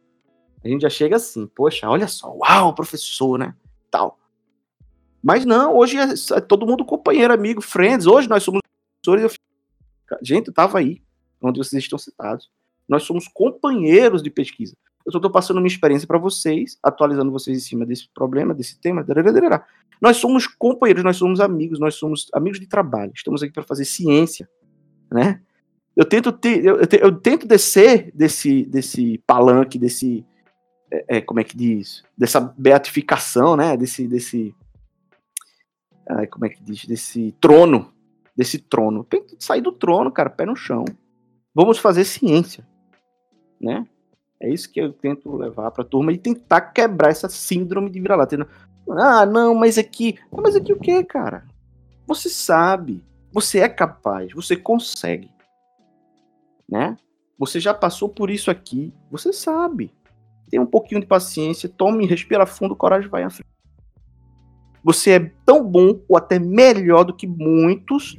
[0.63, 3.55] A gente já chega assim, poxa, olha só, uau, professor, né?
[3.91, 4.17] Tal.
[5.21, 8.07] Mas não, hoje é, é todo mundo companheiro, amigo, friends.
[8.07, 8.61] Hoje nós somos
[9.03, 9.37] professores.
[10.11, 10.17] Eu...
[10.23, 11.01] Gente, eu tava aí,
[11.41, 12.49] onde vocês estão citados.
[12.87, 14.75] Nós somos companheiros de pesquisa.
[15.09, 18.79] Eu só estou passando minha experiência para vocês, atualizando vocês em cima desse problema, desse
[18.79, 19.03] tema.
[19.99, 23.11] Nós somos companheiros, nós somos amigos, nós somos amigos de trabalho.
[23.15, 24.47] Estamos aqui para fazer ciência,
[25.11, 25.41] né?
[25.95, 30.23] Eu tento ter, eu, eu, tento descer desse desse palanque, desse
[30.91, 33.75] é, é, como é que diz, dessa beatificação, né?
[33.75, 34.55] Desse desse
[36.07, 37.91] ai, como é que diz, desse trono,
[38.37, 39.03] desse trono.
[39.03, 40.85] Tem que sair do trono, cara, pé no chão.
[41.51, 42.63] Vamos fazer ciência,
[43.59, 43.87] né?
[44.41, 47.99] É isso que eu tento levar para a turma e tentar quebrar essa síndrome de
[47.99, 48.47] vira-lata.
[48.89, 50.17] Ah, não, mas aqui.
[50.31, 51.45] Ah, mas aqui o que, cara?
[52.07, 53.03] Você sabe.
[53.33, 54.31] Você é capaz.
[54.33, 55.29] Você consegue.
[56.67, 56.95] Né?
[57.37, 58.93] Você já passou por isso aqui.
[59.11, 59.93] Você sabe.
[60.49, 61.69] Tenha um pouquinho de paciência.
[61.69, 62.75] Tome, respira fundo.
[62.75, 63.49] Coragem vai à frente.
[64.83, 68.17] Você é tão bom ou até melhor do que muitos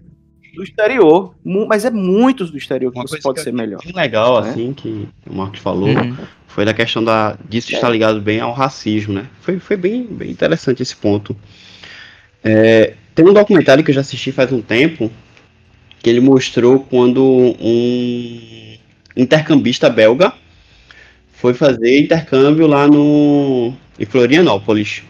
[0.54, 3.80] do exterior, mas é muitos do exterior que Uma você pode que ser melhor.
[3.94, 4.50] legal, né?
[4.50, 6.16] assim, que o Marcos falou, uhum.
[6.46, 7.74] foi da questão da, disso é.
[7.74, 9.26] estar ligado bem ao racismo, né?
[9.40, 11.36] Foi, foi bem, bem interessante esse ponto.
[12.42, 15.10] É, tem um documentário que eu já assisti faz um tempo,
[16.02, 17.22] que ele mostrou quando
[17.60, 18.76] um
[19.16, 20.32] intercambista belga
[21.32, 25.02] foi fazer intercâmbio lá no em Florianópolis.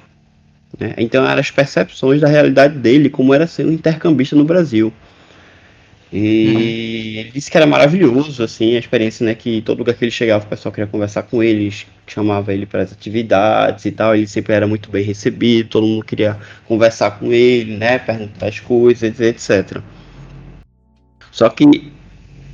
[0.79, 0.95] Né?
[0.97, 4.93] Então eram as percepções da realidade dele, como era ser um intercambista no Brasil.
[6.13, 9.35] E ele disse que era maravilhoso, assim, a experiência, né?
[9.35, 11.73] Que todo lugar que ele chegava, o pessoal queria conversar com ele,
[12.07, 14.17] chamava ele para as atividades e tal.
[14.17, 17.99] Ele sempre era muito bem recebido, todo mundo queria conversar com ele, né?
[17.99, 19.81] Perguntar as coisas, etc.
[21.31, 21.93] Só que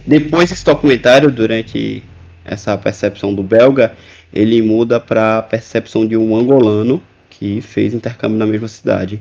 [0.07, 2.03] depois desse documentário, durante
[2.45, 3.97] essa percepção do belga,
[4.33, 9.21] ele muda para a percepção de um angolano que fez intercâmbio na mesma cidade.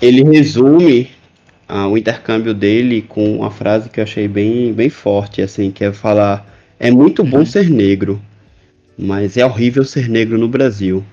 [0.00, 1.10] Ele resume
[1.68, 5.84] ah, o intercâmbio dele com uma frase que eu achei bem, bem forte, assim, que
[5.84, 6.46] é falar:
[6.78, 7.46] é muito bom uhum.
[7.46, 8.20] ser negro,
[8.98, 11.04] mas é horrível ser negro no Brasil.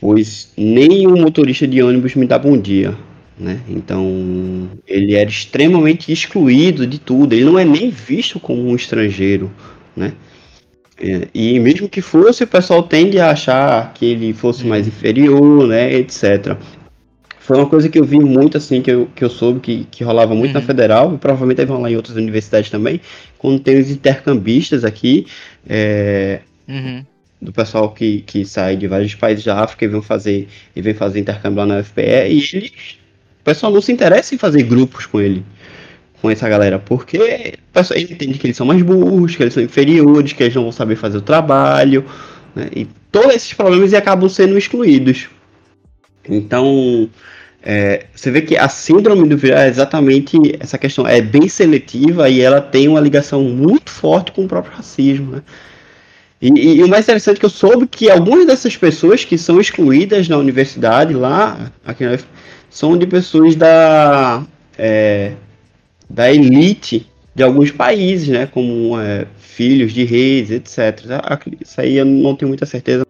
[0.00, 2.96] Pois nem um motorista de ônibus me dá bom dia.
[3.38, 3.60] Né?
[3.68, 7.32] Então ele era extremamente excluído de tudo.
[7.32, 9.50] Ele não é nem visto como um estrangeiro,
[9.96, 10.12] né?
[11.00, 14.92] É, e mesmo que fosse, o pessoal tende a achar que ele fosse mais uhum.
[14.92, 16.56] inferior, né, etc.
[17.44, 20.04] Foi uma coisa que eu vi muito, assim, que eu, que eu soube que, que
[20.04, 20.60] rolava muito uhum.
[20.60, 23.00] na Federal, e provavelmente deve rolar em outras universidades também,
[23.36, 25.26] quando tem os intercambistas aqui,
[25.68, 26.38] é,
[26.68, 27.04] uhum.
[27.40, 30.94] do pessoal que, que sai de vários países da África e vem fazer, e vem
[30.94, 32.70] fazer intercâmbio lá na UFPE, e eles,
[33.40, 35.44] o pessoal não se interessa em fazer grupos com ele,
[36.20, 39.62] com essa galera, porque o pessoal entende que eles são mais burros, que eles são
[39.64, 42.04] inferiores, que eles não vão saber fazer o trabalho,
[42.54, 45.28] né, e todos esses problemas acabam sendo excluídos.
[46.28, 47.08] Então,
[47.62, 52.28] é, você vê que a síndrome do vírus é exatamente essa questão, é bem seletiva
[52.28, 55.42] e ela tem uma ligação muito forte com o próprio racismo, né?
[56.40, 59.38] E, e, e, o mais interessante é que eu soube que algumas dessas pessoas que
[59.38, 62.18] são excluídas na universidade lá, aqui na,
[62.68, 64.44] são de pessoas da,
[64.76, 65.34] é,
[66.10, 68.46] da elite de alguns países, né?
[68.46, 71.00] Como é, filhos de reis, etc.
[71.60, 73.06] Isso aí eu não tenho muita certeza.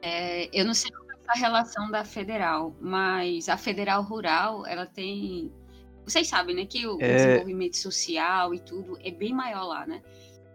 [0.00, 0.92] É, eu não sei
[1.28, 5.52] a relação da federal, mas a federal rural, ela tem.
[6.04, 7.16] Vocês sabem, né, que o, é...
[7.16, 10.02] desenvolvimento social e tudo é bem maior lá, né?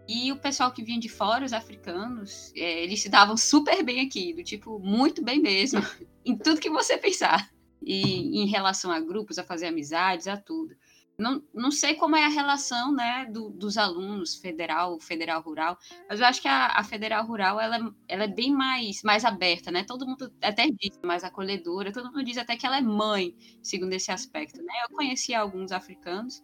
[0.06, 4.00] E o pessoal que vinha de fora, os africanos, é, eles se davam super bem
[4.00, 5.80] aqui, do tipo, muito bem mesmo,
[6.26, 7.50] em tudo que você pensar.
[7.80, 10.74] E em relação a grupos, a fazer amizades, a tudo.
[11.16, 15.78] Não, não sei como é a relação né, do, dos alunos federal, federal rural,
[16.08, 19.70] mas eu acho que a, a federal rural ela, ela é bem mais, mais aberta,
[19.70, 19.84] né?
[19.84, 23.92] Todo mundo até diz mais acolhedora, todo mundo diz até que ela é mãe, segundo
[23.92, 24.72] esse aspecto, né?
[24.88, 26.42] Eu conheci alguns africanos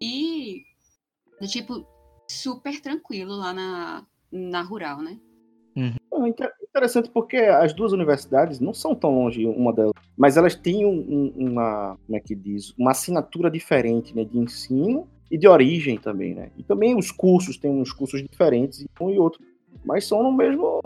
[0.00, 0.62] e
[1.48, 1.84] tipo
[2.30, 5.18] super tranquilo lá na, na rural, né?
[5.76, 5.94] Uhum.
[6.62, 11.32] Interessante porque as duas universidades não são tão longe uma delas, mas elas têm um,
[11.36, 16.34] uma, como é que diz, uma assinatura diferente, né, de ensino e de origem também,
[16.34, 16.50] né?
[16.56, 19.42] E também os cursos têm uns cursos diferentes um e outro,
[19.84, 20.80] mas são no mesmo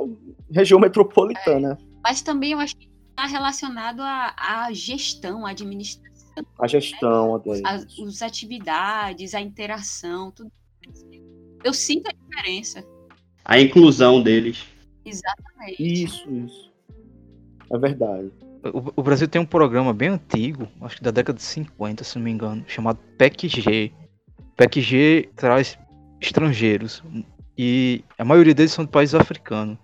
[0.51, 1.79] região metropolitana.
[1.81, 6.45] É, mas também eu acho que está relacionado à, à gestão, à administração.
[6.59, 7.61] A gestão, né?
[7.65, 10.51] as, as atividades, a interação, tudo.
[11.65, 12.85] Eu sinto a diferença.
[13.45, 14.76] a inclusão deles.
[15.07, 16.03] Exatamente.
[16.03, 16.73] Isso, isso.
[17.73, 18.31] É verdade.
[18.73, 22.17] O, o Brasil tem um programa bem antigo, acho que da década de 50, se
[22.17, 23.93] não me engano, chamado PEC-G.
[24.57, 25.79] PEC-G traz
[26.21, 27.03] estrangeiros
[27.57, 29.79] e a maioria deles são de países africanos.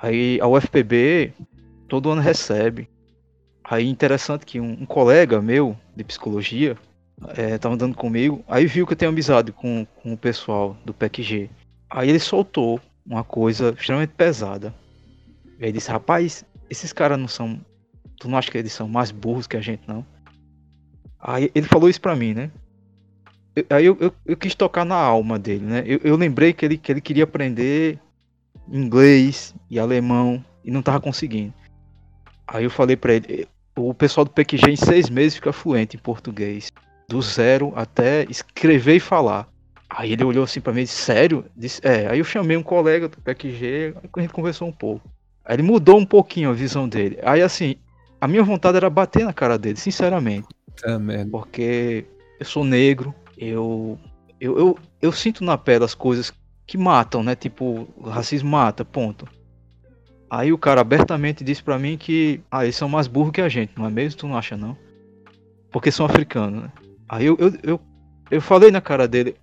[0.00, 1.32] Aí a UFPB
[1.88, 2.88] todo ano recebe.
[3.64, 6.76] Aí interessante que um, um colega meu de psicologia
[7.54, 11.48] estava andando comigo, aí viu que eu tenho amizade com, com o pessoal do PEC-G.
[11.88, 14.74] Aí ele soltou uma coisa extremamente pesada.
[15.58, 17.60] Ele disse, rapaz, esses caras não são.
[18.18, 20.04] Tu não acha que eles são mais burros que a gente, não?
[21.20, 22.50] Aí ele falou isso pra mim, né?
[23.54, 25.82] Eu- aí eu, eu, eu quis tocar na alma dele, né?
[25.86, 27.98] Eu, eu lembrei que ele, que ele queria aprender
[28.68, 31.52] inglês e alemão e não tava conseguindo.
[32.46, 33.46] Aí eu falei pra ele,
[33.76, 36.72] o pessoal do PQG em seis meses fica fluente em português.
[37.08, 39.48] Do zero até escrever e falar.
[39.94, 41.44] Aí ele olhou assim pra mim e disse, sério?
[41.54, 45.06] Disse, é, aí eu chamei um colega do PQG, a gente conversou um pouco.
[45.44, 47.18] Aí ele mudou um pouquinho a visão dele.
[47.22, 47.76] Aí assim,
[48.20, 50.48] a minha vontade era bater na cara dele, sinceramente.
[50.80, 51.30] Tá, merda.
[51.30, 52.06] Porque
[52.40, 53.98] eu sou negro, eu,
[54.40, 56.32] eu, eu, eu sinto na pele as coisas
[56.66, 57.34] que matam, né?
[57.34, 59.28] Tipo, racismo mata, ponto.
[60.30, 63.48] Aí o cara abertamente disse pra mim que, ah, eles são mais burros que a
[63.50, 64.18] gente, não é mesmo?
[64.18, 64.74] Tu não acha não?
[65.70, 66.72] Porque são africanos, né?
[67.06, 67.80] Aí eu, eu, eu,
[68.30, 69.36] eu falei na cara dele.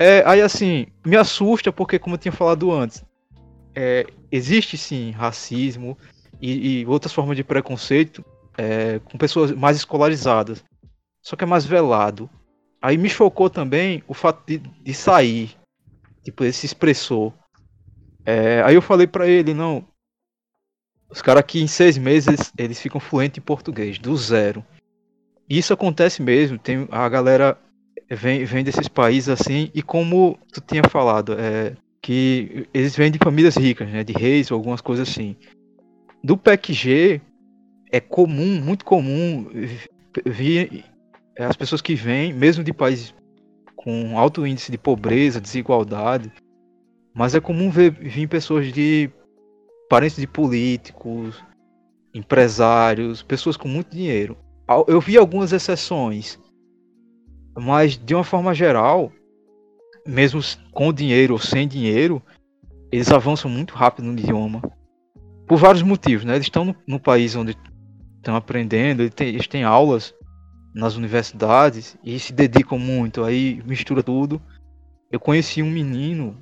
[0.00, 3.04] É, aí assim, me assusta porque, como eu tinha falado antes,
[3.74, 5.94] é, existe sim racismo
[6.40, 8.24] e, e outras formas de preconceito
[8.56, 10.64] é, com pessoas mais escolarizadas.
[11.20, 12.30] Só que é mais velado.
[12.80, 15.54] Aí me chocou também o fato de, de sair.
[16.24, 17.34] Tipo, ele se expressou.
[18.24, 19.86] É, aí eu falei pra ele, não.
[21.10, 24.64] Os caras aqui em seis meses eles ficam fluentes em português, do zero.
[25.46, 26.58] Isso acontece mesmo.
[26.58, 27.58] Tem a galera
[28.10, 33.18] vem, vem desses países assim, e como tu tinha falado, é, que eles vêm de
[33.18, 34.02] famílias ricas, né?
[34.02, 35.36] De reis ou algumas coisas assim.
[36.22, 37.20] Do PEC-G
[37.90, 39.46] é comum, muito comum,
[40.26, 40.84] vir
[41.38, 43.14] as pessoas que vêm, mesmo de países
[43.76, 46.30] com alto índice de pobreza, desigualdade,
[47.14, 49.10] mas é comum ver vir pessoas de
[49.88, 51.42] parentes de políticos,
[52.14, 54.36] empresários, pessoas com muito dinheiro.
[54.86, 56.38] Eu vi algumas exceções,
[57.58, 59.12] mas de uma forma geral,
[60.06, 60.40] mesmo
[60.72, 62.22] com dinheiro ou sem dinheiro,
[62.90, 64.62] eles avançam muito rápido no idioma.
[65.46, 66.34] Por vários motivos, né?
[66.34, 67.56] Eles estão no, no país onde
[68.16, 70.14] estão aprendendo, eles têm, eles têm aulas
[70.74, 74.40] nas universidades e se dedicam muito, aí mistura tudo.
[75.10, 76.36] Eu conheci um menino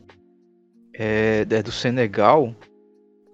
[0.94, 2.54] é, é do Senegal,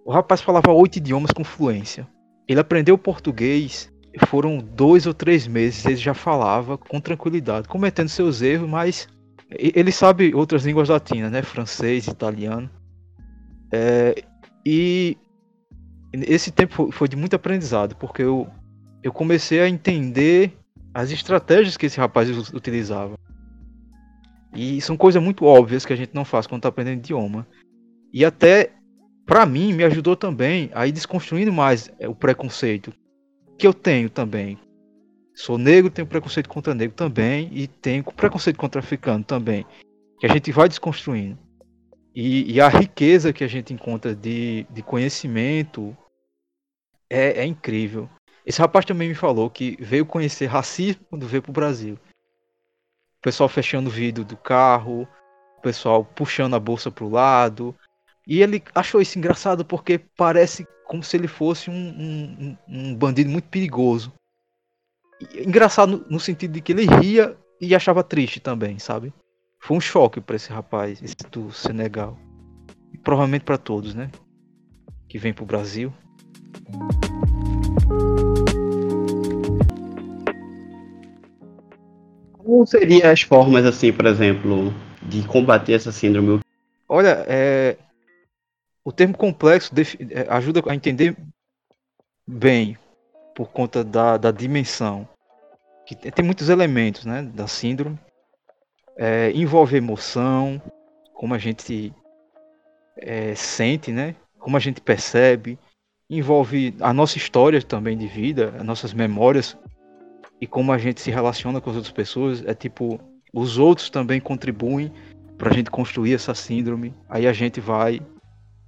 [0.04, 2.06] o rapaz falava oito idiomas com fluência.
[2.46, 8.42] Ele aprendeu português, foram dois ou três meses, ele já falava com tranquilidade, cometendo seus
[8.42, 9.08] erros, mas
[9.50, 11.42] ele sabe outras línguas latinas, né?
[11.42, 12.70] Francês, italiano.
[13.72, 14.14] É,
[14.64, 15.16] e
[16.12, 18.48] esse tempo foi- de muito aprendizado, porque eu,
[19.02, 20.56] eu comecei a entender
[20.92, 23.18] as estratégias que esse rapaz utilizava.
[24.54, 27.46] E são coisas muito óbvias que a gente não faz quando está aprendendo idioma.
[28.12, 28.70] E até,
[29.26, 32.92] pra mim, me ajudou também a ir desconstruindo mais é, o preconceito
[33.58, 34.58] que eu tenho também.
[35.34, 39.66] Sou negro, tenho preconceito contra negro também, e tenho preconceito contra africano também.
[40.18, 41.38] Que a gente vai desconstruindo.
[42.14, 45.96] E, e a riqueza que a gente encontra de, de conhecimento
[47.10, 48.08] é, é incrível.
[48.46, 51.98] Esse rapaz também me falou que veio conhecer racismo quando veio pro Brasil.
[53.18, 55.08] O pessoal fechando o vidro do carro,
[55.58, 57.74] o pessoal puxando a bolsa pro lado.
[58.26, 63.30] E ele achou isso engraçado porque parece como se ele fosse um, um, um- bandido
[63.30, 64.12] muito perigoso.
[65.34, 69.12] Engraçado no, no sentido de que ele ria e achava triste também, sabe?
[69.60, 72.18] Foi um choque para esse rapaz, esse do Senegal.
[72.92, 74.10] E provavelmente para todos, né?
[75.08, 75.92] Que vem pro Brasil.
[82.32, 84.72] Como seriam as formas, assim, por exemplo,
[85.02, 86.40] de combater essa síndrome?
[86.88, 87.76] Olha, é,
[88.84, 89.72] o termo complexo
[90.10, 91.16] é, ajuda a entender
[92.26, 92.76] bem
[93.34, 95.08] por conta da, da dimensão.
[95.86, 97.98] Que tem muitos elementos né, da síndrome.
[98.96, 100.60] É, envolve emoção,
[101.14, 101.92] como a gente
[102.98, 105.58] é, sente, né, como a gente percebe.
[106.08, 109.56] Envolve a nossa história também de vida, as nossas memórias
[110.40, 112.44] e como a gente se relaciona com as outras pessoas.
[112.44, 113.00] É tipo,
[113.32, 114.92] os outros também contribuem
[115.38, 116.94] pra gente construir essa síndrome.
[117.08, 118.00] Aí a gente vai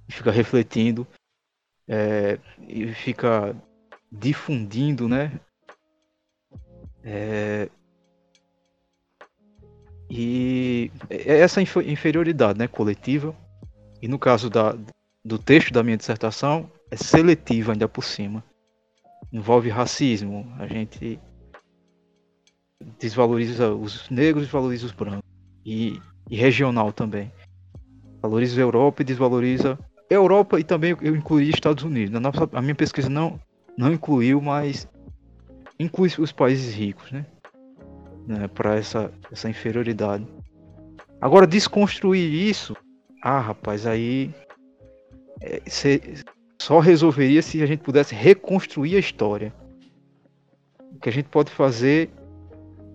[0.09, 1.07] fica refletindo
[1.87, 3.55] é, e fica
[4.11, 5.39] difundindo, né?
[7.03, 7.69] É,
[10.09, 13.35] e é essa inferioridade, né, coletiva,
[14.01, 14.77] E no caso da,
[15.23, 18.43] do texto da minha dissertação, é seletiva ainda por cima.
[19.33, 20.53] Envolve racismo.
[20.59, 21.19] A gente
[22.99, 25.27] desvaloriza os negros e valoriza os brancos.
[25.65, 27.31] E, e regional também.
[28.21, 29.77] Valoriza a Europa e desvaloriza
[30.09, 32.15] Europa e também eu incluí Estados Unidos.
[32.15, 33.39] A, nossa, a minha pesquisa não,
[33.77, 34.87] não incluiu, mas
[35.79, 37.25] inclui os países ricos, né?
[38.25, 40.25] né Para essa, essa inferioridade.
[41.19, 42.75] Agora, desconstruir isso,
[43.23, 44.33] ah, rapaz, aí
[45.41, 45.61] é,
[46.61, 49.53] só resolveria se a gente pudesse reconstruir a história.
[50.79, 52.09] O que a gente pode fazer,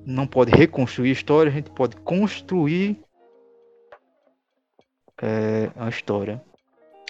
[0.06, 2.98] não pode reconstruir a história, a gente pode construir
[5.20, 6.42] é, a história.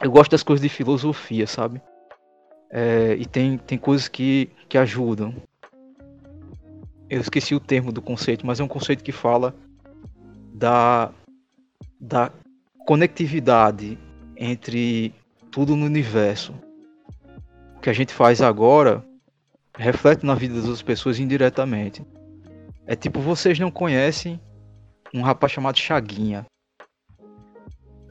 [0.01, 1.81] Eu gosto das coisas de filosofia, sabe?
[2.71, 5.35] É, e tem, tem coisas que, que ajudam.
[7.09, 9.55] Eu esqueci o termo do conceito, mas é um conceito que fala
[10.55, 11.13] da,
[12.01, 12.33] da
[12.87, 13.99] conectividade
[14.37, 15.15] entre
[15.51, 16.55] tudo no universo.
[17.77, 19.05] O que a gente faz agora
[19.77, 22.05] reflete na vida das outras pessoas indiretamente.
[22.87, 24.41] É tipo, vocês não conhecem
[25.15, 26.47] um rapaz chamado Chaguinha.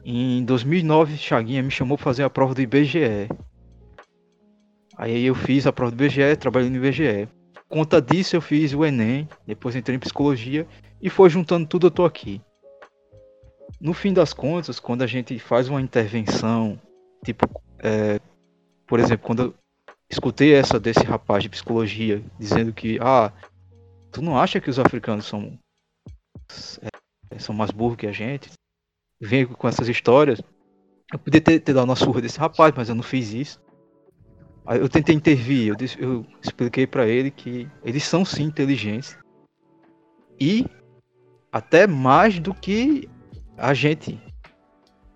[0.04, 3.28] Em 2009, Chaguinha me chamou para fazer a prova do IBGE.
[4.96, 7.28] Aí eu fiz a prova do IBGE, trabalhei no IBGE.
[7.68, 10.66] Conta disso eu fiz o Enem, depois entrei em psicologia
[11.00, 12.40] e foi juntando tudo eu tô aqui.
[13.80, 16.78] No fim das contas, quando a gente faz uma intervenção
[17.24, 17.48] Tipo,
[17.78, 18.20] é,
[18.86, 19.54] por exemplo, quando eu
[20.10, 23.32] escutei essa desse rapaz de psicologia dizendo que, ah,
[24.10, 25.56] tu não acha que os africanos são,
[27.30, 28.50] é, são mais burros que a gente?
[29.22, 30.42] Vem com essas histórias.
[31.12, 33.60] Eu podia ter, ter dado uma surra desse rapaz, mas eu não fiz isso.
[34.66, 39.18] Aí eu tentei intervir, eu, disse, eu expliquei para ele que eles são sim inteligentes
[40.40, 40.66] e
[41.50, 43.08] até mais do que
[43.56, 44.20] a gente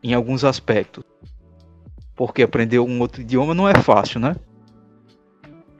[0.02, 1.04] em alguns aspectos
[2.16, 4.34] porque aprender um outro idioma não é fácil, né?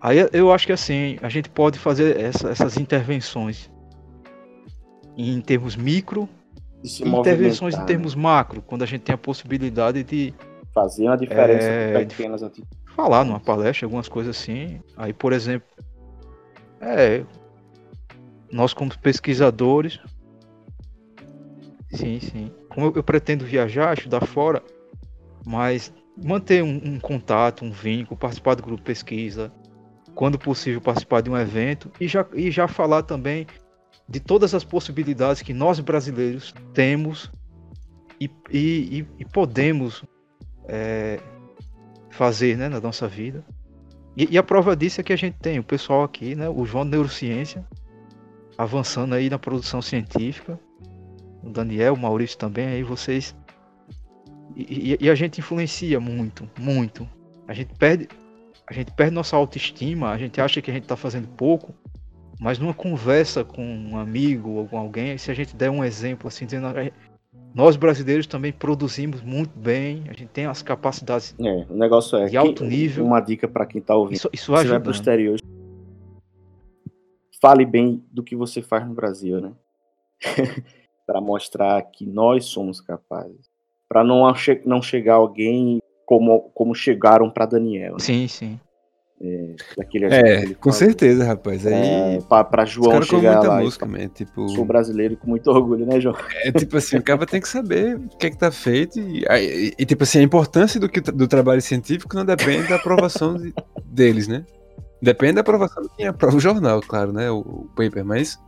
[0.01, 3.71] Aí eu acho que assim, a gente pode fazer essa, essas intervenções
[5.17, 6.29] em termos micro
[7.05, 10.35] intervenções em termos macro, quando a gente tem a possibilidade de
[10.75, 12.63] fazer uma diferença é, pequenas de
[12.95, 14.81] falar numa palestra, algumas coisas assim.
[14.97, 15.69] Aí, por exemplo,
[16.81, 17.25] é
[18.51, 19.99] nós como pesquisadores,
[21.91, 22.51] sim, sim.
[22.69, 24.63] Como eu, eu pretendo viajar, estudar fora,
[25.45, 29.53] mas manter um, um, contato, um vínculo, participar do grupo pesquisa,
[30.15, 33.47] quando possível participar de um evento e já, e já falar também
[34.09, 37.31] de todas as possibilidades que nós brasileiros temos
[38.21, 40.05] e, e, e podemos
[40.69, 41.21] é,
[42.11, 43.45] fazer né, na nossa vida.
[44.17, 46.65] E, e, a prova disso é que a gente tem o pessoal aqui, né, o
[46.65, 47.67] João Neurociência,
[48.57, 50.59] avançando aí na produção científica,
[51.43, 53.35] o Daniel, o Maurício também, aí vocês
[54.57, 57.07] e, e, a gente influencia muito, muito.
[57.47, 58.09] A gente perde,
[58.67, 61.75] a gente perde nossa autoestima, a gente acha que a gente está fazendo pouco,
[62.41, 66.29] mas numa conversa com um amigo ou com alguém, se a gente der um exemplo
[66.29, 66.67] assim, dizendo
[67.55, 72.27] nós brasileiros também produzimos muito bem, a gente tem as capacidades é, o negócio é
[72.27, 73.05] de alto nível.
[73.05, 74.17] Uma dica para quem está ouvindo.
[74.17, 74.69] Isso, isso ajuda.
[74.69, 75.39] Você vai para o exterior.
[77.41, 79.53] Fale bem do que você faz no Brasil, né?
[81.07, 83.49] para mostrar que nós somos capazes
[83.89, 84.23] para não,
[84.65, 87.95] não chegar alguém como, como chegaram para Daniel.
[87.95, 87.99] Né?
[88.01, 88.61] Sim, sim.
[89.19, 91.67] É, daquele é com certeza, rapaz.
[91.67, 93.61] Aí, é, para João chegar lá.
[93.61, 94.47] Música, man, tipo...
[94.51, 96.15] Sou brasileiro com muito orgulho, né, João?
[96.45, 99.25] É tipo assim, o cara tem que saber o que é que tá feito e,
[99.25, 103.37] e, e tipo assim, a importância do, que, do trabalho científico não depende da aprovação
[103.39, 103.55] de,
[103.87, 104.45] deles, né?
[105.01, 107.31] Depende da aprovação de quem aprova o jornal, claro, né?
[107.31, 108.39] O, o paper, mas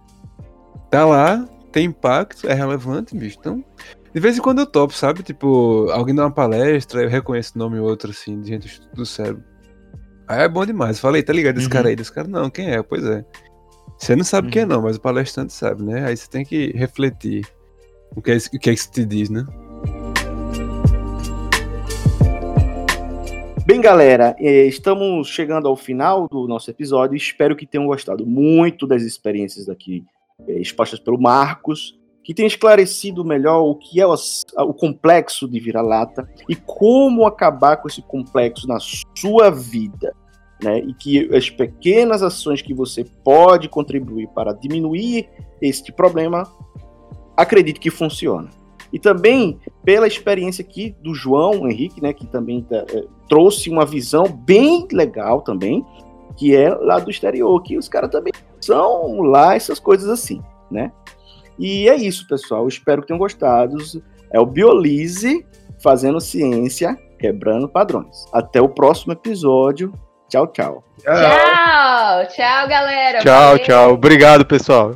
[0.90, 3.38] tá lá, tem impacto, é relevante, bicho.
[3.40, 3.64] Então,
[4.12, 5.22] de vez em quando eu topo, sabe?
[5.22, 9.06] Tipo, alguém dá uma palestra, eu reconheço o nome ou outro, assim, de gente do
[9.06, 9.42] cérebro.
[10.28, 11.00] Aí é bom demais.
[11.00, 11.72] Falei, tá ligado esse uhum.
[11.72, 11.96] cara aí?
[11.98, 12.82] Esse cara, não, quem é?
[12.82, 13.24] Pois é.
[13.96, 14.52] Você não sabe uhum.
[14.52, 14.72] quem é, uhum.
[14.72, 16.04] não, mas o palestrante sabe, né?
[16.04, 17.46] Aí você tem que refletir
[18.14, 19.46] o que é, o que, é que te diz, né?
[23.64, 27.16] Bem, galera, eh, estamos chegando ao final do nosso episódio.
[27.16, 30.04] Espero que tenham gostado muito das experiências aqui
[30.46, 31.98] eh, expostas pelo Marcos
[32.28, 34.14] que tem esclarecido melhor o que é o,
[34.58, 38.76] o complexo de vira-lata e como acabar com esse complexo na
[39.16, 40.14] sua vida.
[40.62, 45.28] Né, e que as pequenas ações que você pode contribuir para diminuir
[45.62, 46.50] este problema,
[47.36, 48.48] acredite que funciona.
[48.92, 54.24] E também pela experiência aqui do João Henrique, né, que também é, trouxe uma visão
[54.24, 55.84] bem legal também,
[56.36, 60.90] que é lá do exterior, que os caras também são lá essas coisas assim, né?
[61.58, 62.68] E é isso, pessoal.
[62.68, 63.76] Espero que tenham gostado.
[64.32, 65.44] É o Biolise,
[65.82, 68.24] fazendo ciência, quebrando padrões.
[68.32, 69.92] Até o próximo episódio.
[70.28, 70.84] Tchau, tchau.
[71.02, 73.18] Tchau, tchau, galera.
[73.20, 73.58] Tchau, Valeu.
[73.64, 73.92] tchau.
[73.94, 74.94] Obrigado, pessoal.